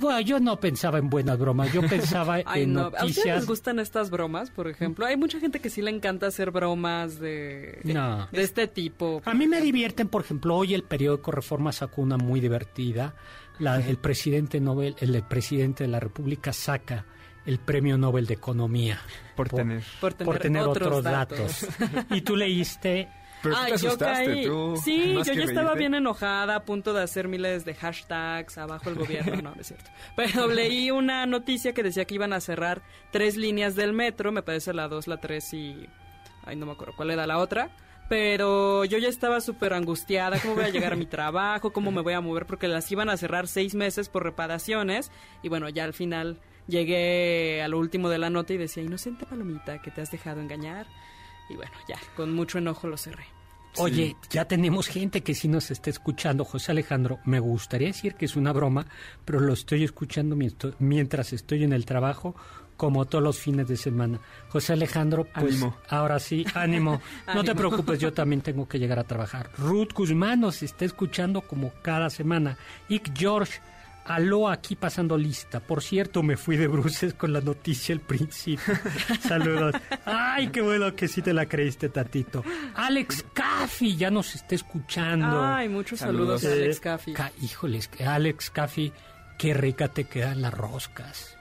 Bueno, 0.00 0.20
yo 0.20 0.40
no 0.40 0.58
pensaba 0.58 0.98
en 0.98 1.08
buenas 1.08 1.38
bromas, 1.38 1.72
yo 1.72 1.80
pensaba 1.82 2.38
Ay, 2.46 2.64
en 2.64 2.72
no. 2.72 2.80
¿A 2.80 2.86
ustedes 2.88 3.00
noticias. 3.02 3.36
les 3.36 3.46
gustan 3.46 3.78
estas 3.78 4.10
bromas, 4.10 4.50
por 4.50 4.66
ejemplo? 4.68 5.06
Hay 5.06 5.16
mucha 5.16 5.38
gente 5.38 5.60
que 5.60 5.70
sí 5.70 5.80
le 5.80 5.92
encanta 5.92 6.26
hacer 6.26 6.50
bromas 6.50 7.20
de, 7.20 7.80
No. 7.84 8.26
de 8.32 8.42
este 8.42 8.66
tipo. 8.66 9.22
A 9.24 9.32
mí 9.34 9.46
me 9.46 9.60
divierten, 9.60 10.08
por 10.08 10.22
ejemplo, 10.22 10.56
hoy 10.56 10.74
el 10.74 10.82
periódico 10.82 11.30
Reforma 11.30 11.70
sacó 11.70 12.02
una 12.02 12.16
muy 12.16 12.40
divertida. 12.40 13.14
La- 13.60 13.76
el 13.78 13.96
presidente 13.98 14.60
Nobel, 14.60 14.96
el, 14.98 15.22
presidente 15.22 15.84
de 15.84 15.88
la 15.88 16.00
República 16.00 16.52
saca 16.52 17.04
el 17.46 17.58
premio 17.60 17.96
Nobel 17.96 18.26
de 18.26 18.34
Economía 18.34 18.98
Por 19.36 19.48
tener. 19.50 19.84
Por 20.00 20.14
tener, 20.14 20.26
por 20.26 20.38
tener 20.40 20.62
otros, 20.62 20.88
otros, 20.88 21.04
datos. 21.04 21.66
datos. 21.78 22.06
y 22.10 22.20
tú 22.22 22.34
leíste 22.34 23.08
Pero 23.50 23.56
tú 23.56 23.64
te 23.64 23.68
yo 23.68 23.88
asustaste, 23.88 24.24
caí. 24.26 24.46
tú. 24.46 24.76
Sí, 24.84 25.14
yo 25.24 25.32
ya 25.32 25.44
estaba 25.44 25.74
bien 25.74 25.94
enojada, 25.94 26.56
a 26.56 26.64
punto 26.64 26.92
de 26.92 27.02
hacer 27.02 27.28
miles 27.28 27.64
de 27.64 27.74
hashtags, 27.74 28.58
abajo 28.58 28.90
el 28.90 28.96
gobierno, 28.96 29.36
no, 29.42 29.54
no 29.54 29.60
es 29.60 29.68
cierto. 29.68 29.90
Pero 30.16 30.46
leí 30.48 30.90
una 30.90 31.26
noticia 31.26 31.72
que 31.72 31.82
decía 31.82 32.04
que 32.04 32.14
iban 32.14 32.32
a 32.32 32.40
cerrar 32.40 32.82
tres 33.10 33.36
líneas 33.36 33.76
del 33.76 33.92
metro, 33.92 34.32
me 34.32 34.42
parece 34.42 34.72
la 34.72 34.88
dos, 34.88 35.06
la 35.08 35.18
tres 35.18 35.52
y... 35.52 35.88
Ay, 36.44 36.56
no 36.56 36.66
me 36.66 36.72
acuerdo 36.72 36.94
cuál 36.96 37.10
era 37.10 37.26
la 37.26 37.38
otra. 37.38 37.70
Pero 38.08 38.84
yo 38.84 38.98
ya 38.98 39.08
estaba 39.08 39.40
súper 39.40 39.72
angustiada, 39.72 40.38
cómo 40.40 40.54
voy 40.54 40.64
a 40.64 40.68
llegar 40.68 40.92
a 40.92 40.96
mi 40.96 41.06
trabajo, 41.06 41.72
cómo 41.72 41.90
me 41.90 42.02
voy 42.02 42.12
a 42.12 42.20
mover, 42.20 42.46
porque 42.46 42.68
las 42.68 42.90
iban 42.92 43.08
a 43.08 43.16
cerrar 43.16 43.48
seis 43.48 43.74
meses 43.74 44.08
por 44.08 44.22
reparaciones. 44.22 45.10
Y 45.42 45.48
bueno, 45.48 45.68
ya 45.68 45.82
al 45.82 45.92
final 45.92 46.38
llegué 46.68 47.62
a 47.62 47.68
lo 47.68 47.78
último 47.78 48.08
de 48.08 48.18
la 48.18 48.30
nota 48.30 48.52
y 48.52 48.58
decía, 48.58 48.82
inocente 48.82 49.26
palomita, 49.26 49.82
que 49.82 49.90
te 49.90 50.02
has 50.02 50.12
dejado 50.12 50.40
engañar. 50.40 50.86
Y 51.48 51.56
bueno, 51.56 51.72
ya, 51.88 51.98
con 52.16 52.32
mucho 52.32 52.58
enojo 52.58 52.86
lo 52.86 52.96
cerré. 52.96 53.24
Oye, 53.78 54.16
ya 54.30 54.46
tenemos 54.46 54.88
gente 54.88 55.22
que 55.22 55.34
sí 55.34 55.48
nos 55.48 55.70
está 55.70 55.90
escuchando. 55.90 56.44
José 56.44 56.72
Alejandro, 56.72 57.18
me 57.24 57.40
gustaría 57.40 57.88
decir 57.88 58.14
que 58.14 58.24
es 58.24 58.36
una 58.36 58.52
broma, 58.52 58.86
pero 59.24 59.40
lo 59.40 59.52
estoy 59.52 59.84
escuchando 59.84 60.36
mientras 60.78 61.32
estoy 61.32 61.64
en 61.64 61.72
el 61.72 61.84
trabajo, 61.84 62.34
como 62.76 63.06
todos 63.06 63.24
los 63.24 63.38
fines 63.38 63.68
de 63.68 63.76
semana. 63.76 64.20
José 64.48 64.74
Alejandro, 64.74 65.24
pues 65.24 65.54
Ánimo. 65.54 65.76
ahora 65.88 66.18
sí, 66.18 66.44
ánimo. 66.54 67.00
No 67.34 67.42
te 67.44 67.54
preocupes, 67.54 67.98
yo 67.98 68.12
también 68.12 68.40
tengo 68.42 68.68
que 68.68 68.78
llegar 68.78 68.98
a 68.98 69.04
trabajar. 69.04 69.50
Ruth 69.58 69.92
Guzmán 69.94 70.40
nos 70.40 70.62
está 70.62 70.84
escuchando 70.84 71.40
como 71.42 71.72
cada 71.82 72.10
semana. 72.10 72.56
Ick 72.88 73.16
George, 73.16 73.60
aló 74.06 74.48
aquí 74.48 74.76
pasando 74.76 75.16
lista. 75.18 75.60
Por 75.60 75.82
cierto, 75.82 76.22
me 76.22 76.36
fui 76.36 76.56
de 76.56 76.66
bruces 76.68 77.14
con 77.14 77.32
la 77.32 77.40
noticia 77.40 77.94
al 77.94 78.00
principio. 78.00 78.74
Saludos. 79.20 79.74
Ay, 80.04 80.48
qué 80.48 80.60
bueno 80.62 80.94
que 80.94 81.08
sí 81.08 81.22
te 81.22 81.32
la 81.32 81.46
creíste, 81.46 81.88
Tatito. 81.88 82.44
Alex 82.74 83.24
Caffi 83.32 83.96
ya 83.96 84.10
nos 84.10 84.34
está 84.34 84.54
escuchando. 84.54 85.44
Ay, 85.44 85.68
muchos 85.68 86.00
saludos, 86.00 86.42
Saludos. 86.42 86.60
a 86.60 86.64
Alex 86.64 86.80
Caffi. 86.80 87.12
Ca- 87.12 87.32
híjoles, 87.42 87.90
Alex 88.06 88.50
Caffi, 88.50 88.92
qué 89.38 89.54
rica 89.54 89.88
te 89.88 90.04
quedan 90.04 90.42
las 90.42 90.54
roscas 90.54 91.35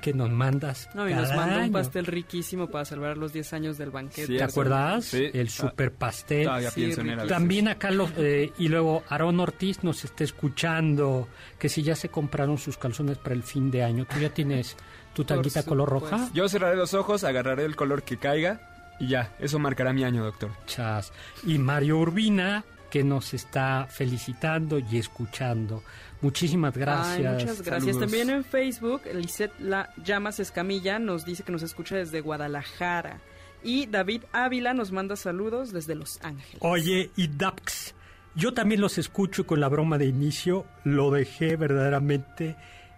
que 0.00 0.12
nos 0.12 0.30
mandas. 0.30 0.88
No, 0.94 1.08
y 1.08 1.12
cada 1.12 1.22
nos 1.22 1.36
mandó 1.36 1.60
un 1.60 1.72
pastel 1.72 2.06
riquísimo 2.06 2.68
para 2.68 2.84
celebrar 2.84 3.16
los 3.16 3.32
10 3.32 3.52
años 3.54 3.78
del 3.78 3.90
banquete. 3.90 4.26
Sí, 4.26 4.36
¿Te 4.36 4.42
acuerdas? 4.44 5.04
Sí. 5.06 5.30
El 5.32 5.48
super 5.48 5.92
pastel. 5.92 6.44
Todavía 6.44 6.70
Sí, 6.70 6.80
pienso 6.82 7.00
en 7.00 7.08
él 7.08 7.12
a 7.20 7.22
veces. 7.22 7.36
También 7.36 7.68
acá 7.68 7.90
los, 7.90 8.10
eh, 8.16 8.52
y 8.58 8.68
luego 8.68 9.02
Aarón 9.08 9.40
Ortiz 9.40 9.82
nos 9.82 10.04
está 10.04 10.24
escuchando 10.24 11.28
que 11.58 11.68
si 11.68 11.82
ya 11.82 11.94
se 11.94 12.08
compraron 12.08 12.58
sus 12.58 12.76
calzones 12.76 13.18
para 13.18 13.34
el 13.34 13.42
fin 13.42 13.70
de 13.70 13.82
año, 13.82 14.06
tú 14.06 14.18
ya 14.20 14.28
tienes 14.30 14.76
tu 15.14 15.24
tanguita 15.24 15.62
color 15.64 15.88
roja. 15.88 16.28
Yo 16.34 16.48
cerraré 16.48 16.76
los 16.76 16.94
ojos, 16.94 17.24
agarraré 17.24 17.64
el 17.64 17.76
color 17.76 18.02
que 18.02 18.16
caiga 18.18 18.60
y 18.98 19.08
ya, 19.08 19.34
eso 19.40 19.58
marcará 19.58 19.92
mi 19.92 20.04
año, 20.04 20.24
doctor. 20.24 20.50
Chas. 20.66 21.12
Y 21.44 21.58
Mario 21.58 21.98
Urbina 21.98 22.64
que 22.92 23.02
nos 23.02 23.32
está 23.32 23.86
felicitando 23.88 24.78
y 24.78 24.98
escuchando. 24.98 25.82
Muchísimas 26.20 26.76
gracias. 26.76 27.26
Ay, 27.26 27.32
muchas 27.32 27.62
gracias. 27.62 27.94
Saludos. 27.94 28.00
También 28.00 28.28
en 28.28 28.44
Facebook, 28.44 29.00
Lisette 29.14 29.58
La 29.60 29.94
Llamas 30.04 30.40
Escamilla 30.40 30.98
nos 30.98 31.24
dice 31.24 31.42
que 31.42 31.52
nos 31.52 31.62
escucha 31.62 31.96
desde 31.96 32.20
Guadalajara. 32.20 33.22
Y 33.62 33.86
David 33.86 34.24
Ávila 34.32 34.74
nos 34.74 34.92
manda 34.92 35.16
saludos 35.16 35.72
desde 35.72 35.94
Los 35.94 36.20
Ángeles. 36.22 36.58
Oye, 36.60 37.10
y 37.16 37.28
Dax, 37.28 37.94
yo 38.34 38.52
también 38.52 38.82
los 38.82 38.98
escucho 38.98 39.46
con 39.46 39.58
la 39.58 39.70
broma 39.70 39.96
de 39.96 40.04
inicio, 40.04 40.66
lo 40.84 41.10
dejé 41.10 41.56
verdaderamente 41.56 42.56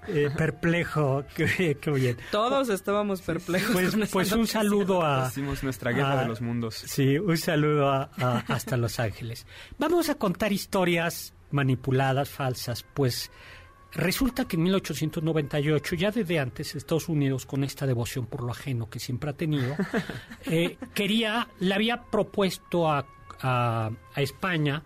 eh, 0.08 0.30
perplejo. 0.36 1.24
Qué, 1.36 1.76
qué 1.80 1.90
bien. 1.90 2.16
Todos 2.30 2.68
estábamos 2.68 3.22
perplejos. 3.22 3.72
Pues, 3.72 3.90
con 3.92 4.06
pues 4.10 4.32
un 4.32 4.46
saludo 4.46 5.04
a... 5.04 5.28
Hicimos 5.28 5.62
nuestra 5.62 5.92
guerra 5.92 6.22
de 6.22 6.26
los 6.28 6.40
mundos. 6.40 6.74
Sí, 6.74 7.18
un 7.18 7.36
saludo 7.36 7.90
a- 7.90 8.10
a- 8.18 8.44
hasta 8.48 8.76
Los 8.76 8.98
Ángeles. 9.00 9.46
Vamos 9.78 10.08
a 10.08 10.14
contar 10.16 10.52
historias 10.52 11.34
manipuladas, 11.50 12.28
falsas, 12.30 12.84
pues 12.94 13.30
resulta 13.92 14.44
que 14.46 14.56
en 14.56 14.64
1898, 14.64 15.94
ya 15.94 16.10
desde 16.10 16.38
antes, 16.40 16.74
Estados 16.74 17.08
Unidos, 17.08 17.46
con 17.46 17.62
esta 17.62 17.86
devoción 17.86 18.26
por 18.26 18.42
lo 18.42 18.50
ajeno 18.50 18.90
que 18.90 18.98
siempre 18.98 19.30
ha 19.30 19.34
tenido, 19.34 19.76
eh, 20.46 20.78
quería, 20.94 21.48
le 21.60 21.74
había 21.74 22.02
propuesto 22.02 22.90
a, 22.90 23.06
a- 23.40 23.90
a 24.14 24.20
España 24.22 24.82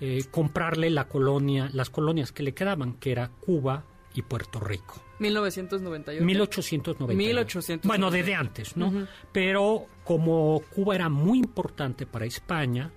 eh, 0.00 0.24
comprarle 0.30 0.90
la 0.90 1.08
colonia, 1.08 1.70
las 1.72 1.88
colonias 1.88 2.32
que 2.32 2.42
le 2.42 2.52
quedaban, 2.54 2.94
que 2.94 3.12
era 3.12 3.28
Cuba 3.28 3.84
y 4.14 4.22
Puerto 4.22 4.60
Rico. 4.60 5.02
1998. 5.18 6.24
1890. 6.24 7.14
1898. 7.14 7.88
Bueno, 7.88 8.10
desde 8.10 8.34
antes, 8.34 8.76
¿no? 8.76 9.06
Pero 9.32 9.86
como 10.04 10.62
Cuba 10.74 10.94
era 10.94 11.08
muy 11.08 11.38
importante 11.38 12.06
para 12.06 12.26
España, 12.26 12.90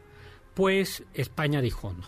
pues 0.53 1.03
España 1.13 1.61
dijo 1.61 1.93
no. 1.93 2.05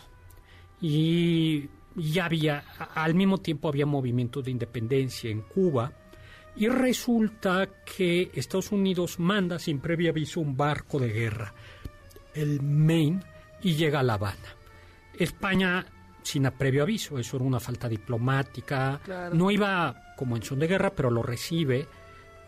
Y 0.82 1.70
ya 1.96 2.26
había, 2.26 2.60
al 2.94 3.16
mismo 3.16 3.40
tiempo 3.40 3.68
había 3.68 3.86
movimiento 3.86 4.42
de 4.42 4.52
independencia 4.52 5.30
en 5.30 5.42
Cuba. 5.42 5.92
Y 6.56 6.68
resulta 6.70 7.70
que 7.86 8.32
Estados 8.34 8.72
Unidos 8.72 9.20
manda 9.20 9.60
sin 9.60 9.80
previo 9.80 10.10
aviso 10.10 10.40
un 10.40 10.58
barco 10.58 11.00
de 11.00 11.10
guerra, 11.10 11.54
el 12.34 12.64
Maine, 12.64 13.22
y 13.62 13.76
llega 13.76 14.00
a 14.00 14.04
La 14.04 14.16
Habana. 14.16 14.56
España 15.14 15.86
sin 16.28 16.46
a- 16.46 16.52
previo 16.52 16.84
aviso, 16.84 17.18
eso 17.20 17.38
era 17.38 17.46
una 17.46 17.60
falta 17.60 17.88
diplomática, 17.90 19.00
Claro. 19.04 19.36
no 19.36 19.50
iba 19.52 20.14
como 20.18 20.36
en 20.36 20.44
son 20.44 20.60
de 20.60 20.68
guerra, 20.68 20.92
pero 20.96 21.10
lo 21.10 21.24
recibe 21.24 21.88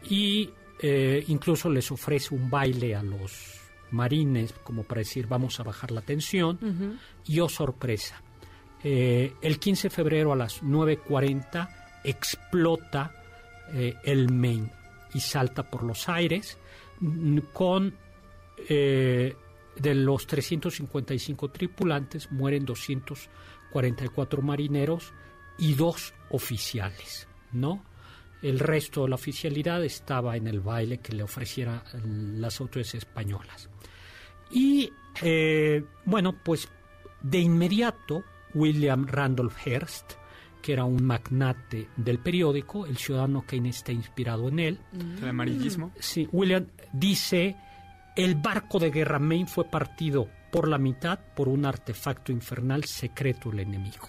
y 0.10 0.50
eh, 0.82 1.24
incluso 1.28 1.70
les 1.70 1.92
ofrece 1.92 2.34
un 2.34 2.50
baile 2.50 2.96
a 2.96 3.04
los 3.04 3.60
marines 3.92 4.54
como 4.64 4.84
para 4.84 5.00
decir 5.00 5.28
vamos 5.28 5.60
a 5.60 5.64
bajar 5.64 5.92
la 5.92 6.02
tensión 6.02 7.00
y 7.26 7.40
oh 7.40 7.50
sorpresa, 7.50 8.22
eh, 8.84 9.34
el 9.42 9.60
15 9.60 9.90
de 9.90 9.96
febrero 9.96 10.32
a 10.32 10.36
las 10.36 10.62
9.40 10.64 11.68
explota 12.04 13.12
eh, 13.74 13.96
el 14.04 14.32
Maine 14.32 14.72
y 15.14 15.20
salta 15.20 15.64
por 15.70 15.84
los 15.84 16.08
aires 16.08 16.58
con 17.54 17.94
eh, 18.70 19.36
de 19.76 19.96
los 19.96 20.28
355 20.28 21.50
tripulantes 21.50 22.32
mueren 22.32 22.66
244 23.74 24.42
marineros 24.42 25.14
y 25.58 25.74
dos 25.74 26.14
oficiales, 26.30 27.28
¿no? 27.52 27.84
El 28.42 28.60
resto 28.60 29.04
de 29.04 29.10
la 29.10 29.16
oficialidad 29.16 29.84
estaba 29.84 30.38
en 30.38 30.48
el 30.48 30.62
baile 30.62 31.00
que 31.00 31.14
le 31.14 31.24
ofreciera 31.24 31.84
las 32.06 32.62
autoridades 32.62 32.96
españolas. 32.96 33.70
Y 34.52 34.92
eh, 35.22 35.84
bueno, 36.06 36.36
pues 36.44 36.70
de 37.22 37.40
inmediato 37.40 38.24
William 38.54 39.06
Randolph 39.06 39.56
Hearst, 39.66 40.14
que 40.62 40.74
era 40.74 40.86
un 40.86 41.04
magnate 41.04 41.90
del 41.98 42.20
periódico, 42.20 42.86
el 42.86 42.98
ciudadano 42.98 43.44
Kane 43.46 43.70
está 43.70 43.92
inspirado 43.92 44.48
en 44.48 44.60
él, 44.60 44.80
El 45.22 45.28
amarillismo. 45.28 45.92
Sí, 46.00 46.28
William 46.32 46.68
dice, 46.94 47.56
el 48.16 48.36
barco 48.36 48.80
de 48.80 48.92
guerra 48.92 49.20
Maine 49.20 49.48
fue 49.48 49.66
partido 49.66 50.30
por 50.52 50.68
la 50.68 50.78
mitad 50.78 51.20
por 51.36 51.48
un 51.48 51.66
artefacto 51.66 52.32
infernal 52.32 52.84
secreto 52.86 53.50
del 53.50 53.62
enemigo. 53.62 54.08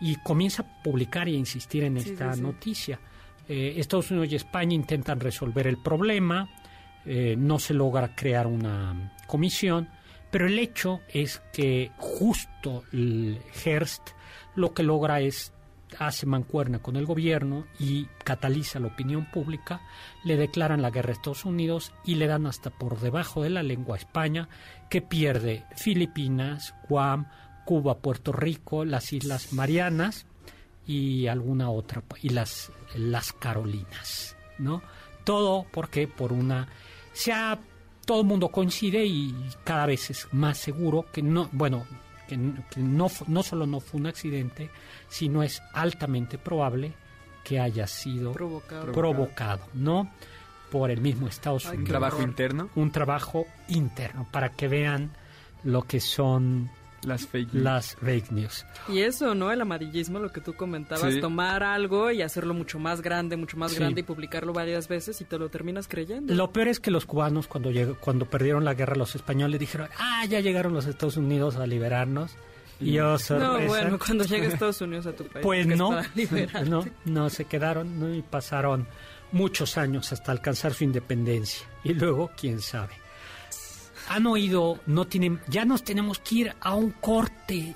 Y 0.00 0.16
comienza 0.16 0.62
a 0.62 0.82
publicar 0.82 1.28
y 1.28 1.34
a 1.34 1.38
insistir 1.38 1.84
en 1.84 2.00
Sí, 2.00 2.10
esta 2.10 2.32
sí, 2.32 2.36
sí. 2.38 2.42
noticia. 2.42 3.00
Eh, 3.48 3.74
Estados 3.76 4.10
Unidos 4.10 4.32
y 4.32 4.36
España 4.36 4.74
intentan 4.74 5.20
resolver 5.20 5.66
el 5.66 5.78
problema, 5.82 6.48
eh, 7.04 7.34
no 7.38 7.58
se 7.58 7.74
logra 7.74 8.14
crear 8.14 8.46
una 8.46 9.12
comisión, 9.26 9.88
pero 10.30 10.46
el 10.46 10.58
hecho 10.58 11.00
es 11.08 11.42
que 11.52 11.90
justo 11.98 12.84
el 12.92 13.40
Hearst 13.64 14.10
lo 14.54 14.72
que 14.72 14.82
logra 14.82 15.20
es 15.20 15.52
hace 15.98 16.26
mancuerna 16.26 16.80
con 16.80 16.96
el 16.96 17.06
gobierno 17.06 17.66
y 17.78 18.06
cataliza 18.24 18.80
la 18.80 18.88
opinión 18.88 19.30
pública, 19.30 19.82
le 20.24 20.36
declaran 20.36 20.82
la 20.82 20.90
guerra 20.90 21.10
a 21.10 21.12
Estados 21.12 21.44
Unidos 21.44 21.92
y 22.04 22.16
le 22.16 22.26
dan 22.26 22.46
hasta 22.46 22.70
por 22.70 23.00
debajo 23.00 23.42
de 23.42 23.50
la 23.50 23.62
lengua 23.62 23.96
a 23.96 23.98
España, 23.98 24.48
que 24.90 25.02
pierde 25.02 25.64
Filipinas, 25.76 26.74
Guam, 26.88 27.26
Cuba, 27.64 27.98
Puerto 27.98 28.32
Rico, 28.32 28.84
las 28.84 29.12
Islas 29.12 29.52
Marianas 29.52 30.26
y 30.86 31.26
alguna 31.26 31.70
otra, 31.70 32.02
y 32.20 32.30
las, 32.30 32.72
las 32.96 33.32
Carolinas, 33.32 34.36
¿no? 34.58 34.82
Todo 35.24 35.66
porque 35.70 36.08
por 36.08 36.32
una... 36.32 36.68
Se 37.12 37.32
ha, 37.32 37.58
todo 38.04 38.22
el 38.22 38.26
mundo 38.26 38.48
coincide 38.48 39.04
y 39.04 39.34
cada 39.64 39.86
vez 39.86 40.10
es 40.10 40.28
más 40.32 40.58
seguro 40.58 41.06
que 41.12 41.22
no, 41.22 41.48
bueno, 41.52 41.86
que, 42.32 42.34
n- 42.34 42.64
que 42.70 42.80
no, 42.80 43.08
no 43.26 43.42
solo 43.42 43.66
no 43.66 43.80
fue 43.80 44.00
un 44.00 44.06
accidente, 44.06 44.70
sino 45.08 45.42
es 45.42 45.62
altamente 45.74 46.38
probable 46.38 46.94
que 47.44 47.60
haya 47.60 47.86
sido 47.86 48.32
Provocado. 48.32 48.92
provocado, 48.92 49.66
¿no? 49.74 50.10
Por 50.70 50.90
el 50.90 51.00
mismo 51.00 51.28
Estados 51.28 51.66
Ay, 51.66 51.72
Un 51.72 51.76
Unidos. 51.82 51.86
qué 51.86 51.90
trabajo 51.90 52.22
interno. 52.22 52.70
Un 52.76 52.90
trabajo 52.92 53.46
interno 53.68 54.26
para 54.30 54.50
que 54.52 54.68
vean 54.68 55.10
lo 55.64 55.82
que 55.82 56.00
son 56.00 56.70
Las 57.04 57.26
fake 57.26 57.52
news. 57.54 57.64
Las 57.64 57.96
fake 57.96 58.30
news. 58.30 58.64
Y 58.88 59.00
eso, 59.00 59.34
¿no? 59.34 59.50
El 59.50 59.60
amarillismo, 59.60 60.18
lo 60.20 60.30
que 60.30 60.40
tú 60.40 60.54
comentabas, 60.54 61.14
Sí. 61.14 61.20
tomar 61.20 61.62
algo 61.64 62.10
y 62.12 62.22
hacerlo 62.22 62.54
mucho 62.54 62.78
más 62.78 63.00
grande, 63.02 63.36
mucho 63.36 63.56
más 63.56 63.72
Sí. 63.72 63.78
grande 63.78 64.00
y 64.00 64.04
publicarlo 64.04 64.52
varias 64.52 64.86
veces 64.86 65.20
y 65.20 65.24
te 65.24 65.36
lo 65.38 65.48
terminas 65.48 65.88
creyendo. 65.88 66.32
Lo 66.32 66.52
peor 66.52 66.68
es 66.68 66.78
que 66.78 66.90
los 66.92 67.04
cubanos 67.04 67.48
cuando 67.48 67.70
llegó- 67.72 67.96
cuando 67.98 68.26
perdieron 68.26 68.64
la 68.64 68.74
guerra 68.74 68.94
los 68.94 69.14
españoles 69.16 69.58
dijeron, 69.58 69.88
ah, 69.98 70.24
ya 70.26 70.40
llegaron 70.40 70.72
los 70.74 70.86
Estados 70.86 71.16
Unidos 71.16 71.56
a 71.56 71.66
liberarnos. 71.66 72.36
Y 72.80 72.98
oh, 72.98 73.16
no, 73.30 73.60
bueno, 73.66 73.98
cuando 73.98 74.24
llegue 74.24 74.46
Estados 74.60 74.80
Unidos 74.80 75.06
a 75.06 75.12
tu 75.12 75.24
país. 75.24 75.42
Pues 75.44 75.66
no, 75.66 75.90
no, 76.68 76.84
no 77.04 77.30
se 77.30 77.44
quedaron 77.44 77.98
¿no? 78.00 78.12
y 78.14 78.22
pasaron 78.22 78.86
muchos 79.30 79.76
años 79.78 80.12
hasta 80.12 80.32
alcanzar 80.32 80.72
su 80.74 80.84
independencia. 80.84 81.66
Y 81.84 81.94
luego, 81.94 82.30
quién 82.36 82.60
sabe. 82.60 82.94
Han 84.12 84.26
oído, 84.26 84.78
no 84.84 85.06
tienen, 85.06 85.40
ya 85.48 85.64
nos 85.64 85.84
tenemos 85.84 86.18
que 86.18 86.34
ir 86.34 86.54
a 86.60 86.74
un 86.74 86.90
corte. 86.90 87.74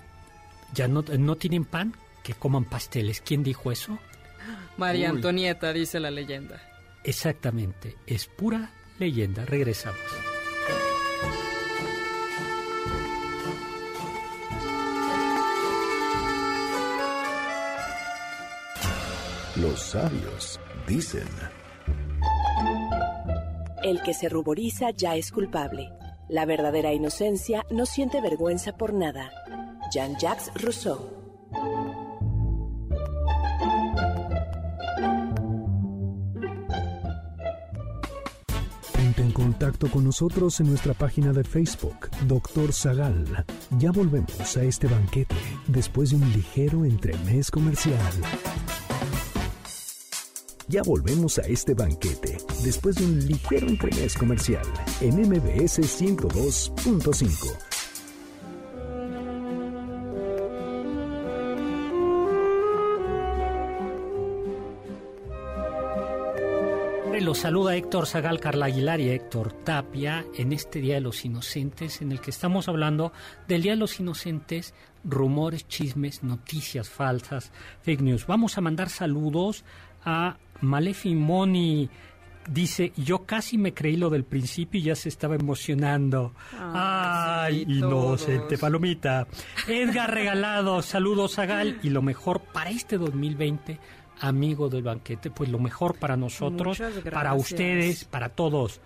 Ya 0.75 0.87
no, 0.87 1.01
no 1.01 1.37
tienen 1.37 1.64
pan, 1.64 1.94
que 2.22 2.35
coman 2.35 2.66
pasteles. 2.66 3.22
¿Quién 3.22 3.42
dijo 3.42 3.72
eso? 3.72 3.99
María 4.77 5.11
Uy. 5.11 5.16
Antonieta, 5.16 5.72
dice 5.72 5.99
la 5.99 6.11
leyenda. 6.11 6.61
Exactamente, 7.05 7.96
es 8.07 8.27
pura 8.27 8.70
leyenda. 8.99 9.46
Regresamos. 9.46 9.99
Los 19.57 19.81
sabios 19.81 20.61
dicen, 20.87 21.27
El 23.83 24.03
que 24.03 24.12
se 24.12 24.29
ruboriza 24.29 24.90
ya 24.90 25.16
es 25.16 25.33
culpable. 25.33 25.88
La 26.29 26.45
verdadera 26.45 26.93
inocencia 26.93 27.65
no 27.71 27.87
siente 27.87 28.21
vergüenza 28.21 28.77
por 28.77 28.93
nada. 28.93 29.31
Jean-Jacques 29.93 30.51
Rousseau. 30.57 31.17
ponte 38.93 39.23
en 39.23 39.31
contacto 39.31 39.89
con 39.89 40.05
nosotros 40.05 40.59
en 40.61 40.69
nuestra 40.69 40.95
página 40.95 41.33
de 41.33 41.45
Facebook, 41.45 42.11
Doctor 42.27 42.73
Zagal. 42.73 43.45
Ya 43.79 43.93
volvemos 43.93 44.57
a 44.57 44.65
este 44.65 44.89
banquete 44.89 45.37
después 45.69 46.11
de 46.11 46.17
un 46.17 46.33
ligero 46.33 46.85
entremés 46.85 47.51
comercial. 47.51 48.12
Ya 50.69 50.83
volvemos 50.83 51.39
a 51.39 51.43
este 51.43 51.75
banquete 51.75 52.39
después 52.62 52.97
de 52.97 53.05
un 53.05 53.27
ligero 53.27 53.69
entremés 53.69 54.14
comercial 54.16 54.66
en 55.01 55.21
MBS 55.21 55.81
102.5. 55.81 57.77
Los 67.27 67.38
saluda 67.38 67.75
Héctor 67.75 68.07
Zagal, 68.07 68.38
Carla 68.38 68.66
Aguilar 68.66 69.01
y 69.01 69.11
Héctor 69.11 69.53
Tapia 69.53 70.25
en 70.37 70.53
este 70.53 70.79
Día 70.79 70.95
de 70.95 71.01
los 71.01 71.25
Inocentes, 71.25 72.01
en 72.01 72.12
el 72.12 72.21
que 72.21 72.31
estamos 72.31 72.69
hablando 72.69 73.12
del 73.49 73.62
Día 73.62 73.73
de 73.73 73.79
los 73.79 73.99
Inocentes, 73.99 74.75
rumores, 75.03 75.66
chismes, 75.66 76.23
noticias 76.23 76.88
falsas, 76.88 77.51
fake 77.83 78.03
news. 78.03 78.29
Vamos 78.29 78.57
a 78.57 78.61
mandar 78.61 78.90
saludos 78.90 79.64
a 80.05 80.37
Malefi 80.61 81.16
Moni. 81.16 81.90
Dice, 82.48 82.92
yo 82.96 83.24
casi 83.26 83.59
me 83.59 83.74
creí 83.74 83.96
lo 83.96 84.11
del 84.11 84.24
principio 84.24 84.80
y 84.80 84.85
ya 84.85 84.94
se 84.94 85.09
estaba 85.09 85.35
emocionando. 85.35 86.32
Ay, 86.52 87.59
Ay, 87.59 87.64
sí, 87.64 87.72
inocente 87.72 88.59
palomita. 88.59 89.26
Edgar 89.66 90.12
Regalado, 90.12 90.82
saludos 90.82 91.35
Zagal 91.35 91.78
y 91.82 91.90
lo 91.90 92.02
mejor 92.02 92.40
para 92.40 92.70
este 92.70 92.98
2020, 92.98 93.78
amigo 94.20 94.68
del 94.68 94.82
banquete, 94.82 95.30
pues 95.30 95.50
lo 95.50 95.59
mejor 95.59 95.98
para 95.98 96.16
nosotros, 96.16 96.80
para 97.11 97.35
ustedes, 97.35 98.04
para 98.04 98.28
todos. 98.28 98.80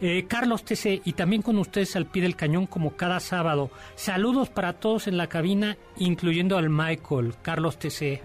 Eh, 0.00 0.26
Carlos 0.28 0.64
TC 0.64 1.02
y 1.04 1.12
también 1.12 1.40
con 1.40 1.56
ustedes 1.56 1.94
al 1.94 2.06
pie 2.06 2.22
del 2.22 2.34
cañón 2.34 2.66
como 2.66 2.96
cada 2.96 3.20
sábado. 3.20 3.70
Saludos 3.94 4.50
para 4.50 4.74
todos 4.74 5.06
en 5.06 5.16
la 5.16 5.28
cabina, 5.28 5.78
incluyendo 5.98 6.58
al 6.58 6.68
Michael, 6.68 7.34
Carlos 7.42 7.78
TC. 7.78 8.20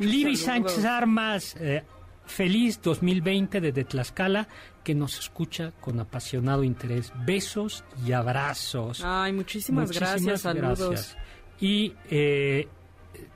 Libby 0.00 0.36
saludos. 0.36 0.72
Sánchez 0.72 0.84
Armas, 0.84 1.56
eh, 1.60 1.84
feliz 2.28 2.80
2020 2.82 3.60
desde 3.60 3.84
Tlaxcala, 3.84 4.48
que 4.84 4.94
nos 4.94 5.18
escucha 5.18 5.72
con 5.80 5.98
apasionado 6.00 6.62
interés. 6.64 7.12
Besos 7.26 7.84
y 8.06 8.12
abrazos. 8.12 9.02
Ay, 9.04 9.32
muchísimas, 9.32 9.90
gracias, 9.90 10.42
saludos. 10.42 11.16
Y 11.60 11.94
eh, 12.10 12.68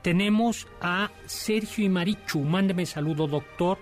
tenemos 0.01 0.67
a 0.81 1.11
Sergio 1.25 1.85
y 1.85 1.89
Marichu. 1.89 2.39
Mándeme 2.39 2.85
saludo, 2.85 3.27
doctor. 3.27 3.77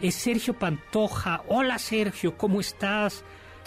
Es 0.00 0.14
Sergio 0.14 0.54
Pantoja. 0.54 1.42
Hola, 1.48 1.78
Sergio, 1.78 2.36
¿cómo 2.36 2.60
estás? 2.60 3.24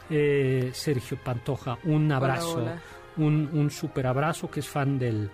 Eh, 0.10 0.72
Sergio 0.74 1.18
Pantoja, 1.24 1.78
un 1.84 2.12
abrazo. 2.12 2.58
hola. 2.58 2.82
Un, 3.16 3.50
un 3.54 3.70
super 3.70 4.08
abrazo 4.08 4.50
que 4.50 4.62
es 4.62 4.68
fan 4.68 4.98
del, 4.98 5.30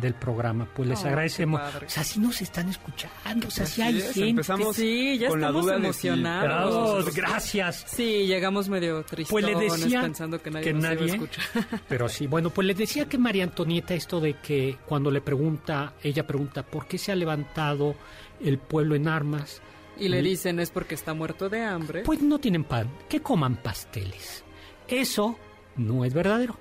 del 0.00 0.14
programa. 0.14 0.66
Pues 0.74 0.88
les 0.88 1.02
Oh, 1.04 1.08
agradecemos. 1.08 1.60
O 1.60 1.88
sea, 1.88 2.04
si 2.04 2.20
nos 2.20 2.40
están 2.40 2.68
escuchando, 2.68 3.48
o 3.48 3.50
sea, 3.50 3.66
si 3.66 3.82
Así 3.82 3.82
hay 3.82 3.98
es, 3.98 4.12
gente. 4.14 4.28
empezamos 4.30 4.76
Sí, 4.76 5.18
ya 5.18 5.28
con 5.28 5.40
la 5.40 5.46
estamos 5.48 5.64
duda 5.64 5.74
de 5.74 5.92
si- 5.92 6.08
emocionados. 6.08 7.14
Gracias. 7.14 7.84
Sí, 7.88 8.26
llegamos 8.26 8.68
medio 8.68 9.02
tristes 9.04 9.30
Pues 9.30 9.44
pensando 9.46 10.40
que 10.42 10.50
nadie 10.50 10.64
que 10.64 10.72
nos 10.72 10.82
iba 10.84 10.90
a 10.90 10.94
nadie, 10.94 11.12
escuchar. 11.12 11.44
pero 11.88 12.08
sí, 12.08 12.26
bueno, 12.26 12.50
pues 12.50 12.66
les 12.66 12.76
decía 12.76 13.06
que 13.08 13.18
María 13.18 13.44
Antonieta 13.44 13.94
esto 13.94 14.20
de 14.20 14.34
que 14.34 14.78
cuando 14.86 15.10
le 15.10 15.20
pregunta, 15.20 15.94
ella 16.02 16.26
pregunta, 16.26 16.62
¿por 16.62 16.86
qué 16.86 16.98
se 16.98 17.12
ha 17.12 17.16
levantado 17.16 17.94
el 18.40 18.58
pueblo 18.58 18.94
en 18.94 19.08
armas? 19.08 19.60
Y 19.98 20.08
le 20.08 20.22
dicen 20.22 20.60
es 20.60 20.70
porque 20.70 20.94
está 20.94 21.12
muerto 21.12 21.48
de 21.48 21.62
hambre. 21.64 22.02
Pues 22.04 22.22
no 22.22 22.38
tienen 22.38 22.62
pan, 22.64 22.88
que 23.08 23.20
coman 23.20 23.56
pasteles. 23.56 24.44
Eso 24.86 25.36
no 25.76 26.04
es 26.04 26.14
verdadero. 26.14 26.56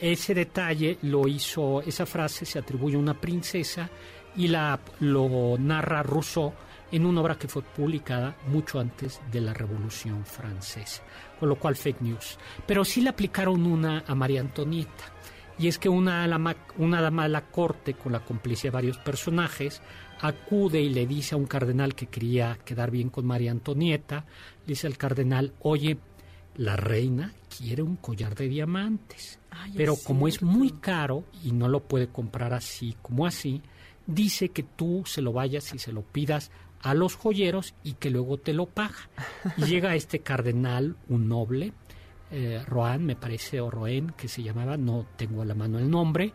Ese 0.00 0.34
detalle 0.34 0.98
lo 1.02 1.28
hizo, 1.28 1.82
esa 1.82 2.04
frase 2.04 2.44
se 2.44 2.58
atribuye 2.58 2.96
a 2.96 2.98
una 2.98 3.14
princesa 3.14 3.88
y 4.36 4.48
la 4.48 4.78
lo 5.00 5.56
narra 5.58 6.02
Rousseau 6.02 6.52
en 6.90 7.06
una 7.06 7.20
obra 7.20 7.38
que 7.38 7.48
fue 7.48 7.62
publicada 7.62 8.36
mucho 8.46 8.80
antes 8.80 9.20
de 9.30 9.40
la 9.40 9.52
Revolución 9.52 10.24
Francesa, 10.24 11.02
con 11.38 11.48
lo 11.48 11.56
cual 11.56 11.76
fake 11.76 12.00
news. 12.00 12.38
Pero 12.66 12.84
sí 12.84 13.00
le 13.00 13.10
aplicaron 13.10 13.66
una 13.66 14.04
a 14.06 14.14
María 14.14 14.40
Antonieta. 14.40 15.12
Y 15.58 15.66
es 15.66 15.78
que 15.78 15.88
una, 15.88 16.24
una 16.78 17.00
dama 17.00 17.24
de 17.24 17.28
la 17.30 17.46
corte, 17.46 17.94
con 17.94 18.12
la 18.12 18.24
complicidad 18.24 18.72
de 18.72 18.76
varios 18.76 18.98
personajes, 18.98 19.82
acude 20.20 20.80
y 20.80 20.88
le 20.88 21.06
dice 21.06 21.34
a 21.34 21.38
un 21.38 21.46
cardenal 21.46 21.94
que 21.94 22.06
quería 22.06 22.58
quedar 22.64 22.90
bien 22.90 23.10
con 23.10 23.26
María 23.26 23.50
Antonieta, 23.50 24.24
le 24.60 24.66
dice 24.66 24.86
al 24.86 24.96
cardenal, 24.96 25.52
oye, 25.60 25.98
la 26.56 26.76
reina 26.76 27.32
quiere 27.56 27.82
un 27.82 27.96
collar 27.96 28.34
de 28.36 28.48
diamantes, 28.48 29.37
Ay, 29.50 29.72
pero 29.76 29.94
es 29.94 30.04
como 30.04 30.28
es 30.28 30.42
muy 30.42 30.70
caro 30.70 31.24
y 31.42 31.52
no 31.52 31.68
lo 31.68 31.84
puede 31.84 32.08
comprar 32.08 32.52
así 32.52 32.96
como 33.02 33.26
así, 33.26 33.62
dice 34.06 34.50
que 34.50 34.62
tú 34.62 35.02
se 35.06 35.22
lo 35.22 35.32
vayas 35.32 35.74
y 35.74 35.78
se 35.78 35.92
lo 35.92 36.02
pidas 36.02 36.50
a 36.80 36.94
los 36.94 37.16
joyeros 37.16 37.74
y 37.82 37.94
que 37.94 38.10
luego 38.10 38.38
te 38.38 38.52
lo 38.52 38.66
paga. 38.66 39.08
Y 39.56 39.64
llega 39.66 39.94
este 39.94 40.20
cardenal, 40.20 40.96
un 41.08 41.28
noble, 41.28 41.72
eh, 42.30 42.62
Rohan, 42.66 43.04
me 43.04 43.16
parece, 43.16 43.60
o 43.60 43.70
Roen, 43.70 44.10
que 44.16 44.28
se 44.28 44.42
llamaba, 44.42 44.76
no 44.76 45.06
tengo 45.16 45.42
a 45.42 45.44
la 45.44 45.54
mano 45.54 45.78
el 45.78 45.90
nombre, 45.90 46.26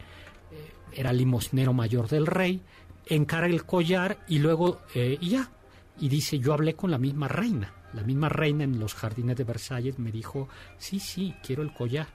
eh, 0.52 0.71
era 0.93 1.13
limosnero 1.13 1.73
mayor 1.73 2.08
del 2.08 2.26
rey, 2.26 2.62
encarga 3.06 3.47
el 3.47 3.65
collar 3.65 4.23
y 4.28 4.39
luego, 4.39 4.82
eh, 4.95 5.17
y 5.19 5.30
ya, 5.30 5.52
y 5.99 6.10
dice, 6.10 6.39
yo 6.39 6.54
hablé 6.54 6.76
con 6.76 6.91
la 6.91 6.97
misma 6.97 7.28
reina, 7.28 7.73
la 7.93 8.04
misma 8.04 8.30
reina 8.30 8.63
en 8.63 8.80
los 8.80 8.95
jardines 8.95 9.38
de 9.38 9.43
Versalles 9.43 9.99
me 9.99 10.12
dijo, 10.12 10.49
sí, 10.78 10.99
sí, 10.99 11.36
quiero 11.43 11.62
el 11.62 11.73
collar. 11.73 12.08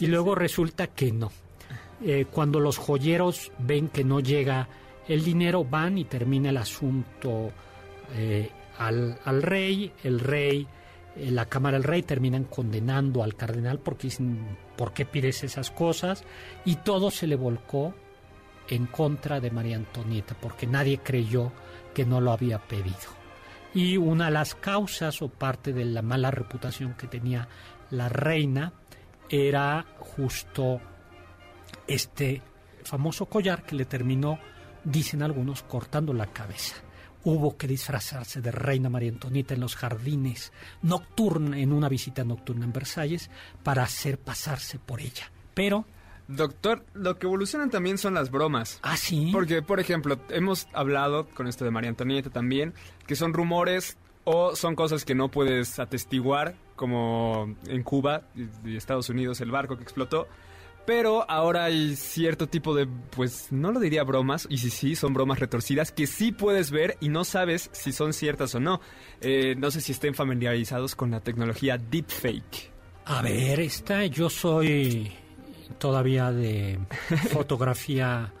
Y 0.00 0.06
luego 0.06 0.34
resulta 0.34 0.88
que 0.88 1.12
no. 1.12 1.32
Eh, 2.02 2.26
cuando 2.30 2.60
los 2.60 2.76
joyeros 2.78 3.52
ven 3.58 3.88
que 3.88 4.04
no 4.04 4.20
llega 4.20 4.68
el 5.08 5.24
dinero, 5.24 5.64
van 5.64 5.98
y 5.98 6.04
termina 6.04 6.50
el 6.50 6.58
asunto 6.58 7.50
eh, 8.14 8.50
al, 8.78 9.18
al 9.24 9.42
rey, 9.42 9.92
el 10.04 10.20
rey, 10.20 10.66
eh, 11.16 11.30
la 11.30 11.46
Cámara 11.46 11.78
del 11.78 11.84
Rey 11.84 12.02
terminan 12.02 12.44
condenando 12.44 13.22
al 13.22 13.34
cardenal 13.34 13.78
porque 13.78 14.08
dicen, 14.08 14.58
¿por 14.76 14.92
qué 14.92 15.06
pides 15.06 15.44
esas 15.44 15.70
cosas? 15.70 16.24
Y 16.64 16.76
todo 16.76 17.10
se 17.10 17.26
le 17.26 17.36
volcó 17.36 17.94
en 18.68 18.86
contra 18.86 19.40
de 19.40 19.50
María 19.50 19.76
Antonieta, 19.76 20.36
porque 20.40 20.66
nadie 20.66 20.98
creyó 20.98 21.52
que 21.94 22.04
no 22.04 22.20
lo 22.20 22.32
había 22.32 22.58
pedido. 22.58 23.16
Y 23.72 23.96
una 23.96 24.26
de 24.26 24.32
las 24.32 24.54
causas 24.54 25.22
o 25.22 25.28
parte 25.28 25.72
de 25.72 25.84
la 25.84 26.02
mala 26.02 26.30
reputación 26.30 26.94
que 26.94 27.06
tenía 27.06 27.48
la 27.90 28.08
reina 28.08 28.72
era 29.28 29.84
justo 29.98 30.80
este 31.86 32.42
famoso 32.84 33.26
collar 33.26 33.64
que 33.64 33.74
le 33.74 33.84
terminó, 33.84 34.38
dicen 34.84 35.22
algunos, 35.22 35.62
cortando 35.62 36.12
la 36.12 36.26
cabeza. 36.26 36.76
Hubo 37.24 37.56
que 37.56 37.66
disfrazarse 37.66 38.40
de 38.40 38.52
reina 38.52 38.88
María 38.88 39.10
Antonieta 39.10 39.54
en 39.54 39.60
los 39.60 39.74
jardines 39.74 40.52
nocturna, 40.82 41.58
en 41.58 41.72
una 41.72 41.88
visita 41.88 42.24
nocturna 42.24 42.64
en 42.64 42.72
Versalles, 42.72 43.30
para 43.64 43.82
hacer 43.82 44.18
pasarse 44.18 44.78
por 44.78 45.00
ella. 45.00 45.30
Pero 45.54 45.86
Doctor, 46.28 46.84
lo 46.94 47.18
que 47.18 47.26
evolucionan 47.26 47.70
también 47.70 47.98
son 47.98 48.14
las 48.14 48.30
bromas. 48.32 48.80
Ah, 48.82 48.96
sí. 48.96 49.30
Porque, 49.32 49.62
por 49.62 49.78
ejemplo, 49.78 50.18
hemos 50.30 50.66
hablado 50.72 51.28
con 51.28 51.46
esto 51.46 51.64
de 51.64 51.70
María 51.70 51.90
Antonieta 51.90 52.30
también, 52.30 52.74
que 53.06 53.14
son 53.14 53.32
rumores 53.32 53.96
o 54.26 54.56
son 54.56 54.74
cosas 54.74 55.04
que 55.04 55.14
no 55.14 55.30
puedes 55.30 55.78
atestiguar, 55.78 56.56
como 56.74 57.56
en 57.68 57.82
Cuba 57.84 58.22
y 58.64 58.76
Estados 58.76 59.08
Unidos 59.08 59.40
el 59.40 59.52
barco 59.52 59.76
que 59.76 59.84
explotó. 59.84 60.26
Pero 60.84 61.28
ahora 61.30 61.64
hay 61.64 61.96
cierto 61.96 62.48
tipo 62.48 62.74
de, 62.74 62.86
pues 62.86 63.48
no 63.50 63.70
lo 63.70 63.78
diría 63.78 64.02
bromas, 64.02 64.46
y 64.50 64.58
si 64.58 64.70
sí, 64.70 64.96
son 64.96 65.14
bromas 65.14 65.38
retorcidas 65.38 65.92
que 65.92 66.06
sí 66.06 66.32
puedes 66.32 66.70
ver 66.72 66.96
y 67.00 67.08
no 67.08 67.24
sabes 67.24 67.70
si 67.72 67.92
son 67.92 68.12
ciertas 68.12 68.54
o 68.56 68.60
no. 68.60 68.80
Eh, 69.20 69.54
no 69.56 69.70
sé 69.70 69.80
si 69.80 69.92
estén 69.92 70.14
familiarizados 70.14 70.96
con 70.96 71.12
la 71.12 71.20
tecnología 71.20 71.78
deepfake. 71.78 72.72
A 73.04 73.22
ver, 73.22 73.60
esta 73.60 74.06
yo 74.06 74.28
soy 74.28 75.12
todavía 75.78 76.32
de 76.32 76.80
fotografía 77.32 78.32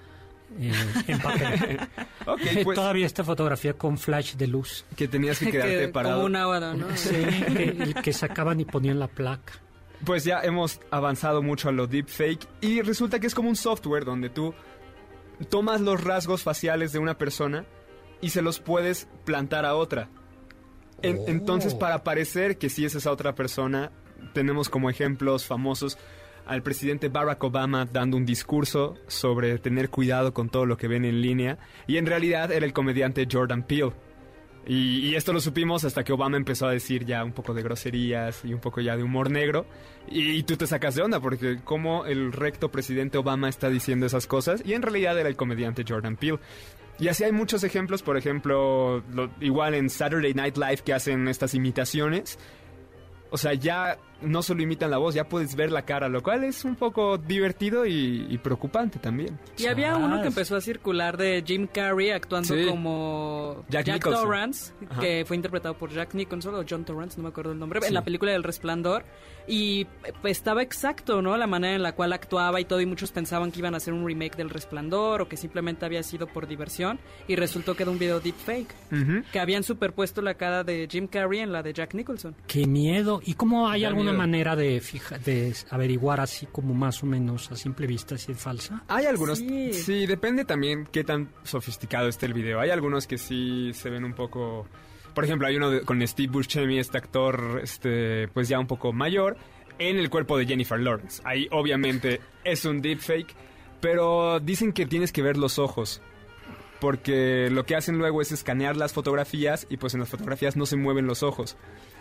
eh, 0.60 0.72
en 1.08 1.18
papel. 1.20 1.80
Ok, 2.26 2.40
pues 2.64 2.74
Todavía 2.74 3.06
esta 3.06 3.22
fotografía 3.22 3.74
con 3.74 3.96
flash 3.98 4.34
de 4.34 4.48
luz. 4.48 4.84
que 4.96 5.06
tenías 5.06 5.38
que 5.38 5.50
quedarte 5.50 5.78
Que- 5.78 5.88
parado. 5.88 6.16
como 6.16 6.26
un 6.26 6.34
aguado, 6.36 6.74
¿no? 6.74 6.86
Sí, 6.96 7.10
que, 7.14 7.94
que 8.02 8.12
sacaban 8.12 8.58
y 8.58 8.64
ponían 8.64 8.98
la 8.98 9.06
placa. 9.06 9.52
Pues 10.04 10.24
ya 10.24 10.40
hemos 10.42 10.80
avanzado 10.90 11.40
mucho 11.42 11.68
a 11.68 11.72
lo 11.72 11.86
deepfake 11.86 12.46
y 12.60 12.82
resulta 12.82 13.20
que 13.20 13.28
es 13.28 13.34
como 13.34 13.48
un 13.48 13.54
software 13.56 14.04
donde 14.04 14.28
tú 14.28 14.54
tomas 15.48 15.80
los 15.80 16.02
rasgos 16.02 16.42
faciales 16.42 16.92
de 16.92 16.98
una 16.98 17.16
persona 17.16 17.64
y 18.20 18.30
se 18.30 18.42
los 18.42 18.58
puedes 18.58 19.06
plantar 19.24 19.64
a 19.64 19.74
otra. 19.76 20.08
En- 21.02 21.18
Oh. 21.18 21.24
Entonces, 21.28 21.74
para 21.74 22.02
parecer 22.02 22.58
que 22.58 22.68
sí 22.70 22.84
es 22.84 22.94
esa 22.94 23.12
otra 23.12 23.34
persona, 23.34 23.92
tenemos 24.32 24.68
como 24.68 24.90
ejemplos 24.90 25.46
famosos 25.46 25.96
al 26.46 26.62
presidente 26.62 27.08
Barack 27.08 27.42
Obama 27.44 27.84
dando 27.84 28.16
un 28.16 28.24
discurso 28.24 28.94
sobre 29.06 29.58
tener 29.58 29.90
cuidado 29.90 30.32
con 30.32 30.48
todo 30.48 30.64
lo 30.66 30.76
que 30.76 30.88
ven 30.88 31.04
en 31.04 31.20
línea 31.20 31.58
y 31.86 31.96
en 31.96 32.06
realidad 32.06 32.52
era 32.52 32.64
el 32.64 32.72
comediante 32.72 33.26
Jordan 33.30 33.62
Peele. 33.64 33.92
Y, 34.68 35.14
esto 35.14 35.32
lo 35.32 35.38
supimos 35.40 35.84
hasta 35.84 36.02
que 36.02 36.12
Obama 36.12 36.36
empezó 36.36 36.66
a 36.66 36.72
decir 36.72 37.04
ya 37.04 37.22
un 37.22 37.30
poco 37.30 37.54
de 37.54 37.62
groserías 37.62 38.44
y 38.44 38.52
un 38.52 38.58
poco 38.58 38.80
ya 38.80 38.96
de 38.96 39.04
humor 39.04 39.30
negro. 39.30 39.64
Y, 40.10 40.30
y 40.30 40.42
tú 40.42 40.56
te 40.56 40.66
sacas 40.66 40.96
de 40.96 41.02
onda 41.02 41.20
porque 41.20 41.58
como 41.62 42.04
el 42.04 42.32
recto 42.32 42.68
presidente 42.72 43.16
Obama 43.16 43.48
está 43.48 43.70
diciendo 43.70 44.06
esas 44.06 44.26
cosas 44.26 44.62
y 44.66 44.72
en 44.74 44.82
realidad 44.82 45.16
era 45.20 45.28
el 45.28 45.36
comediante 45.36 45.84
Jordan 45.86 46.16
Peele. 46.16 46.40
Y 46.98 47.06
así 47.06 47.22
hay 47.22 47.30
muchos 47.30 47.62
ejemplos, 47.62 48.02
por 48.02 48.16
ejemplo, 48.16 49.04
lo- 49.12 49.30
igual 49.40 49.74
en 49.74 49.88
Saturday 49.88 50.34
Night 50.34 50.56
Live 50.56 50.78
que 50.84 50.94
hacen 50.94 51.28
estas 51.28 51.54
imitaciones. 51.54 52.36
O 53.30 53.36
sea, 53.38 53.54
ya 53.54 53.98
no 54.22 54.42
solo 54.42 54.62
imitan 54.62 54.90
la 54.90 54.98
voz, 54.98 55.14
ya 55.14 55.28
puedes 55.28 55.54
ver 55.56 55.70
la 55.70 55.82
cara, 55.82 56.08
lo 56.08 56.22
cual 56.22 56.44
es 56.44 56.64
un 56.64 56.74
poco 56.76 57.18
divertido 57.18 57.84
y, 57.86 58.26
y 58.30 58.38
preocupante 58.38 58.98
también. 58.98 59.38
Y 59.58 59.66
había 59.66 59.92
Chas. 59.92 59.98
uno 60.02 60.20
que 60.22 60.28
empezó 60.28 60.56
a 60.56 60.60
circular 60.60 61.16
de 61.16 61.42
Jim 61.46 61.66
Carrey 61.72 62.10
actuando 62.10 62.54
Sí. 62.54 62.66
como 62.66 63.64
Jack 63.68 63.86
Jack, 63.86 63.96
Nicholson. 63.96 64.22
Torrance, 64.24 64.72
Ajá. 64.90 65.00
que 65.00 65.24
fue 65.26 65.36
interpretado 65.36 65.76
por 65.76 65.90
Jack 65.90 66.14
Nicholson 66.14 66.54
o 66.54 66.64
John 66.68 66.84
Torrance, 66.84 67.16
no 67.18 67.24
me 67.24 67.28
acuerdo 67.28 67.52
el 67.52 67.58
nombre, 67.58 67.80
Sí. 67.82 67.88
en 67.88 67.94
la 67.94 68.04
película 68.04 68.32
del 68.32 68.42
Resplandor. 68.42 69.04
Y 69.48 69.84
pues, 70.22 70.38
estaba 70.38 70.60
exacto, 70.62 71.22
¿no? 71.22 71.36
La 71.36 71.46
manera 71.46 71.76
en 71.76 71.82
la 71.82 71.94
cual 71.94 72.12
actuaba 72.12 72.60
y 72.60 72.64
todo, 72.64 72.80
y 72.80 72.86
muchos 72.86 73.12
pensaban 73.12 73.52
que 73.52 73.60
iban 73.60 73.74
a 73.74 73.76
hacer 73.76 73.92
un 73.94 74.04
remake 74.04 74.34
del 74.36 74.50
Resplandor 74.50 75.20
o 75.22 75.28
que 75.28 75.36
simplemente 75.36 75.84
había 75.86 76.02
sido 76.02 76.26
por 76.26 76.48
diversión. 76.48 76.98
Y 77.28 77.36
resultó 77.36 77.76
que 77.76 77.84
era 77.84 77.92
un 77.92 77.98
video 77.98 78.18
deepfake, 78.18 78.74
Ujú. 78.90 79.22
que 79.30 79.38
habían 79.38 79.62
superpuesto 79.62 80.20
la 80.20 80.34
cara 80.34 80.64
de 80.64 80.88
Jim 80.90 81.06
Carrey 81.06 81.40
en 81.40 81.52
la 81.52 81.62
de 81.62 81.72
Jack 81.72 81.94
Nicholson. 81.94 82.34
Qué 82.48 82.66
miedo. 82.66 83.20
¿Y 83.24 83.34
cómo 83.34 83.68
hay 83.68 83.82
Da 83.82 83.90
alguna 84.08 84.26
manera 84.26 84.56
de, 84.56 84.80
fija- 84.80 85.18
de 85.18 85.54
averiguar 85.70 86.20
así 86.20 86.46
como 86.46 86.74
más 86.74 87.02
o 87.02 87.06
menos 87.06 87.50
a 87.50 87.56
simple 87.56 87.86
vista 87.86 88.16
si 88.18 88.32
es 88.32 88.38
falsa? 88.38 88.82
Hay 88.88 89.06
algunos, 89.06 89.38
Sí. 89.38 89.72
sí. 89.72 90.06
depende 90.06 90.44
también 90.44 90.86
qué 90.90 91.04
tan 91.04 91.30
sofisticado 91.44 92.08
esté 92.08 92.26
el 92.26 92.34
video. 92.34 92.60
Hay 92.60 92.70
algunos 92.70 93.06
que 93.06 93.18
sí 93.18 93.70
se 93.74 93.90
ven 93.90 94.04
un 94.04 94.12
poco, 94.14 94.66
por 95.14 95.24
ejemplo, 95.24 95.46
hay 95.48 95.56
uno 95.56 95.70
de- 95.70 95.80
con 95.82 96.06
Steve 96.06 96.30
Buscemi, 96.32 96.78
este 96.78 96.98
actor, 96.98 97.60
este, 97.62 98.28
pues 98.28 98.48
ya 98.48 98.58
un 98.58 98.66
poco 98.66 98.92
mayor, 98.92 99.36
en 99.78 99.98
el 99.98 100.08
cuerpo 100.10 100.38
de 100.38 100.46
Jennifer 100.46 100.80
Lawrence. 100.80 101.20
Ahí 101.24 101.48
obviamente 101.50 102.20
es 102.44 102.64
un 102.64 102.80
deepfake, 102.82 103.34
pero 103.80 104.40
dicen 104.40 104.72
que 104.72 104.86
tienes 104.86 105.12
que 105.12 105.22
ver 105.22 105.36
los 105.36 105.58
ojos. 105.58 106.00
Porque 106.80 107.48
lo 107.50 107.64
que 107.64 107.74
hacen 107.74 107.96
luego 107.98 108.20
es 108.20 108.32
escanear 108.32 108.76
las 108.76 108.92
fotografías 108.92 109.66
y 109.70 109.78
pues 109.78 109.94
en 109.94 110.00
las 110.00 110.10
fotografías 110.10 110.56
no 110.56 110.66
se 110.66 110.76
mueven 110.76 111.06
los 111.06 111.22
ojos. 111.22 111.56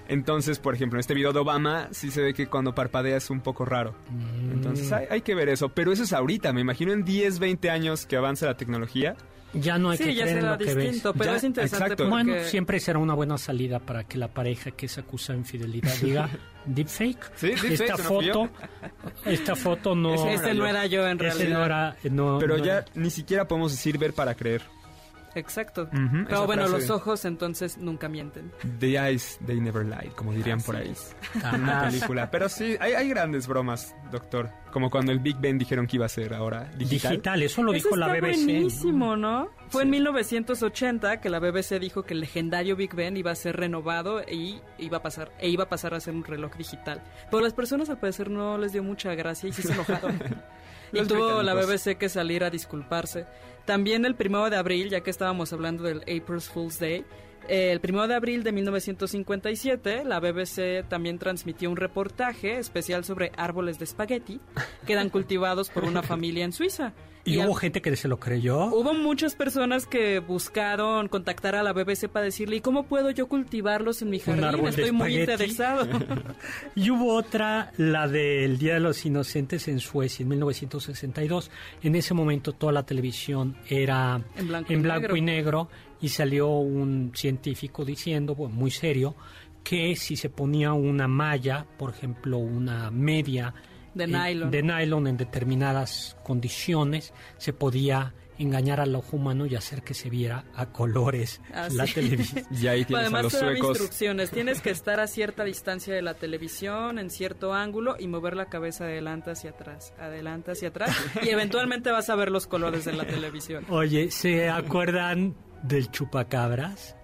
Entonces, 0.08 0.60
por 0.60 0.76
ejemplo, 0.76 0.98
en 0.98 1.02
este 1.02 1.14
video 1.14 1.34
de 1.34 1.40
Obama 1.40 1.88
sí 1.92 2.12
se 2.12 2.22
ve 2.22 2.34
que 2.34 2.48
cuando 2.48 2.76
parpadea 2.76 3.18
es 3.18 3.30
un 3.30 3.42
poco 3.42 3.66
raro. 3.66 3.96
Entonces 4.52 4.92
hay, 4.92 5.06
hay 5.10 5.22
que 5.22 5.36
ver 5.36 5.50
eso. 5.50 5.70
Pero 5.70 5.92
eso 5.92 6.04
es 6.04 6.14
ahorita. 6.14 6.54
Me 6.54 6.62
imagino 6.62 6.92
en 6.94 7.04
10, 7.04 7.40
20 7.40 7.70
años 7.70 8.06
que 8.06 8.16
avance 8.18 8.46
la 8.46 8.56
tecnología. 8.58 9.16
Ya 9.54 9.78
no 9.78 9.90
hay 9.92 9.98
sí, 9.98 10.04
que 10.04 10.16
ya 10.16 10.24
creer 10.24 10.38
en 10.38 10.42
será 10.44 10.52
lo 10.54 10.58
que 10.58 10.66
ves. 10.66 10.76
distinto, 10.78 11.14
pero 11.14 11.32
Ya, 11.32 11.38
es 11.38 11.44
interesante 11.46 11.84
exacto. 11.86 12.10
porque... 12.10 12.24
Bueno, 12.26 12.44
siempre 12.44 12.80
será 12.82 13.00
una 13.00 13.14
buena 13.14 13.38
salida 13.38 13.80
para 13.80 14.04
que 14.04 14.18
la 14.18 14.28
pareja 14.28 14.72
que 14.72 14.90
se 14.90 15.00
acusa 15.00 15.32
de 15.32 15.40
infidelidad 15.40 15.94
diga 16.02 16.30
deepfake. 16.66 17.32
Sí, 17.38 17.48
deepfake, 17.52 17.72
esta 17.72 17.98
foto, 17.98 18.50
esta 19.26 19.56
foto 19.56 19.96
no, 19.96 20.14
Ese 20.14 20.34
Este 20.34 20.54
no 20.56 20.66
era 20.68 20.86
yo 20.88 21.08
en 21.08 21.18
ese 21.22 21.24
realidad. 21.38 21.58
no 21.60 21.66
era, 21.66 21.96
no- 22.12 22.38
Pero 22.40 22.58
no 22.58 22.66
ya 22.66 22.74
era- 22.80 22.86
ni 22.96 23.10
siquiera 23.10 23.48
podemos 23.48 23.72
decir 23.72 23.98
ver 23.98 24.12
para 24.14 24.36
creer. 24.36 24.62
Exacto. 25.36 25.84
Ujú, 25.84 26.24
Pero 26.26 26.28
esa 26.30 26.46
bueno, 26.46 26.62
frase. 26.68 26.80
los 26.88 26.90
ojos 26.90 27.26
entonces 27.26 27.78
nunca 27.78 28.10
mienten. 28.10 28.52
The 28.80 28.98
eyes, 28.98 29.38
they 29.46 29.60
never 29.60 29.86
lie, 29.86 30.10
como 30.16 30.34
dirían 30.34 30.62
por 30.62 30.76
ahí. 30.76 30.94
En 31.54 31.62
una 31.64 31.82
Ah, 31.82 31.86
película. 31.90 32.32
Pero 32.32 32.50
sí, 32.50 32.76
hay, 32.80 32.94
hay 32.94 33.10
grandes 33.10 33.48
bromas, 33.48 33.96
doctor. 34.12 34.50
Como 34.72 34.90
cuando 34.90 35.12
el 35.12 35.20
Big 35.20 35.38
Ben 35.40 35.58
dijeron 35.58 35.88
que 35.88 35.98
iba 35.98 36.06
a 36.06 36.10
ser 36.10 36.34
ahora 36.34 36.66
digital. 36.78 37.12
digital, 37.12 37.44
eso 37.44 37.64
lo 37.64 37.74
Eso 37.74 37.84
dijo 37.88 37.96
la 37.98 38.08
está 38.16 38.28
BBC. 38.28 38.38
¿no? 38.38 38.46
buenísimo, 38.54 39.16
¿no? 39.18 39.50
Fue 39.70 39.82
Sí. 39.82 39.86
en 39.86 39.90
1980 39.92 41.22
que 41.22 41.30
la 41.30 41.40
BBC 41.40 41.80
dijo 41.80 42.04
que 42.04 42.14
el 42.14 42.20
legendario 42.22 42.76
Big 42.76 42.94
Ben 42.94 43.16
iba 43.18 43.32
a 43.32 43.36
ser 43.36 43.56
renovado 43.56 44.22
y 44.24 44.60
iba 44.78 44.98
a 44.98 45.02
pasar 45.02 45.32
e 45.40 45.50
iba 45.50 45.64
a 45.66 45.70
pasar 45.70 45.94
a 45.94 46.00
ser 46.00 46.14
un 46.14 46.24
reloj 46.24 46.56
digital. 46.58 47.02
Pero 47.32 47.42
las 47.44 47.54
personas 47.54 47.90
al 47.90 48.00
parecer 48.00 48.30
no 48.30 48.58
les 48.58 48.74
dio 48.74 48.84
mucha 48.84 49.16
gracia 49.16 49.50
y 49.50 49.54
sí 49.54 49.62
se 49.62 49.74
enojaron. 49.74 50.20
y 50.94 51.02
tuvo 51.06 51.42
la 51.42 51.54
británicos. 51.54 51.86
BBC 51.86 51.98
que 51.98 52.10
salir 52.10 52.44
a 52.44 52.50
disculparse. 52.50 53.26
También 53.66 54.06
el 54.06 54.16
primero 54.16 54.50
de 54.50 54.58
abril, 54.58 54.90
ya 54.90 55.02
que 55.02 55.10
estábamos 55.10 55.52
hablando 55.52 55.84
del 55.84 56.02
April 56.02 56.42
Fool's 56.42 56.80
Day, 56.80 57.04
el 57.50 57.80
primero 57.80 58.08
de 58.08 58.16
abril 58.16 58.44
de 58.44 58.52
1957, 58.52 60.04
la 60.06 60.20
BBC 60.20 60.88
también 60.88 61.18
transmitió 61.20 61.70
un 61.70 61.78
reportaje 61.78 62.58
especial 62.60 63.04
sobre 63.06 63.32
árboles 63.38 63.80
de 63.80 63.86
espagueti 63.86 64.40
que 64.86 64.94
eran 64.94 65.10
cultivados 65.10 65.70
por 65.70 65.84
una 65.86 66.04
familia 66.04 66.46
en 66.46 66.52
Suiza. 66.54 66.94
Y 67.28 67.40
hubo 67.40 67.56
gente 67.56 67.82
que 67.82 67.96
se 67.96 68.08
lo 68.08 68.20
creyó. 68.20 68.66
Hubo 68.66 68.94
muchas 68.94 69.34
personas 69.34 69.88
que 69.88 70.20
buscaron 70.20 71.08
contactar 71.08 71.56
a 71.56 71.64
la 71.64 71.74
BBC 71.74 72.08
para 72.08 72.26
decirle, 72.26 72.58
¿y 72.58 72.62
cómo 72.62 72.84
puedo 72.86 73.10
yo 73.10 73.28
cultivarlos 73.28 74.04
en 74.04 74.12
mi 74.12 74.20
jardín? 74.20 74.44
árbol 74.44 74.66
de 74.66 74.70
Estoy 74.70 74.92
muy 74.92 75.16
espagueti". 75.18 75.32
interesado. 75.52 75.88
Y 76.76 76.92
hubo 76.92 77.16
otra, 77.16 77.72
la 77.78 78.08
del 78.08 78.60
Día 78.60 78.76
de 78.76 78.80
los 78.80 79.04
Inocentes 79.08 79.68
en 79.68 79.80
Suecia, 79.80 80.22
en 80.22 80.30
1962. 80.30 81.50
En 81.82 81.96
ese 81.96 82.14
momento 82.14 82.54
toda 82.54 82.72
la 82.74 82.86
televisión 82.86 83.58
era 83.70 84.22
En 84.36 84.48
blanco 84.48 84.72
y 84.72 84.76
blanco 84.76 85.02
negro. 85.02 85.18
y 85.18 85.22
negro 85.22 85.70
y 86.02 86.10
salió 86.10 86.48
un 86.50 87.12
científico 87.16 87.84
diciendo, 87.86 88.36
bueno, 88.36 88.56
muy 88.56 88.72
serio, 88.72 89.16
que 89.64 89.96
si 89.96 90.16
se 90.16 90.30
ponía 90.30 90.74
una 90.74 91.08
malla, 91.08 91.66
por 91.78 91.90
ejemplo, 91.92 92.38
una 92.38 92.92
media 92.92 93.54
De 93.96 94.04
eh, 94.04 94.08
nylon. 94.08 94.52
de 94.52 94.62
nylon 94.64 95.08
en 95.08 95.18
determinadas 95.18 96.18
condiciones, 96.24 97.14
se 97.38 97.54
podía 97.54 98.14
engañar 98.38 98.82
al 98.82 98.94
ojo 98.94 99.16
humano 99.16 99.46
y 99.46 99.56
hacer 99.56 99.82
que 99.82 99.94
se 99.94 100.10
viera 100.10 100.44
a 100.56 100.66
colores 100.74 101.40
Ah, 101.54 101.70
la 101.72 101.88
sí. 101.88 101.94
televisión. 101.94 102.44
Y 102.52 102.68
ahí 102.68 102.84
tienes 102.84 103.06
a 103.06 103.08
Además 103.08 103.24
los 103.24 103.34
daba 103.34 103.46
suecos. 103.54 103.70
instrucciones. 103.70 104.30
Tienes 104.32 104.60
que 104.62 104.72
estar 104.72 105.00
a 105.00 105.08
cierta 105.08 105.46
distancia 105.46 105.96
de 105.96 106.02
la 106.02 106.16
televisión, 106.16 107.00
en 107.00 107.10
cierto 107.10 107.54
ángulo, 107.54 107.96
y 107.98 108.08
mover 108.10 108.36
la 108.36 108.48
cabeza 108.48 108.84
adelante 108.84 109.32
hacia 109.32 109.52
atrás, 109.52 109.94
adelante 109.98 110.52
hacia 110.52 110.68
atrás. 110.68 110.94
Y 111.24 111.30
eventualmente 111.30 111.90
vas 111.92 112.10
a 112.10 112.16
ver 112.16 112.30
los 112.30 112.46
colores 112.46 112.84
de 112.84 112.92
la 112.94 113.06
televisión. 113.06 113.66
Oye, 113.70 114.12
¿se 114.12 114.50
acuerdan 114.50 115.34
del 115.64 115.90
chupacabras? 115.92 116.96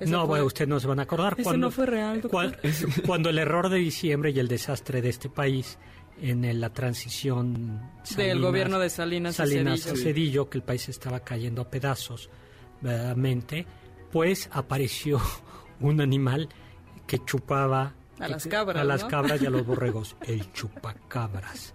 Eso 0.00 0.10
no, 0.12 0.18
fue- 0.20 0.28
bueno, 0.28 0.44
ustedes 0.46 0.68
no 0.68 0.78
se 0.80 0.86
van 0.86 0.98
a 1.00 1.02
acordar. 1.02 1.34
Ese 1.38 1.56
no 1.56 1.70
fue 1.70 1.86
real, 1.86 2.20
doctor. 2.20 2.30
cuan- 2.30 2.56
cuando 3.06 3.30
el 3.30 3.38
error 3.38 3.68
de 3.68 3.78
diciembre 3.78 4.30
y 4.30 4.38
el 4.38 4.48
desastre 4.48 5.00
de 5.02 5.08
este 5.08 5.28
país 5.30 5.78
en 6.20 6.60
la 6.60 6.70
transición 6.70 7.80
Del 8.16 8.40
gobierno 8.40 8.78
de 8.78 8.88
Salinas, 8.90 9.36
Salinas 9.36 9.82
Cedillo. 9.82 10.00
a 10.00 10.02
Cedillo, 10.04 10.50
que 10.50 10.58
el 10.58 10.64
país 10.64 10.88
estaba 10.88 11.20
cayendo 11.20 11.62
a 11.62 11.70
pedazos, 11.70 12.30
verdaderamente, 12.80 13.66
pues 14.12 14.48
apareció 14.52 15.20
un 15.80 16.00
animal 16.00 16.48
que 17.06 17.18
chupaba 17.24 17.94
A 18.18 18.28
las 18.28 18.46
cabras, 18.46 18.80
a 18.80 18.84
las 18.84 19.02
¿no? 19.02 19.08
cabras 19.08 19.42
y 19.42 19.46
a 19.46 19.50
los 19.50 19.66
borregos, 19.66 20.16
el 20.26 20.50
chupacabras. 20.52 21.74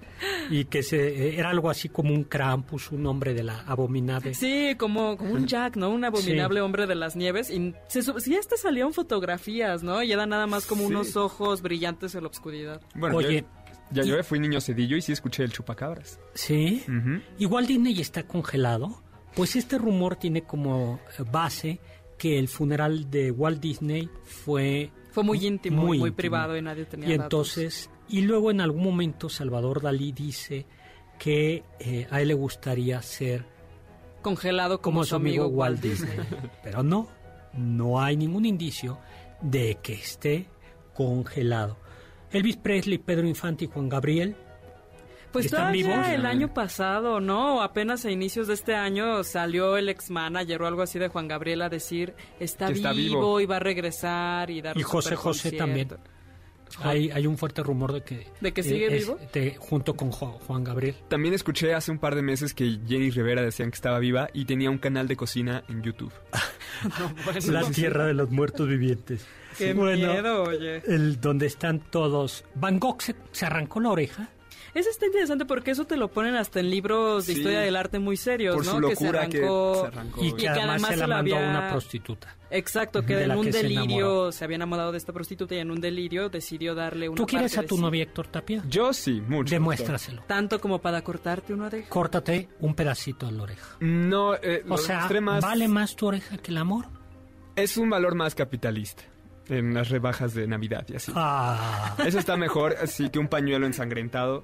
Y 0.50 0.66
que 0.66 0.84
se, 0.84 1.38
era 1.38 1.50
algo 1.50 1.70
así 1.70 1.90
como 1.90 2.14
un 2.14 2.24
Krampus, 2.24 2.92
un 2.92 3.06
hombre 3.08 3.34
de 3.34 3.44
la 3.44 3.60
abominable. 3.62 4.34
Sí, 4.34 4.76
como, 4.78 5.18
como 5.18 5.34
un 5.34 5.48
Jack, 5.48 5.76
¿no? 5.78 5.90
Un 5.90 6.04
abominable 6.06 6.62
hombre 6.62 6.88
de 6.88 6.96
las 6.96 7.16
nieves. 7.16 7.50
Y 7.50 7.74
se, 7.88 8.02
su- 8.04 8.20
sí, 8.20 8.36
hasta 8.36 8.58
salieron 8.58 8.94
fotografías, 8.94 9.84
¿no? 9.84 10.02
Y 10.04 10.12
era 10.12 10.26
nada 10.26 10.48
más 10.48 10.66
como 10.66 10.82
Sí. 10.82 10.88
unos 10.88 11.16
ojos 11.16 11.62
brillantes 11.62 12.16
en 12.16 12.24
la 12.24 12.30
oscuridad. 12.30 12.82
Bueno, 12.96 13.18
Oye, 13.18 13.46
Ya 13.92 14.04
yo 14.04 14.24
fui 14.24 14.40
niño 14.40 14.62
cedillo 14.62 14.96
y 14.98 15.02
sí 15.02 15.12
escuché 15.12 15.44
el 15.44 15.52
chupacabras. 15.52 16.20
Sí. 16.34 16.84
Ujú. 16.88 17.22
Igual 17.40 17.68
Disney 17.68 18.00
está 18.00 18.24
congelado. 18.24 19.02
Pues 19.36 19.56
este 19.56 19.78
rumor 19.78 20.16
tiene 20.18 20.44
como 20.44 21.00
eh, 21.20 21.24
base 21.32 21.80
que 22.18 22.38
el 22.38 22.48
funeral 22.48 23.10
de 23.10 23.32
Walt 23.32 23.60
Disney 23.62 24.10
fue 24.24 24.92
Fue 25.12 25.24
muy 25.24 25.46
íntimo, 25.46 25.84
muy, 25.84 25.98
íntimo. 25.98 26.16
privado 26.16 26.58
y 26.58 26.62
nadie 26.62 26.86
tenía 26.86 27.08
Y 27.08 27.18
datos. 27.18 27.26
entonces, 27.58 27.90
y 28.10 28.22
luego 28.22 28.50
en 28.52 28.62
algún 28.62 28.84
momento 28.84 29.30
Salvador 29.30 29.82
Dalí 29.82 30.12
dice 30.12 30.66
que 31.20 31.64
eh, 31.80 32.08
a 32.10 32.22
él 32.22 32.30
le 32.30 32.34
gustaría 32.34 33.02
ser 33.02 33.46
Congelado 34.22 34.82
como, 34.82 34.96
como 34.98 35.04
su 35.06 35.16
amigo 35.16 35.48
Walt 35.48 35.82
Disney. 35.82 36.18
Pero 36.64 36.84
no, 36.84 37.08
no 37.54 38.00
hay 38.02 38.16
ningún 38.18 38.46
indicio 38.46 39.00
de 39.42 39.80
que 39.82 39.94
esté 39.94 40.48
congelado. 40.94 41.78
Elvis 42.32 42.58
Presley, 42.58 42.98
Pedro 43.00 43.28
Infante 43.28 43.66
y 43.66 43.68
Juan 43.68 43.90
Gabriel 43.90 44.36
Pues 45.32 45.46
¿Están 45.46 45.60
todavía 45.62 45.88
vivos? 45.88 46.08
el 46.10 46.26
año 46.26 46.54
pasado, 46.54 47.20
¿no? 47.20 47.62
Apenas 47.62 48.04
a 48.06 48.12
inicios 48.12 48.48
de 48.48 48.54
este 48.54 48.76
año 48.76 49.24
salió 49.24 49.78
el 49.78 49.88
ex 49.90 50.10
manager 50.10 50.62
o 50.64 50.68
algo 50.68 50.82
así 50.82 51.00
de 51.00 51.08
Juan 51.08 51.28
Gabriel 51.28 51.62
a 51.62 51.70
decir 51.70 52.14
está, 52.40 52.70
vivo, 52.70 52.92
vivo. 52.94 53.40
y 53.42 53.46
va 53.46 53.56
a 53.58 53.60
regresar 53.60 54.50
y 54.50 54.62
dar 54.62 54.78
Y 54.78 54.84
José. 54.84 55.16
José 55.16 55.52
también. 55.54 55.90
Hay, 56.84 57.12
hay 57.12 57.28
un 57.28 57.38
fuerte 57.38 57.62
rumor 57.64 57.92
de 57.92 58.02
que... 58.02 58.28
¿De 58.40 58.54
que 58.54 58.64
sigue 58.64 58.88
es- 58.96 59.06
vivo? 59.06 59.20
de- 59.34 59.56
junto 59.60 59.94
con 59.94 60.10
Jo- 60.10 60.40
Juan 60.48 60.64
Gabriel. 60.64 60.96
También 61.10 61.34
escuché 61.34 61.74
hace 61.74 61.92
un 61.92 62.00
par 62.00 62.16
de 62.16 62.22
meses 62.22 62.54
que 62.54 62.80
Jenny 62.88 63.10
Rivera 63.12 63.42
decían 63.42 63.72
que 63.72 63.76
estaba 63.76 64.00
viva 64.00 64.30
y 64.34 64.46
tenía 64.46 64.70
un 64.70 64.78
canal 64.78 65.06
de 65.10 65.16
cocina 65.18 65.64
en 65.70 65.82
YouTube. 65.84 66.14
No, 66.98 67.14
bueno, 67.26 67.40
La 67.52 67.64
tierra 67.70 68.06
de 68.08 68.14
los 68.16 68.32
muertos 68.32 68.68
vivientes. 68.68 69.28
Qué 69.58 69.74
Bueno, 69.74 70.14
miedo, 70.14 70.44
oye. 70.44 70.82
El, 70.88 71.20
donde 71.22 71.46
están 71.46 71.80
todos... 71.80 72.44
Van 72.56 72.80
Gogh 72.80 73.02
se, 73.02 73.16
se 73.34 73.46
arrancó 73.46 73.80
la 73.82 73.90
oreja. 73.90 74.30
Eso 74.74 74.90
está 74.90 75.06
interesante 75.06 75.46
porque 75.46 75.72
eso 75.72 75.86
te 75.86 75.98
lo 75.98 76.08
ponen 76.10 76.36
hasta 76.36 76.60
en 76.60 76.70
libros 76.70 77.28
de 77.28 77.34
Sí. 77.34 77.40
historia 77.40 77.60
del 77.62 77.76
arte 77.76 78.00
muy 78.00 78.18
serios, 78.18 78.56
Por 78.56 78.66
¿no? 78.66 78.72
su 78.74 78.82
que 78.90 78.96
se 78.96 79.04
locura 79.04 79.28
que 79.30 79.38
arrancó... 79.40 79.82
se 79.82 79.88
arrancó. 79.88 80.24
Y 80.26 80.32
que 80.32 80.38
que 80.38 80.50
además, 80.50 80.70
además 80.70 80.90
se 80.92 80.96
se 80.98 81.08
la 81.08 81.16
mandó 81.18 81.36
a 81.36 81.40
una 81.40 81.70
prostituta. 81.72 82.36
Exacto, 82.50 83.02
que 83.06 83.16
De 83.16 83.24
en 83.26 83.32
un 83.32 83.46
que 83.46 83.52
se 83.54 83.64
delirio 83.64 83.86
enamoró. 84.08 84.32
se, 84.32 84.44
había 84.44 84.56
enamorado 84.56 84.92
de 84.92 84.98
esta 84.98 85.14
prostituta 85.14 85.56
y 85.56 85.60
en 85.60 85.72
un 85.72 85.80
delirio 85.82 86.30
decidió 86.30 86.76
darle 86.76 87.10
una 87.10 87.16
¿Tú 87.18 87.26
quieres 87.26 87.54
parte 87.56 87.66
a 87.66 87.70
tu 87.70 87.76
sí. 87.76 87.82
novia 87.82 88.04
Héctor 88.04 88.28
Tapia? 88.28 88.64
Yo 88.68 88.94
sí, 88.94 89.22
mucho. 89.28 89.54
Demuéstraselo. 89.54 90.24
Tanto 90.28 90.60
como 90.60 90.80
para 90.80 91.02
cortarte 91.04 91.54
una 91.54 91.66
oreja. 91.68 91.90
Córtate 91.90 92.50
un 92.60 92.74
pedacito 92.76 93.26
de 93.28 93.32
la 93.34 93.44
oreja. 93.44 93.78
No, 93.80 94.36
eh, 94.36 94.64
O 94.70 94.78
sea, 94.78 95.00
extremas 95.00 95.42
¿vale 95.44 95.68
más 95.68 95.96
tu 95.96 96.08
oreja 96.08 96.38
que 96.38 96.52
el 96.52 96.58
amor? 96.58 96.86
es 97.56 97.76
un 97.78 97.90
valor 97.90 98.16
más 98.16 98.34
capitalista 98.34 99.04
en 99.50 99.74
las 99.74 99.90
rebajas 99.90 100.34
de 100.34 100.48
Navidad 100.48 100.86
y 100.90 100.96
así. 100.96 101.12
Ah, 101.16 101.96
Eso 102.06 102.20
está 102.20 102.38
mejor 102.38 102.76
así 102.82 103.10
que 103.10 103.20
un 103.20 103.28
pañuelo 103.28 103.66
ensangrentado 103.66 104.44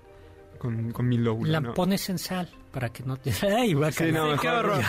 con, 0.57 0.91
con 0.91 1.07
mi 1.07 1.17
lóbulo, 1.17 1.51
la 1.51 1.59
¿no? 1.61 1.73
pones 1.75 2.09
en 2.09 2.17
sal 2.17 2.49
para 2.71 2.89
que 2.89 3.03
no 3.03 3.15
te... 3.17 3.31
¡Ay, 3.55 3.73
va 3.75 3.87
a 3.87 3.91
Sí, 3.91 4.11
no, 4.11 4.27
caer! 4.35 4.39
qué 4.39 4.49
horror. 4.49 4.83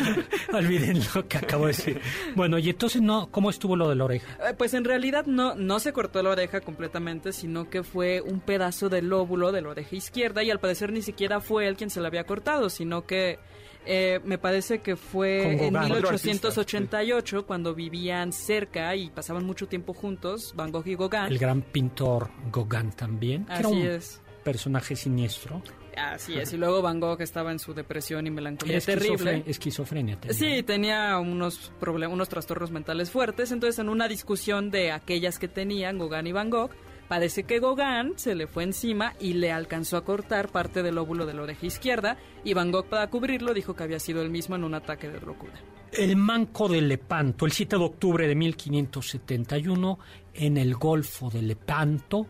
Olviden 0.52 1.00
lo 1.14 1.26
que 1.26 1.38
acabo 1.38 1.64
de 1.66 1.72
decir. 1.72 2.00
Bueno, 2.34 2.58
y 2.58 2.70
entonces 2.70 3.00
no, 3.02 3.30
¿cómo 3.30 3.50
estuvo 3.50 3.74
lo 3.76 3.88
de 3.88 3.94
la 3.96 4.04
oreja? 4.04 4.32
Eh, 4.48 4.54
Pues 4.56 4.74
en 4.74 4.84
realidad 4.84 5.24
no, 5.26 5.54
no 5.54 5.80
se 5.80 5.92
cortó 5.92 6.22
la 6.22 6.30
oreja 6.30 6.60
completamente, 6.60 7.32
sino 7.32 7.68
que 7.70 7.82
fue 7.82 8.20
un 8.20 8.40
pedazo 8.40 8.88
del 8.88 9.08
lóbulo 9.08 9.50
de 9.52 9.62
la 9.62 9.70
oreja 9.70 9.96
izquierda 9.96 10.42
y 10.42 10.50
al 10.50 10.60
parecer 10.60 10.92
ni 10.92 11.02
siquiera 11.02 11.40
fue 11.40 11.66
él 11.68 11.76
quien 11.76 11.90
se 11.90 12.00
la 12.00 12.08
había 12.08 12.24
cortado, 12.24 12.68
sino 12.70 13.06
que 13.06 13.38
eh, 13.86 14.20
me 14.24 14.38
parece 14.38 14.78
que 14.80 14.96
fue 14.96 15.66
en 15.66 15.72
Gauguin. 15.74 15.92
Otro 15.92 16.10
1888 16.12 17.46
cuando 17.46 17.74
vivían 17.74 18.32
cerca 18.32 18.94
y 18.96 19.10
pasaban 19.10 19.44
mucho 19.44 19.66
tiempo 19.68 19.94
juntos, 19.94 20.52
Van 20.56 20.70
Gogh 20.72 20.86
y 20.86 20.94
Gauguin. 20.96 21.24
El 21.32 21.38
gran 21.38 21.62
pintor 21.62 22.30
Gauguin 22.52 22.90
también, 22.92 23.44
que 23.46 23.52
era 23.52 23.68
Así 23.68 23.76
un 23.76 23.86
es. 23.86 24.20
personaje 24.42 24.96
siniestro. 24.96 25.62
Así 25.96 26.36
es, 26.36 26.52
y 26.52 26.56
luego 26.56 26.82
Van 26.82 26.98
Gogh 26.98 27.20
estaba 27.22 27.52
en 27.52 27.60
su 27.60 27.72
depresión 27.72 28.26
y 28.26 28.30
melancolía 28.30 28.78
Esquizofre- 28.78 28.84
terrible. 28.84 29.44
Esquizofrenia. 29.46 30.18
tenía. 30.20 30.34
Sí, 30.36 30.62
tenía 30.64 31.18
unos 31.20 31.70
problemas, 31.78 32.14
unos 32.14 32.28
trastornos 32.28 32.72
mentales 32.72 33.12
fuertes. 33.12 33.52
Entonces, 33.52 33.78
en 33.78 33.88
una 33.88 34.08
discusión 34.08 34.70
de 34.72 34.90
aquellas 34.90 35.38
que 35.38 35.46
tenían 35.46 35.98
Gauguin 35.98 36.26
y 36.26 36.32
Van 36.32 36.50
Gogh, 36.50 36.70
parece 37.08 37.44
que 37.44 37.60
Gauguin 37.60 38.14
se 38.16 38.34
le 38.34 38.46
fue 38.46 38.64
encima 38.64 39.14
y 39.20 39.34
le 39.34 39.52
alcanzó 39.52 39.96
a 39.96 40.04
cortar 40.04 40.48
parte 40.48 40.82
del 40.82 40.98
óvulo 40.98 41.26
de 41.26 41.34
la 41.34 41.42
oreja 41.42 41.66
izquierda. 41.66 42.16
Y 42.44 42.54
Van 42.54 42.70
Gogh, 42.70 42.86
para 42.86 43.08
cubrirlo, 43.08 43.54
dijo 43.54 43.74
que 43.74 43.84
había 43.84 43.98
sido 43.98 44.22
él 44.22 44.30
mismo 44.30 44.56
en 44.56 44.64
un 44.64 44.74
ataque 44.74 45.08
de 45.08 45.20
locura. 45.20 45.54
El 45.92 46.16
Manco 46.16 46.68
de 46.68 46.82
Lepanto, 46.82 47.46
el 47.46 47.52
7 47.52 47.76
de 47.76 47.84
octubre 47.84 48.26
de 48.26 48.34
1571, 48.34 49.98
en 50.34 50.56
el 50.56 50.74
Golfo 50.74 51.30
de 51.30 51.42
Lepanto, 51.42 52.26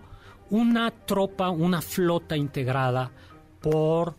una 0.51 0.91
tropa, 0.91 1.49
una 1.49 1.81
flota 1.81 2.37
integrada 2.37 3.11
por 3.61 4.16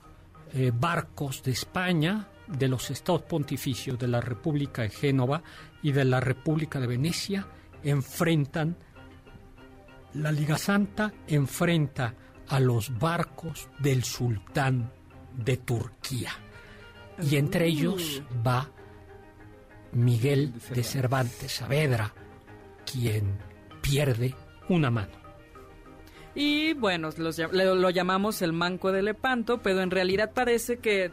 eh, 0.54 0.72
barcos 0.74 1.44
de 1.44 1.52
España, 1.52 2.28
de 2.48 2.68
los 2.68 2.90
estados 2.90 3.24
pontificios 3.24 4.00
de 4.00 4.08
la 4.08 4.22
República 4.22 4.84
de 4.84 4.90
Génova 4.90 5.44
y 5.82 5.92
de 5.92 6.06
la 6.06 6.20
República 6.20 6.80
de 6.80 6.88
Venecia, 6.88 7.48
enfrentan, 7.84 8.76
la 10.16 10.32
Liga 10.32 10.58
Santa 10.58 11.14
enfrenta 11.28 12.14
a 12.48 12.60
los 12.60 12.98
barcos 12.98 13.70
del 13.80 14.04
sultán 14.04 14.92
de 15.36 15.58
Turquía. 15.58 16.32
Y 17.22 17.38
entre 17.38 17.68
ellos 17.68 18.22
va 18.46 18.70
Miguel 19.92 20.54
de 20.70 20.84
Cervantes 20.84 21.54
Saavedra, 21.54 22.14
quien 22.92 23.38
pierde 23.82 24.36
una 24.70 24.92
mano. 24.92 25.14
Y 26.34 26.74
bueno, 26.74 27.10
los 27.18 27.40
lo 27.40 27.90
llamamos 27.90 28.42
el 28.42 28.52
manco 28.52 28.92
de 28.92 29.02
Lepanto, 29.02 29.62
pero 29.62 29.82
en 29.82 29.92
realidad 29.92 30.32
parece 30.34 30.78
que 30.80 31.12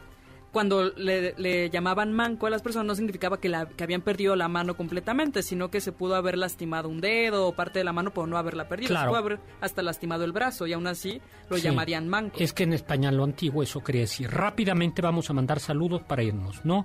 cuando 0.52 0.90
le, 0.96 1.34
le 1.38 1.70
llamaban 1.70 2.12
manco 2.12 2.46
a 2.46 2.50
las 2.50 2.60
personas 2.62 2.86
no 2.86 2.94
significaba 2.94 3.40
que, 3.40 3.48
la, 3.48 3.66
que 3.66 3.82
habían 3.84 4.02
perdido 4.02 4.36
la 4.36 4.48
mano 4.48 4.76
completamente, 4.76 5.42
sino 5.42 5.70
que 5.70 5.80
se 5.80 5.92
pudo 5.92 6.14
haber 6.14 6.36
lastimado 6.36 6.88
un 6.90 7.00
dedo 7.00 7.46
o 7.48 7.52
parte 7.54 7.78
de 7.78 7.84
la 7.84 7.92
mano 7.94 8.12
por 8.12 8.28
no 8.28 8.36
haberla 8.36 8.68
perdido. 8.68 8.88
Claro. 8.90 9.06
Se 9.06 9.08
pudo 9.08 9.18
haber 9.18 9.40
hasta 9.62 9.82
lastimado 9.82 10.24
el 10.24 10.32
brazo 10.32 10.66
y 10.66 10.74
aún 10.74 10.86
así 10.86 11.20
lo 11.48 11.56
Sí. 11.56 11.62
llamarían 11.62 12.06
manco. 12.08 12.36
Es 12.38 12.52
que 12.52 12.64
en 12.64 12.74
español 12.74 13.16
lo 13.16 13.24
antiguo 13.24 13.62
eso 13.62 13.82
quería 13.82 14.02
decir. 14.02 14.30
Rápidamente 14.30 15.00
vamos 15.00 15.30
a 15.30 15.32
mandar 15.32 15.58
saludos 15.58 16.02
para 16.02 16.22
irnos, 16.22 16.64
¿no? 16.64 16.84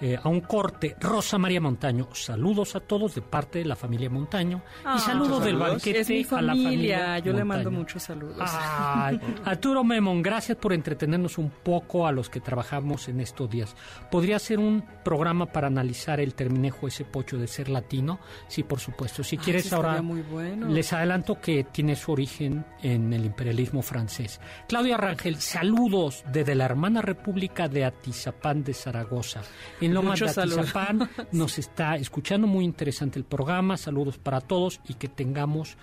Eh, 0.00 0.16
a 0.22 0.28
un 0.28 0.40
corte, 0.42 0.96
Rosa 1.00 1.38
María 1.38 1.60
Montaño, 1.60 2.08
saludos 2.12 2.76
a 2.76 2.80
todos 2.80 3.16
de 3.16 3.22
parte 3.22 3.58
de 3.58 3.64
la 3.64 3.74
familia 3.74 4.08
Montaño 4.08 4.62
Ah, 4.84 4.94
y 4.96 5.00
saludos 5.00 5.28
muchos 5.28 5.44
del 5.44 5.54
saludos. 5.54 5.70
banquete 5.72 6.00
es 6.00 6.08
mi 6.08 6.26
a 6.38 6.42
la 6.42 6.52
familia. 6.52 7.18
yo 7.18 7.32
le 7.32 7.44
mando 7.44 7.64
Montaño. 7.70 7.78
muchos 7.78 8.02
saludos. 8.04 8.36
Ay, 8.40 9.20
Arturo 9.44 9.82
Memon, 9.82 10.22
gracias 10.22 10.56
por 10.58 10.72
entretenernos 10.72 11.36
un 11.38 11.50
poco 11.50 12.06
a 12.06 12.12
los 12.12 12.30
que 12.30 12.40
trabajamos 12.40 13.08
en 13.08 13.20
estos 13.20 13.50
días. 13.50 13.74
¿Podría 14.10 14.38
ser 14.38 14.58
un 14.60 14.84
programa 15.04 15.46
para 15.46 15.66
analizar 15.66 16.20
el 16.20 16.34
terminejo 16.34 16.86
ese 16.86 17.04
pocho 17.04 17.36
de 17.38 17.46
ser 17.48 17.68
latino? 17.68 18.20
Sí, 18.46 18.62
por 18.62 18.78
supuesto. 18.80 19.24
Si 19.24 19.36
Ah, 19.36 19.40
quieres 19.44 19.72
ahora, 19.72 20.00
muy 20.02 20.22
bueno. 20.22 20.68
les 20.68 20.92
adelanto 20.92 21.40
que 21.40 21.64
tiene 21.64 21.96
su 21.96 22.12
origen 22.12 22.64
en 22.82 23.12
el 23.12 23.24
imperialismo 23.24 23.82
francés. 23.82 24.40
Claudia 24.68 24.96
Rangel, 24.96 25.36
saludos 25.36 26.22
desde 26.32 26.54
la 26.54 26.66
hermana 26.66 27.02
república 27.02 27.68
de 27.68 27.84
Atizapán 27.84 28.62
de 28.62 28.74
Zaragoza. 28.74 29.40
En 29.80 29.87
Lomas 29.94 30.20
Muchos 30.20 30.36
de. 30.36 30.42
Atizapán 30.42 31.10
nos 31.32 31.58
está 31.58 31.96
escuchando 31.96 32.46
muy 32.46 32.64
interesante 32.64 33.18
el 33.18 33.24
programa. 33.24 33.76
Saludos 33.76 34.18
para 34.18 34.40
todos 34.40 34.80
y 34.88 34.94
que 34.94 35.08
tengamos 35.08 35.76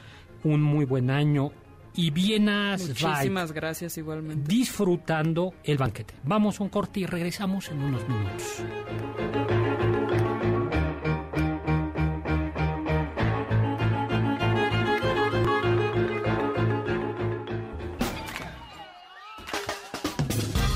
un 0.44 0.62
muy 0.62 0.86
buen 0.86 1.10
año 1.10 1.52
y 1.98 2.12
bienas 2.12 2.88
Muchísimas 2.88 3.52
gracias 3.52 3.98
igualmente. 3.98 4.48
disfrutando 4.54 5.54
el 5.64 5.78
banquete. 5.78 6.14
Vamos 6.24 6.60
a 6.60 6.64
un 6.64 6.70
corte 6.70 7.00
y 7.00 7.06
regresamos 7.06 7.70
en 7.70 7.82
unos 7.82 8.08
minutos. 8.08 8.64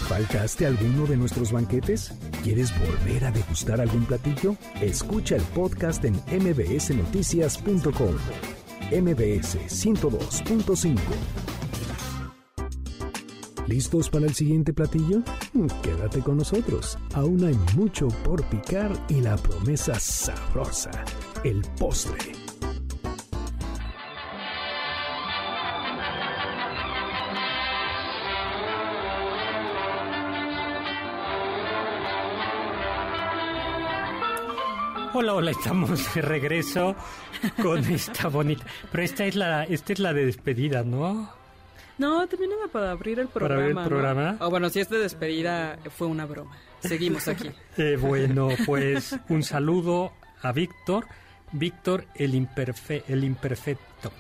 ¿Faltaste 0.08 0.66
alguno 0.66 1.06
de 1.06 1.16
nuestros 1.18 1.52
banquetes? 1.52 2.14
¿Quieres 2.50 2.74
volver 2.80 3.26
a 3.26 3.32
degustar 3.32 3.80
algún 3.80 4.06
platillo? 4.06 4.56
Escucha 4.82 5.36
el 5.36 5.43
podcast 5.43 6.04
en 6.04 6.16
mbsnoticias.com. 6.16 8.16
MBS 8.91 9.58
102.5. 9.68 10.97
¿Listos 13.68 14.10
para 14.10 14.26
el 14.26 14.34
siguiente 14.34 14.74
platillo? 14.74 15.20
Mm, 15.54 15.68
Quédate 15.84 16.22
con 16.22 16.38
nosotros. 16.38 16.97
Aún 17.14 17.45
hay 17.45 17.60
mucho 17.78 18.08
por 18.24 18.43
picar 18.45 18.91
y 19.10 19.22
la 19.22 19.38
promesa 19.38 20.00
sabrosa, 20.00 20.89
el 21.43 21.62
postre. 21.78 22.39
Hola, 35.22 35.34
hola, 35.34 35.52
estamos 35.52 36.14
de 36.16 36.22
regreso 36.22 36.96
con 37.62 37.80
esta 37.92 38.30
bonita. 38.30 38.64
Pero 38.90 39.04
esta 39.04 39.26
es 39.26 39.36
la, 39.36 39.66
esta 39.66 39.92
es 39.92 40.00
la 40.00 40.14
de 40.14 40.26
despedida, 40.26 40.84
¿no? 40.84 41.30
No, 41.98 42.26
también 42.28 42.54
era 42.54 42.72
para 42.72 42.92
abrir 42.92 43.20
el 43.20 43.28
programa. 43.28 43.56
¿Para 43.56 43.56
abrir 43.66 43.78
el 43.78 43.84
¿no? 43.84 43.90
programa? 43.90 44.38
O 44.40 44.50
bueno, 44.50 44.70
si 44.70 44.80
es 44.80 44.90
de 44.90 44.98
despedida, 45.00 45.78
fue 45.98 46.08
una 46.08 46.26
broma. 46.26 46.56
Seguimos 46.80 47.28
aquí. 47.28 47.52
Eh, 47.78 47.98
bueno, 48.00 48.48
pues 48.66 49.20
un 49.28 49.44
saludo 49.44 50.14
a 50.42 50.54
Víctor. 50.54 51.06
Víctor, 51.52 52.06
el, 52.16 52.34
imperfe- 52.36 53.04
el 53.10 53.26
imperfecto. 53.26 54.14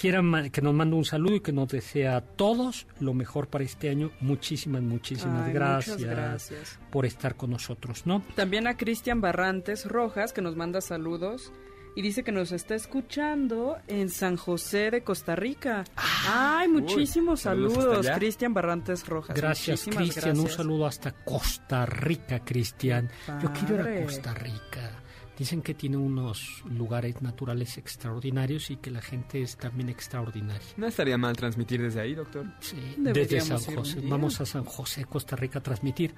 Quiera 0.00 0.22
ma- 0.22 0.48
que 0.48 0.62
nos 0.62 0.72
mande 0.72 0.96
un 0.96 1.04
saludo 1.04 1.34
y 1.34 1.40
que 1.40 1.52
nos 1.52 1.68
desea 1.68 2.16
a 2.16 2.20
todos 2.22 2.86
lo 3.00 3.12
mejor 3.12 3.48
para 3.48 3.64
este 3.64 3.90
año. 3.90 4.10
Muchísimas, 4.20 4.80
muchísimas 4.80 5.48
Ay, 5.48 5.52
gracias, 5.52 6.78
por 6.90 7.04
estar 7.04 7.36
con 7.36 7.50
nosotros, 7.50 8.06
¿no? 8.06 8.22
También 8.34 8.66
a 8.66 8.78
Cristian 8.78 9.20
Barrantes 9.20 9.84
Rojas, 9.84 10.32
que 10.32 10.40
nos 10.40 10.56
manda 10.56 10.80
saludos. 10.80 11.52
Y 11.96 12.02
dice 12.02 12.22
que 12.22 12.32
nos 12.32 12.52
está 12.52 12.76
escuchando 12.76 13.76
en 13.88 14.08
San 14.08 14.36
José 14.36 14.90
de 14.90 15.02
Costa 15.02 15.34
Rica. 15.36 15.84
Ay, 15.96 16.68
muchísimos 16.68 17.40
saludos. 17.40 18.06
Cristian 18.14 18.54
Barrantes 18.54 19.06
Rojas. 19.06 19.36
Gracias, 19.36 19.84
Cristian. 19.84 20.38
Un 20.38 20.48
saludo 20.48 20.86
hasta 20.86 21.10
Costa 21.10 21.84
Rica, 21.84 22.44
Cristian. 22.44 23.10
Yo 23.42 23.52
quiero 23.52 23.74
ir 23.90 23.98
a. 23.98 24.04
Costa 24.04 24.32
Rica. 24.32 25.02
Dicen 25.40 25.62
que 25.62 25.72
tiene 25.72 25.96
unos 25.96 26.62
lugares 26.66 27.22
naturales 27.22 27.78
extraordinarios 27.78 28.70
y 28.70 28.76
que 28.76 28.90
la 28.90 29.00
gente 29.00 29.40
es 29.40 29.56
también 29.56 29.88
extraordinaria. 29.88 30.68
No 30.76 30.86
estaría 30.86 31.16
mal 31.16 31.34
transmitir 31.34 31.80
desde 31.80 31.98
ahí, 31.98 32.14
doctor. 32.14 32.44
Sí, 32.60 32.76
desde 32.98 33.40
San 33.40 33.58
José. 33.58 34.02
Vamos 34.02 34.38
a 34.42 34.44
San 34.44 34.66
José, 34.66 35.06
Costa 35.06 35.36
Rica, 35.36 35.60
a 35.60 35.62
transmitir. 35.62 36.14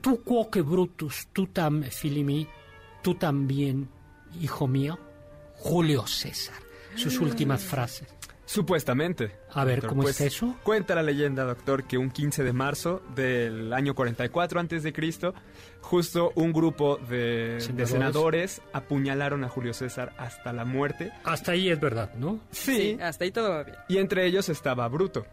Tú, 0.00 0.22
cuoque 0.22 0.62
Brutus, 0.62 1.28
tú 1.30 1.48
también, 1.48 1.92
Filimi, 1.92 2.48
tú 3.02 3.16
también, 3.16 3.86
hijo 4.40 4.66
mío, 4.66 4.98
Julio 5.56 6.06
César. 6.06 6.56
Sus 6.96 7.20
últimas 7.20 7.62
frases. 7.62 8.08
Supuestamente. 8.54 9.32
A 9.52 9.64
ver, 9.64 9.76
doctor. 9.76 9.88
¿cómo 9.90 10.02
Pues, 10.02 10.12
está 10.20 10.26
eso? 10.26 10.54
Cuenta 10.62 10.94
la 10.94 11.02
leyenda, 11.02 11.42
doctor, 11.42 11.82
que 11.84 11.98
un 11.98 12.08
15 12.10 12.44
de 12.44 12.52
marzo 12.52 13.02
del 13.16 13.72
año 13.72 13.96
44 13.96 14.60
antes 14.60 14.84
de 14.84 14.92
Cristo, 14.92 15.34
justo 15.80 16.30
un 16.36 16.52
grupo 16.52 16.96
de, 16.98 17.58
de 17.74 17.86
Senadores. 17.86 18.62
apuñalaron 18.72 19.42
a 19.42 19.48
Julio 19.48 19.74
César 19.74 20.12
hasta 20.18 20.52
la 20.52 20.64
muerte. 20.64 21.10
Hasta 21.24 21.50
ahí 21.50 21.68
es 21.68 21.80
verdad, 21.80 22.14
¿no? 22.14 22.38
Sí, 22.52 22.96
hasta 23.02 23.24
ahí 23.24 23.32
todo 23.32 23.50
va 23.50 23.64
bien. 23.64 23.76
Y 23.88 23.98
entre 23.98 24.24
ellos 24.24 24.48
estaba 24.48 24.86
Bruto. 24.86 25.26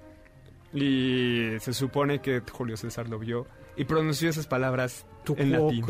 Y 0.73 1.59
se 1.59 1.73
supone 1.73 2.21
que 2.21 2.41
Julio 2.51 2.75
César 2.75 3.07
lo 3.07 3.19
vio 3.19 3.45
y 3.75 3.83
pronunció 3.85 4.29
esas 4.29 4.47
palabras 4.47 5.05
Tú, 5.23 5.35
en 5.37 5.51
latín. 5.51 5.85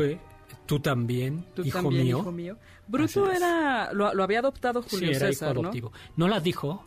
tú 0.66 0.80
también, 0.80 1.46
Tú 1.54 1.62
hijo, 1.64 1.80
también, 1.80 2.02
mío. 2.04 2.18
hijo 2.18 2.32
mío. 2.32 2.58
Bruto 2.88 3.30
es. 3.30 3.38
era. 3.38 3.92
Lo, 3.94 4.12
lo 4.12 4.22
había 4.22 4.40
adoptado 4.40 4.82
Sí, 4.82 4.88
Julio 4.90 5.10
era 5.10 5.18
hijo 5.30 5.32
César, 5.32 5.54
¿no? 5.54 5.60
adoptivo. 5.62 5.92
¿No 6.16 6.28
las 6.28 6.42
dijo? 6.42 6.84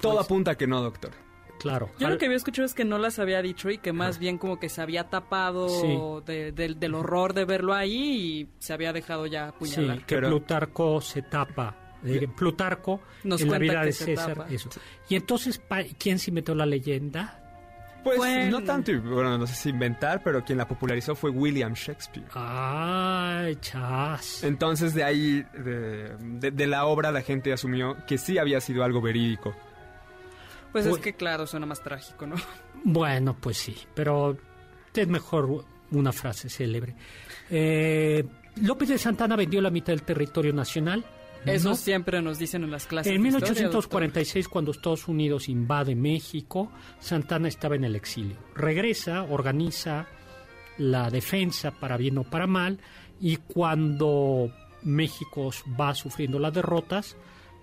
Todo 0.00 0.14
Pues- 0.14 0.24
apunta 0.26 0.52
a 0.52 0.54
que 0.56 0.66
no, 0.66 0.82
doctor. 0.82 1.10
Claro. 1.58 1.90
Yo 1.98 2.08
lo 2.08 2.18
que 2.18 2.26
había 2.26 2.36
escuchado 2.36 2.64
es 2.66 2.72
que 2.72 2.84
no 2.84 2.98
las 2.98 3.18
había 3.18 3.42
dicho 3.42 3.68
y 3.68 3.78
que 3.78 3.92
más 3.92 4.20
bien 4.20 4.38
como 4.38 4.60
que 4.60 4.68
se 4.68 4.80
había 4.80 5.10
tapado 5.10 5.68
Sí. 5.68 5.98
de- 6.24 6.52
del- 6.52 6.78
del 6.78 6.94
horror 6.94 7.34
de 7.34 7.44
verlo 7.44 7.74
ahí 7.74 7.96
y 8.42 8.48
se 8.60 8.72
había 8.72 8.92
dejado 8.92 9.26
ya 9.26 9.46
Sí, 9.48 9.52
apuñalar. 9.56 10.06
que 10.06 10.14
Pero- 10.14 10.28
Plutarco 10.28 11.00
se 11.00 11.22
tapa. 11.22 11.74
eh, 12.04 12.28
Plutarco 12.28 13.00
Nos 13.24 13.40
en 13.40 13.48
la 13.48 13.56
cuenta 13.56 13.72
vida 13.72 13.80
que 13.80 13.86
de 13.86 13.92
se 13.92 14.04
César, 14.04 14.34
tapa. 14.36 14.48
eso. 14.48 14.70
Y 15.08 15.16
entonces, 15.16 15.60
¿quién 15.98 16.20
se 16.20 16.30
inventó 16.30 16.54
la 16.54 16.64
leyenda? 16.64 17.42
Pues 18.04 18.48
no 18.48 18.62
tanto, 18.62 18.92
bueno, 19.02 19.36
no 19.36 19.44
sé 19.48 19.54
si 19.54 19.70
inventar, 19.70 20.22
pero 20.22 20.44
quien 20.44 20.56
la 20.58 20.68
popularizó 20.68 21.16
fue 21.16 21.30
William 21.30 21.74
Shakespeare. 21.74 22.28
Ay, 22.34 23.56
chas. 23.56 24.44
Entonces 24.44 24.94
de 24.94 25.02
ahí, 25.02 25.44
de, 25.54 26.16
de- 26.20 26.50
de 26.52 26.66
la 26.68 26.86
obra, 26.86 27.10
la 27.10 27.22
gente 27.22 27.52
asumió 27.52 27.96
que 28.06 28.16
sí 28.16 28.38
había 28.38 28.60
sido 28.60 28.84
algo 28.84 29.00
verídico. 29.02 29.54
Pues 30.72 30.86
es 30.86 30.98
que 30.98 31.14
claro, 31.14 31.46
suena 31.46 31.66
más 31.66 31.82
trágico, 31.82 32.26
¿no? 32.26 32.36
Bueno, 32.84 33.36
pues 33.38 33.56
sí, 33.56 33.76
pero 33.92 34.36
es 34.94 35.08
mejor 35.08 35.64
una 35.90 36.12
frase 36.12 36.48
célebre. 36.48 36.94
Eh, 37.50 38.24
López 38.62 38.88
de 38.88 38.98
Santana 38.98 39.36
vendió 39.36 39.60
la 39.60 39.70
mitad 39.70 39.92
del 39.92 40.02
territorio 40.02 40.52
nacional. 40.52 41.04
Eso 41.44 41.70
¿no? 41.70 41.74
siempre 41.76 42.20
nos 42.20 42.38
dicen 42.38 42.64
en 42.64 42.70
las 42.70 42.86
clases. 42.86 43.12
En 43.12 43.22
de 43.22 43.28
historia, 43.28 43.52
1846, 43.52 44.48
cuando 44.48 44.72
Estados 44.72 45.08
Unidos 45.08 45.48
invade 45.48 45.94
México, 45.94 46.70
Santana 46.98 47.48
estaba 47.48 47.76
en 47.76 47.84
el 47.84 47.96
exilio. 47.96 48.36
Regresa, 48.54 49.22
organiza 49.24 50.06
la 50.78 51.10
defensa 51.10 51.70
para 51.70 51.96
bien 51.96 52.18
o 52.18 52.24
para 52.24 52.46
mal, 52.46 52.80
y 53.20 53.36
cuando 53.36 54.52
México 54.82 55.50
va 55.80 55.94
sufriendo 55.94 56.38
las 56.38 56.52
derrotas, 56.52 57.16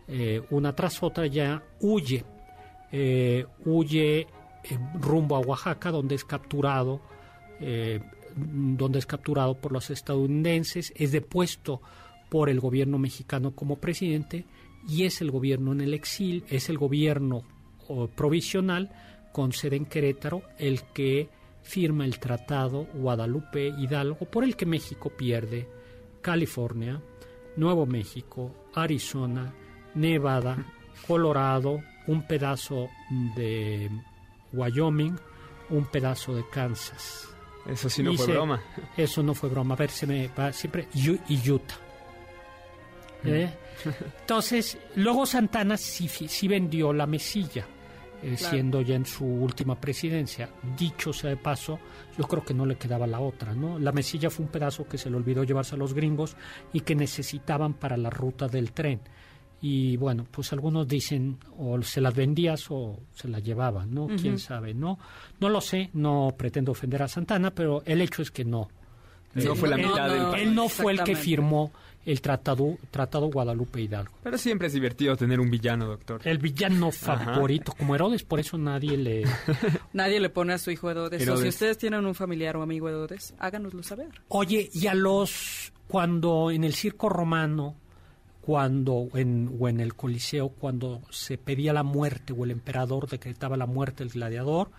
eh, 0.07 0.41
una 0.49 0.75
tras 0.75 1.01
otra 1.03 1.25
ya 1.27 1.63
huye. 1.81 2.23
Eh, 2.91 3.45
huye 3.65 4.21
eh, 4.21 4.27
rumbo 4.99 5.35
a 5.35 5.39
Oaxaca, 5.39 5.91
donde 5.91 6.15
es 6.15 6.23
capturado, 6.23 7.01
eh, 7.59 7.99
donde 8.35 8.99
es 8.99 9.05
capturado 9.05 9.55
por 9.55 9.71
los 9.71 9.89
estadounidenses, 9.89 10.93
es 10.95 11.11
depuesto 11.11 11.81
por 12.29 12.49
el 12.49 12.59
gobierno 12.59 12.97
mexicano 12.97 13.55
como 13.55 13.77
presidente 13.77 14.45
y 14.87 15.03
es 15.03 15.21
el 15.21 15.31
gobierno 15.31 15.71
en 15.71 15.81
el 15.81 15.93
exilio, 15.93 16.43
es 16.49 16.69
el 16.69 16.77
gobierno 16.77 17.43
provisional 18.15 18.91
con 19.31 19.53
sede 19.53 19.75
en 19.75 19.85
Querétaro 19.85 20.41
el 20.57 20.81
que 20.93 21.29
firma 21.61 22.05
el 22.05 22.19
tratado 22.19 22.87
Guadalupe 22.93 23.67
Hidalgo 23.67 24.25
por 24.25 24.43
el 24.43 24.55
que 24.55 24.65
México 24.65 25.09
pierde 25.09 25.67
California, 26.21 27.01
Nuevo 27.55 27.85
México, 27.85 28.51
Arizona, 28.73 29.53
Nevada, 29.93 30.65
Colorado, 31.07 31.81
un 32.07 32.23
pedazo 32.27 32.89
de 33.35 33.89
Wyoming, 34.53 35.15
un 35.69 35.85
pedazo 35.85 36.35
de 36.35 36.43
Kansas. 36.49 37.29
Eso 37.67 37.89
sí 37.89 38.03
no 38.03 38.13
fue 38.13 38.27
broma. 38.27 38.61
Eso 38.95 39.23
no 39.23 39.33
fue 39.33 39.49
broma. 39.49 39.73
A 39.73 39.77
ver, 39.77 39.89
se 39.89 40.05
me 40.05 40.27
va 40.29 40.51
siempre. 40.53 40.87
Y 40.93 41.09
Utah. 41.49 41.75
¿Eh? 43.23 43.49
Entonces, 44.21 44.77
luego 44.95 45.25
Santana 45.25 45.75
sí, 45.77 46.07
sí 46.07 46.47
vendió 46.47 46.93
la 46.93 47.07
mesilla, 47.07 47.65
eh, 48.21 48.35
Claro. 48.37 48.53
siendo 48.53 48.81
ya 48.81 48.95
en 48.95 49.05
su 49.05 49.25
última 49.25 49.79
presidencia. 49.79 50.49
Dicho 50.77 51.11
sea 51.11 51.31
de 51.31 51.37
paso, 51.37 51.79
yo 52.17 52.25
creo 52.25 52.45
que 52.45 52.53
no 52.53 52.65
le 52.67 52.75
quedaba 52.75 53.07
la 53.07 53.19
otra, 53.19 53.53
¿no? 53.55 53.79
La 53.79 53.91
mesilla 53.91 54.29
fue 54.29 54.45
un 54.45 54.51
pedazo 54.51 54.87
que 54.87 54.99
se 54.99 55.09
le 55.09 55.15
olvidó 55.17 55.43
llevarse 55.43 55.73
a 55.73 55.77
los 55.79 55.93
gringos 55.95 56.35
y 56.71 56.81
que 56.81 56.93
necesitaban 56.95 57.73
para 57.73 57.97
la 57.97 58.11
ruta 58.11 58.47
del 58.47 58.71
tren. 58.73 59.01
Y 59.61 59.97
bueno, 59.97 60.25
pues 60.29 60.53
algunos 60.53 60.87
dicen 60.87 61.37
o 61.57 61.81
se 61.81 61.99
las 62.01 62.13
vendías 62.13 62.65
o 62.69 62.99
se 63.15 63.27
las 63.27 63.43
llevaban, 63.43 63.93
¿no? 63.93 64.07
Quién 64.07 64.37
sabe, 64.37 64.73
¿no? 64.73 64.99
No 65.39 65.49
lo 65.49 65.59
sé, 65.61 65.89
no 65.93 66.33
pretendo 66.37 66.71
ofender 66.73 67.01
a 67.01 67.07
Santana, 67.07 67.51
pero 67.51 67.81
el 67.85 68.01
hecho 68.01 68.21
es 68.21 68.29
que 68.31 68.45
no. 68.45 68.69
No 69.33 69.53
Eh, 69.53 69.55
fue 69.55 69.67
la 69.69 69.75
él- 69.77 69.87
mitad 69.87 70.09
del 70.09 70.23
país. 70.31 70.47
Él 70.47 70.55
no 70.55 70.69
fue 70.69 70.91
el 70.93 71.03
que 71.03 71.15
firmó 71.15 71.71
el 72.05 72.21
tratado, 72.21 72.77
tratado 72.91 73.27
Guadalupe 73.31 73.81
Hidalgo. 73.81 74.13
Pero 74.23 74.37
siempre 74.37 74.67
es 74.67 74.73
divertido 74.73 75.15
tener 75.17 75.39
un 75.39 75.49
villano, 75.49 75.87
doctor. 75.87 76.21
El 76.23 76.37
villano 76.37 76.91
favorito, 76.91 77.73
como 77.75 77.95
Herodes, 77.95 78.23
por 78.23 78.39
eso 78.39 78.57
nadie 78.59 78.95
le... 78.97 79.23
Nadie 79.93 80.19
le 80.19 80.29
pone 80.29 80.53
a 80.53 80.57
su 80.59 80.69
hijo 80.69 80.91
Herodes. 80.91 81.21
O 81.23 81.25
si 81.25 81.31
Herodes. 81.31 81.49
ustedes 81.55 81.77
tienen 81.79 82.05
un 82.05 82.13
familiar 82.13 82.55
o 82.57 82.61
amigo 82.61 82.87
Herodes, 82.87 83.33
háganoslo 83.39 83.81
saber. 83.81 84.09
Oye, 84.27 84.69
y 84.73 84.85
a 84.87 84.93
los... 84.93 85.73
Cuando 85.87 86.49
en 86.51 86.63
el 86.63 86.73
circo 86.73 87.09
romano, 87.09 87.75
cuando 88.45 89.07
en, 89.15 89.55
o 89.59 89.67
en 89.69 89.79
el 89.79 89.95
Coliseo, 89.95 90.49
cuando 90.49 91.01
se 91.09 91.37
pedía 91.37 91.73
la 91.73 91.81
muerte 91.83 92.31
o 92.31 92.45
el 92.45 92.51
emperador 92.51 93.07
decretaba 93.09 93.57
la 93.57 93.65
muerte 93.65 94.03
del 94.03 94.13
gladiador, 94.13 94.69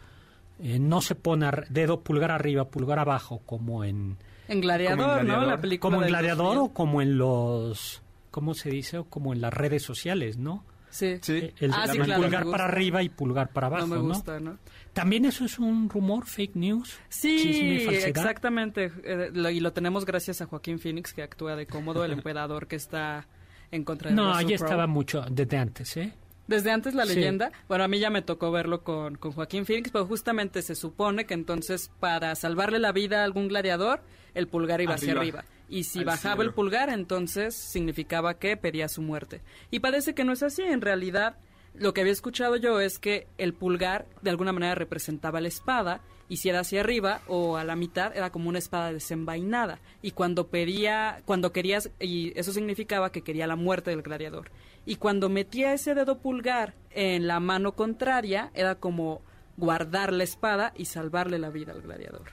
eh, 0.61 0.79
no 0.79 1.01
se 1.01 1.17
pone 1.17 1.47
ar- 1.47 1.67
dedo 1.69 2.01
pulgar 2.01 2.31
arriba, 2.31 2.67
pulgar 2.69 2.99
abajo, 3.01 3.41
como 3.45 3.85
en... 3.85 4.17
En 4.49 4.61
Gladiador, 4.61 4.99
Como 5.09 5.19
en 5.19 5.27
¿no? 5.27 5.45
La 5.47 5.61
película 5.61 5.91
Como 5.97 6.03
en 6.05 6.09
gladiador 6.11 6.55
2000. 6.55 6.71
o 6.71 6.73
como 6.75 7.03
en 7.03 7.19
los... 7.19 8.03
¿Cómo 8.31 8.55
se 8.55 8.71
dice? 8.71 8.99
O 8.99 9.05
como 9.05 9.33
en 9.33 9.41
las 9.41 9.53
redes 9.53 9.83
sociales, 9.83 10.37
¿no? 10.39 10.65
Sí. 10.91 11.17
Sí. 11.23 11.33
Eh, 11.39 11.55
El, 11.59 11.73
Ah, 11.75 11.85
el 11.87 11.91
sí, 11.91 11.99
claro, 11.99 12.23
pulgar 12.23 12.45
para 12.49 12.65
arriba 12.67 13.03
y 13.03 13.09
pulgar 13.09 13.49
para 13.53 13.67
abajo, 13.67 13.87
no 13.89 13.97
¿no? 13.97 14.03
me 14.05 14.09
gusta, 14.11 14.39
¿no? 14.39 14.59
También 14.93 15.25
eso 15.25 15.45
es 15.45 15.59
un 15.59 15.89
rumor, 15.91 16.27
fake 16.27 16.55
news. 16.55 16.97
chisme, 17.11 17.41
Sí, 17.81 17.85
falsedad. 17.85 18.09
exactamente. 18.09 18.93
Eh, 19.03 19.31
lo- 19.35 19.51
y 19.51 19.59
lo 19.59 19.73
tenemos 19.73 20.05
gracias 20.07 20.41
a 20.41 20.47
Joaquín 20.47 20.79
Phoenix, 20.79 21.13
que 21.13 21.23
actúa 21.25 21.57
de 21.57 21.67
cómodo, 21.67 22.05
el 22.05 22.13
emperador 22.13 22.69
que 22.69 22.77
está 22.77 23.27
en 23.71 23.85
contra 23.85 24.11
de 24.11 24.17
No, 24.17 24.33
Russell 24.33 24.47
Crowe. 24.47 24.55
estaba 24.55 24.87
mucho 24.87 25.25
desde 25.31 25.57
antes, 25.59 25.97
¿eh? 25.97 26.13
Desde 26.47 26.71
antes 26.71 26.95
la 26.95 27.05
Sí. 27.07 27.15
leyenda, 27.17 27.51
bueno, 27.69 27.83
a 27.85 27.89
mí 27.89 27.99
ya 27.99 28.09
me 28.09 28.23
tocó 28.23 28.53
verlo 28.53 28.85
con, 28.85 29.17
con 29.17 29.33
Joaquín 29.33 29.67
Phoenix, 29.67 29.91
pero 29.91 30.07
justamente 30.07 30.63
se 30.63 30.77
supone 30.77 31.27
que 31.27 31.35
entonces 31.35 31.91
para 31.99 32.35
salvarle 32.37 32.79
la 32.79 32.93
vida 32.93 33.23
a 33.23 33.25
algún 33.25 33.49
gladiador, 33.49 34.01
el 34.35 34.47
pulgar 34.47 34.81
iba 34.81 34.95
hacia 34.95 35.11
Arriba. 35.13 35.41
arriba. 35.41 35.45
Y 35.69 35.83
si 35.85 35.99
Al 36.01 36.05
bajaba 36.05 36.37
cielo. 36.37 36.51
el 36.51 36.55
pulgar, 36.55 36.89
entonces 36.91 37.57
significaba 37.57 38.35
que 38.35 38.57
pedía 38.57 38.89
su 38.89 39.03
muerte. 39.03 39.41
Y 39.73 39.81
parece 39.81 40.15
que 40.15 40.23
no 40.23 40.33
es 40.33 40.45
así, 40.45 40.63
en 40.63 40.81
realidad 40.83 41.37
lo 41.75 41.93
que 41.93 42.03
había 42.03 42.13
escuchado 42.13 42.55
yo 42.57 42.79
es 42.81 43.01
que 43.01 43.27
el 43.39 43.53
pulgar 43.53 44.07
de 44.23 44.31
alguna 44.31 44.53
manera 44.53 44.77
representaba 44.77 45.41
la 45.41 45.49
espada 45.49 46.01
y 46.29 46.39
si 46.39 46.49
era 46.49 46.61
hacia 46.61 46.81
arriba 46.81 47.21
o 47.29 47.57
a 47.57 47.65
la 47.65 47.77
mitad 47.77 48.17
era 48.17 48.31
como 48.31 48.49
una 48.49 48.59
espada 48.59 48.93
desenvainada 48.93 49.81
y 50.03 50.13
cuando 50.13 50.49
pedía 50.49 51.23
cuando 51.25 51.53
querías 51.53 51.91
y 52.01 52.33
eso 52.39 52.53
significaba 52.53 53.13
que 53.13 53.23
quería 53.23 53.47
la 53.47 53.57
muerte 53.57 53.91
del 53.91 54.03
gladiador 54.03 54.51
y 54.85 54.97
cuando 54.97 55.29
metía 55.29 55.73
ese 55.73 55.95
dedo 55.95 56.19
pulgar 56.19 56.75
en 56.91 57.27
la 57.27 57.41
mano 57.41 57.73
contraria 57.73 58.51
era 58.55 58.77
como 58.77 59.23
guardar 59.57 60.13
la 60.13 60.25
espada 60.25 60.73
y 60.77 60.85
salvarle 60.85 61.39
la 61.39 61.51
vida 61.51 61.73
al 61.73 61.83
gladiador. 61.83 62.31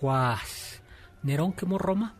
Guas. 0.00 0.82
¿Nerón 1.22 1.52
quemó 1.52 1.78
Roma? 1.78 2.14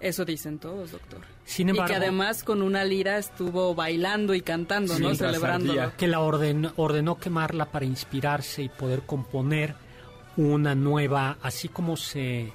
Eso 0.00 0.24
dicen 0.24 0.58
todos, 0.58 0.92
doctor. 0.92 1.20
Sin 1.48 1.70
y 1.70 1.72
que 1.72 1.94
además 1.94 2.44
con 2.44 2.60
una 2.60 2.84
lira 2.84 3.16
estuvo 3.16 3.74
bailando 3.74 4.34
y 4.34 4.42
cantando, 4.42 4.98
¿no? 4.98 5.14
Celebrándolo. 5.14 5.92
que 5.96 6.06
la 6.06 6.20
orden- 6.20 6.70
ordenó 6.76 7.16
quemarla 7.18 7.64
para 7.72 7.86
inspirarse 7.86 8.62
y 8.62 8.68
poder 8.68 9.02
componer 9.06 9.74
una 10.36 10.74
nueva, 10.74 11.38
así 11.42 11.68
como 11.68 11.96
se 11.96 12.52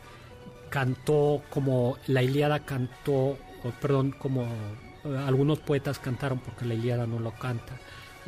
cantó, 0.70 1.42
como 1.50 1.98
la 2.06 2.22
Ilíada 2.22 2.60
cantó, 2.60 3.14
o, 3.64 3.72
perdón, 3.82 4.12
como 4.12 4.44
eh, 4.44 5.18
algunos 5.26 5.58
poetas 5.60 5.98
cantaron, 5.98 6.40
porque 6.40 6.66
la 6.66 6.76
Ilíada 6.76 7.08
no 7.08 7.20
lo 7.20 7.32
canta, 7.32 7.74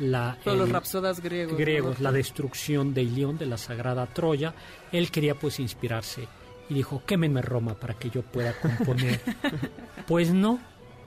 la, 0.00 0.36
los 0.44 0.68
rapsodas 0.68 1.20
griegos. 1.20 1.52
¿no, 1.52 1.58
griegos, 1.58 2.00
la 2.00 2.10
destrucción 2.12 2.92
de 2.92 3.02
Ilión, 3.04 3.38
de 3.38 3.46
la 3.46 3.56
sagrada 3.56 4.04
Troya, 4.06 4.52
él 4.92 5.10
quería 5.12 5.36
pues 5.36 5.60
inspirarse 5.60 6.26
y 6.68 6.74
dijo, 6.74 7.02
quémenme 7.06 7.42
Roma 7.42 7.74
para 7.74 7.94
que 7.94 8.10
yo 8.10 8.22
pueda 8.22 8.52
componer. 8.60 9.20
pues 10.06 10.32
no, 10.32 10.58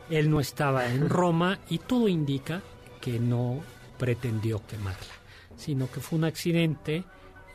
él 0.10 0.30
no 0.30 0.39
estaba 0.39 0.86
en 0.88 1.10
Roma 1.10 1.60
y 1.70 1.80
todo 1.80 2.07
indica 2.07 2.62
que 3.01 3.20
no 3.20 3.62
pretendió 3.97 4.66
quemarla, 4.68 5.14
sino 5.55 5.89
que 5.91 5.99
fue 5.99 6.18
un 6.20 6.26
accidente 6.26 7.03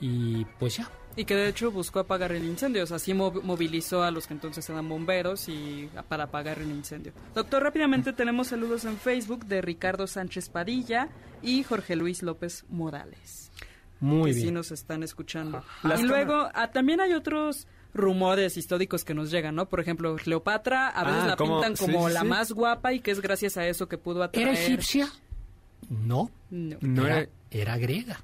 y 0.00 0.44
pues 0.58 0.76
ya. 0.78 0.90
Y 1.16 1.24
que 1.26 1.36
de 1.36 1.48
hecho 1.48 1.70
buscó 1.70 2.00
apagar 2.00 2.32
el 2.32 2.44
incendio, 2.44 2.82
o 2.82 2.86
sea, 2.86 2.98
sí 2.98 3.12
mov- 3.12 3.40
movilizó 3.42 4.02
a 4.02 4.10
los 4.10 4.26
que 4.26 4.34
entonces 4.34 4.68
eran 4.68 4.88
bomberos 4.88 5.48
y 5.48 5.88
para 6.08 6.24
apagar 6.24 6.58
el 6.58 6.70
incendio. 6.72 7.12
Doctor, 7.36 7.62
rápidamente 7.62 8.12
tenemos 8.12 8.48
saludos 8.48 8.84
en 8.84 8.96
Facebook 8.98 9.46
de 9.46 9.62
Ricardo 9.62 10.08
Sánchez 10.08 10.48
Padilla 10.48 11.08
y 11.40 11.62
Jorge 11.62 11.94
Luis 11.94 12.24
López 12.24 12.64
Morales, 12.68 13.52
Muy 14.00 14.30
que 14.30 14.34
sí 14.34 14.42
bien. 14.42 14.54
nos 14.54 14.72
están 14.72 15.04
escuchando. 15.04 15.62
Y 15.96 16.02
luego 16.02 16.48
ah, 16.52 16.72
también 16.72 17.00
hay 17.00 17.12
otros 17.12 17.68
rumores 17.94 18.56
históricos 18.56 19.04
que 19.04 19.14
nos 19.14 19.30
llegan, 19.30 19.54
¿no? 19.54 19.68
Por 19.68 19.80
ejemplo, 19.80 20.14
Cleopatra 20.16 20.88
a 20.88 21.04
veces 21.04 21.22
Ah, 21.22 21.26
la 21.28 21.36
¿cómo? 21.36 21.60
pintan 21.60 21.76
como 21.76 22.08
sí, 22.08 22.14
la 22.14 22.20
sí. 22.22 22.26
más 22.26 22.52
guapa 22.52 22.92
y 22.92 23.00
que 23.00 23.12
es 23.12 23.20
gracias 23.20 23.56
a 23.56 23.66
eso 23.66 23.88
que 23.88 23.96
pudo 23.98 24.22
atraer... 24.22 24.48
¿Era 24.48 24.58
egipcia? 24.60 25.08
No, 25.88 26.30
No. 26.50 26.76
No 26.80 27.06
era, 27.50 27.76
griega. 27.78 28.20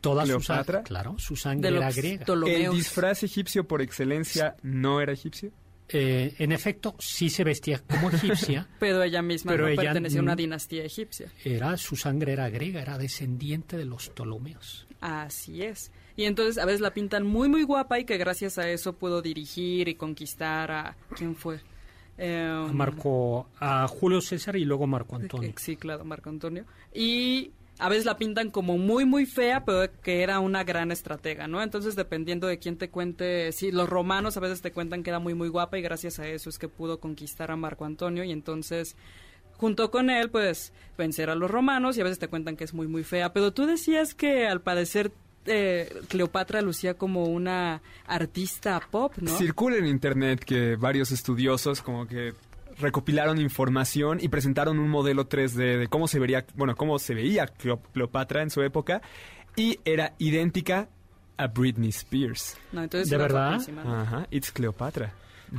Toda 0.00 0.22
su 0.26 0.36
¿Cleopatra? 0.38 0.64
sangre, 0.64 0.82
claro, 0.88 1.18
su 1.18 1.34
sangre 1.34 1.76
era 1.76 1.90
griega. 1.90 2.24
¿El 2.28 2.70
disfraz 2.72 3.22
egipcio 3.22 3.66
por 3.66 3.80
excelencia 3.82 4.54
no 4.62 5.00
era 5.00 5.12
egipcio? 5.12 5.50
Eh, 5.88 6.34
en 6.38 6.52
efecto, 6.52 6.94
sí 6.98 7.28
se 7.30 7.42
vestía 7.44 7.78
como 7.78 8.10
egipcia, 8.10 8.66
Pero 8.80 9.02
ella 9.02 9.22
misma 9.22 9.52
Pero 9.52 9.64
no 9.64 9.68
ella 9.70 9.82
pertenecía 9.82 10.20
a 10.20 10.22
una 10.22 10.36
dinastía 10.36 10.84
egipcia. 10.84 11.30
era 11.44 11.76
su 11.76 11.96
sangre 11.96 12.32
era 12.32 12.48
griega, 12.48 12.80
era 12.82 12.96
descendiente 12.98 13.76
de 13.76 13.84
los 13.86 14.08
Ptolomeos. 14.10 14.86
Así 15.04 15.62
es. 15.62 15.92
Y 16.16 16.24
entonces 16.24 16.56
a 16.56 16.64
veces 16.64 16.80
la 16.80 16.94
pintan 16.94 17.26
muy, 17.26 17.46
muy 17.46 17.62
guapa 17.62 17.98
y 17.98 18.06
que 18.06 18.16
gracias 18.16 18.56
a 18.56 18.70
eso 18.70 18.94
pudo 18.94 19.20
dirigir 19.20 19.86
y 19.86 19.96
conquistar 19.96 20.70
a... 20.70 20.96
¿Quién 21.14 21.36
fue? 21.36 21.60
Eh, 22.16 22.68
Marco 22.72 23.46
a 23.60 23.86
Julio 23.86 24.22
César 24.22 24.56
y 24.56 24.64
luego 24.64 24.86
Marco 24.86 25.16
Antonio. 25.16 25.52
Sí, 25.58 25.76
claro, 25.76 26.06
Marco 26.06 26.30
Antonio. 26.30 26.64
Y 26.94 27.50
a 27.78 27.90
veces 27.90 28.06
la 28.06 28.16
pintan 28.16 28.50
como 28.50 28.78
muy, 28.78 29.04
muy 29.04 29.26
fea, 29.26 29.66
pero 29.66 29.92
que 30.00 30.22
era 30.22 30.40
una 30.40 30.64
gran 30.64 30.90
estratega, 30.90 31.48
¿no? 31.48 31.62
Entonces, 31.62 31.96
dependiendo 31.96 32.46
de 32.46 32.58
quién 32.58 32.78
te 32.78 32.88
cuente, 32.88 33.52
sí, 33.52 33.72
los 33.72 33.90
romanos 33.90 34.38
a 34.38 34.40
veces 34.40 34.62
te 34.62 34.72
cuentan 34.72 35.02
que 35.02 35.10
era 35.10 35.18
muy, 35.18 35.34
muy 35.34 35.48
guapa 35.48 35.76
y 35.76 35.82
gracias 35.82 36.18
a 36.18 36.26
eso 36.26 36.48
es 36.48 36.58
que 36.58 36.68
pudo 36.68 36.98
conquistar 36.98 37.50
a 37.50 37.56
Marco 37.56 37.84
Antonio 37.84 38.24
y 38.24 38.32
entonces, 38.32 38.96
junto 39.56 39.90
con 39.90 40.10
él, 40.10 40.30
pues, 40.30 40.72
vencer 40.98 41.30
a 41.30 41.34
los 41.34 41.50
romanos 41.50 41.96
y 41.96 42.00
a 42.00 42.04
veces 42.04 42.18
te 42.18 42.28
cuentan 42.28 42.56
que 42.56 42.64
es 42.64 42.74
muy, 42.74 42.86
muy 42.88 43.04
fea. 43.04 43.32
Pero 43.32 43.52
tú 43.52 43.66
decías 43.66 44.14
que 44.14 44.46
al 44.46 44.60
parecer 44.60 45.10
eh, 45.46 45.92
Cleopatra 46.08 46.62
lucía 46.62 46.94
como 46.94 47.24
una 47.24 47.82
artista 48.06 48.80
pop, 48.90 49.12
¿no? 49.20 49.36
Circula 49.36 49.76
en 49.76 49.86
internet 49.86 50.42
que 50.44 50.76
varios 50.76 51.12
estudiosos 51.12 51.82
como 51.82 52.06
que 52.06 52.32
recopilaron 52.78 53.40
información 53.40 54.18
y 54.20 54.28
presentaron 54.28 54.78
un 54.78 54.88
modelo 54.88 55.28
3D 55.28 55.78
de 55.78 55.88
cómo 55.88 56.08
se 56.08 56.18
vería, 56.18 56.44
bueno, 56.56 56.74
cómo 56.76 56.98
se 56.98 57.14
veía 57.14 57.46
Cleo- 57.46 57.80
Cleopatra 57.92 58.42
en 58.42 58.50
su 58.50 58.62
época 58.62 59.00
y 59.54 59.78
era 59.84 60.14
idéntica 60.18 60.88
a 61.36 61.46
Britney 61.48 61.90
Spears. 61.90 62.56
No, 62.72 62.82
entonces 62.82 63.10
¿De 63.10 63.16
verdad? 63.16 63.60
Ajá, 63.84 64.26
it's 64.30 64.50
Cleopatra. 64.50 65.12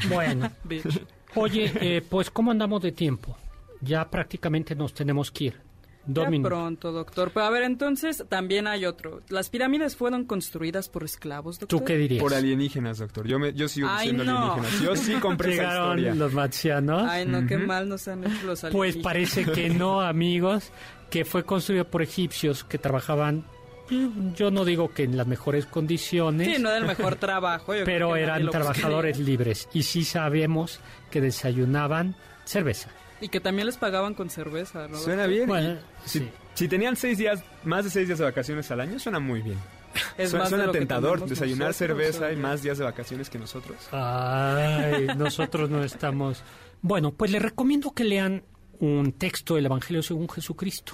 Bueno, 0.09 0.51
oye, 1.35 1.71
eh, 1.79 2.01
pues 2.09 2.29
¿cómo 2.31 2.51
andamos 2.51 2.81
de 2.81 2.91
tiempo? 2.91 3.37
Ya 3.85 4.09
prácticamente 4.09 4.75
nos 4.75 4.93
tenemos 4.93 5.31
que 5.31 5.43
ir. 5.45 5.61
Dos 6.07 6.27
Ya 6.31 6.41
pronto, 6.43 6.91
doctor. 6.91 7.31
Pero 7.33 7.45
a 7.47 7.49
ver, 7.49 7.63
entonces 7.63 8.25
también 8.29 8.67
hay 8.67 8.85
otro. 8.85 9.21
¿Las 9.29 9.49
pirámides 9.49 9.95
fueron 9.95 10.25
construidas 10.25 10.87
por 10.87 11.03
esclavos, 11.03 11.59
doctor? 11.59 11.79
¿Tú 11.79 11.83
qué 11.83 11.97
dirías? 11.97 12.21
Por 12.21 12.33
alienígenas, 12.35 12.99
doctor. 12.99 13.25
Yo, 13.27 13.39
me, 13.39 13.53
yo 13.53 13.67
sigo 13.67 13.87
Ay, 13.89 14.09
diciendo 14.11 14.23
no. 14.31 14.53
alienígenas. 14.53 14.81
Yo 14.81 14.95
sí 14.95 15.13
compré 15.19 15.53
esa 15.55 15.63
Llegaron 15.63 15.97
historia. 15.97 16.15
los 16.15 16.33
marcianos. 16.33 17.07
Ay, 17.09 17.25
no, 17.25 17.47
qué 17.47 17.57
mal 17.57 17.89
nos 17.89 18.07
han 18.07 18.23
hecho 18.23 18.45
los 18.45 18.61
Pues 18.61 18.65
alienígenas. 18.97 19.03
parece 19.03 19.45
que 19.45 19.69
no, 19.71 19.99
amigos, 20.01 20.71
que 21.09 21.25
fue 21.25 21.43
construido 21.43 21.85
por 21.89 22.03
egipcios 22.03 22.63
que 22.63 22.77
trabajaban, 22.77 23.43
mm, 23.89 24.33
yo 24.35 24.51
no 24.51 24.63
digo 24.63 24.93
que 24.93 25.05
en 25.05 25.17
las 25.17 25.25
mejores 25.25 25.65
condiciones, 25.65 26.55
Sí, 26.55 26.61
no 26.61 26.69
era 26.69 26.77
el 26.77 26.85
mejor 26.85 27.15
trabajo. 27.15 27.73
pero 27.83 28.15
eran 28.15 28.47
trabajadores 28.51 29.17
buscaría. 29.17 29.25
libres 29.39 29.69
y 29.73 29.81
sí 29.81 30.03
sabemos 30.03 30.81
que 31.09 31.19
desayunaban 31.19 32.15
cerveza. 32.43 32.91
Y 33.21 33.29
que 33.29 33.39
también 33.39 33.65
les 33.65 33.77
pagaban 33.77 34.13
con 34.13 34.29
cerveza, 34.29 34.87
¿no? 34.87 34.97
Suena 34.97 35.25
bien. 35.27 35.47
Bueno, 35.47 35.77
si, 36.05 36.19
sí. 36.19 36.29
si 36.53 36.67
tenían 36.67 36.95
seis 36.95 37.17
días, 37.17 37.43
más 37.63 37.85
de 37.85 37.89
seis 37.89 38.07
días 38.07 38.19
de 38.19 38.25
vacaciones 38.25 38.69
al 38.71 38.81
año, 38.81 38.99
suena 38.99 39.19
muy 39.19 39.41
bien. 39.41 39.57
Es 40.17 40.31
suena 40.31 40.49
más 40.49 40.71
tentador 40.71 41.25
desayunar 41.25 41.69
nosotros, 41.69 41.77
cerveza 41.77 42.31
y 42.31 42.35
más 42.35 42.61
días 42.61 42.77
de 42.77 42.83
vacaciones 42.83 43.29
que 43.29 43.39
nosotros. 43.39 43.77
Ay, 43.91 45.07
nosotros 45.17 45.69
no 45.69 45.83
estamos. 45.83 46.43
Bueno, 46.81 47.11
pues 47.11 47.31
les 47.31 47.41
recomiendo 47.41 47.91
que 47.91 48.03
lean 48.03 48.43
un 48.79 49.13
texto 49.13 49.55
del 49.55 49.67
Evangelio 49.67 50.03
según 50.03 50.29
Jesucristo 50.29 50.93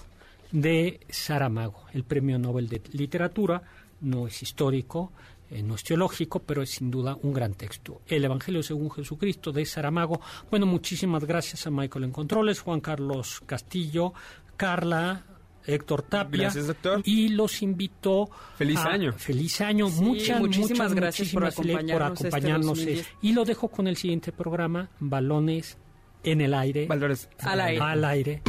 de 0.51 0.99
Saramago, 1.09 1.85
el 1.93 2.03
Premio 2.03 2.37
Nobel 2.37 2.67
de 2.67 2.81
Literatura. 2.91 3.63
No 4.01 4.27
es 4.27 4.41
histórico, 4.41 5.11
eh, 5.51 5.61
no 5.61 5.75
es 5.75 5.83
teológico, 5.83 6.39
pero 6.39 6.61
es 6.63 6.69
sin 6.71 6.89
duda 6.89 7.17
un 7.21 7.33
gran 7.33 7.53
texto. 7.53 8.01
El 8.07 8.23
Evangelio 8.25 8.63
según 8.63 8.89
Jesucristo 8.89 9.51
de 9.51 9.65
Saramago. 9.65 10.19
Bueno, 10.49 10.65
muchísimas 10.65 11.25
gracias 11.25 11.67
a 11.67 11.69
Michael 11.71 12.05
en 12.05 12.11
Controles, 12.11 12.61
Juan 12.61 12.79
Carlos 12.81 13.41
Castillo, 13.45 14.13
Carla. 14.57 15.25
Héctor 15.63 16.01
Tapia. 16.01 16.41
Gracias, 16.41 16.65
doctor. 16.65 17.03
Y 17.05 17.29
los 17.29 17.61
invito. 17.61 18.31
Feliz 18.57 18.79
a- 18.79 18.93
año. 18.93 19.13
Feliz 19.13 19.61
año. 19.61 19.89
Sí, 19.89 20.01
muchas, 20.01 20.39
muchísimas 20.39 20.69
muchas, 20.89 20.93
gracias 20.95 21.29
por 21.29 21.43
muchísimas 21.43 21.53
por 21.55 21.65
acompañarnos 21.69 22.11
este 22.17 22.27
acompañarnos. 22.29 22.67
2010. 22.79 23.07
Y 23.21 23.33
lo 23.33 23.45
dejo 23.45 23.67
con 23.67 23.87
el 23.87 23.95
siguiente 23.95 24.31
programa, 24.31 24.89
Balones 24.99 25.77
en 26.23 26.41
el 26.41 26.55
aire. 26.55 26.87
Valores. 26.87 27.29
Al 27.41 27.61
aire. 27.61 27.79
Al 27.79 28.05
aire. 28.05 28.41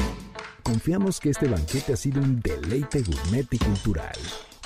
Confiamos 0.62 1.20
que 1.20 1.28
este 1.30 1.48
banquete 1.48 1.92
ha 1.92 1.96
sido 1.96 2.22
un 2.22 2.40
deleite 2.40 3.02
gourmet 3.02 3.46
y 3.50 3.58
cultural. 3.58 4.16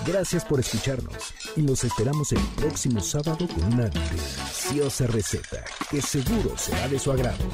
Gracias 0.04 0.44
por 0.44 0.60
escucharnos 0.60 1.34
y 1.56 1.62
los 1.62 1.82
esperamos 1.84 2.32
el 2.32 2.40
próximo 2.56 3.00
sábado 3.00 3.48
con 3.48 3.64
una 3.72 3.88
deliciosa 3.88 5.06
receta 5.06 5.64
que 5.90 6.02
seguro 6.02 6.56
será 6.56 6.88
de 6.88 6.98
su 6.98 7.10
agrado. 7.10 7.44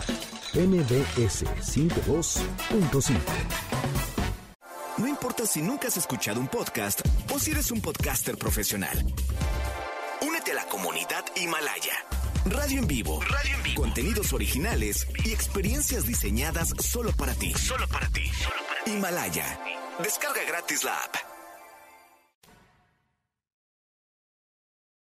MBS 0.54 1.44
52.5 1.44 3.14
No 4.98 5.08
importa 5.08 5.46
si 5.46 5.62
nunca 5.62 5.88
has 5.88 5.96
escuchado 5.96 6.40
un 6.40 6.48
podcast 6.48 7.00
o 7.32 7.38
si 7.38 7.52
eres 7.52 7.70
un 7.70 7.80
podcaster 7.80 8.36
profesional. 8.36 8.98
Únete 10.20 10.52
a 10.52 10.54
la 10.54 10.64
comunidad 10.66 11.24
Himalaya. 11.36 11.94
Radio 12.44 12.80
en 12.80 12.86
vivo. 12.86 13.20
Radio 13.22 13.54
en 13.54 13.62
vivo. 13.62 13.82
Contenidos 13.82 14.32
originales 14.32 15.06
y 15.24 15.30
experiencias 15.30 16.06
diseñadas 16.06 16.74
solo 16.80 17.12
para 17.12 17.34
ti. 17.34 17.54
Solo 17.54 17.86
para 17.88 18.08
ti. 18.08 18.30
Himalaya. 18.86 19.58
Descarga 20.02 20.42
gratis 20.44 20.82
la 20.84 20.96
app. 20.96 21.31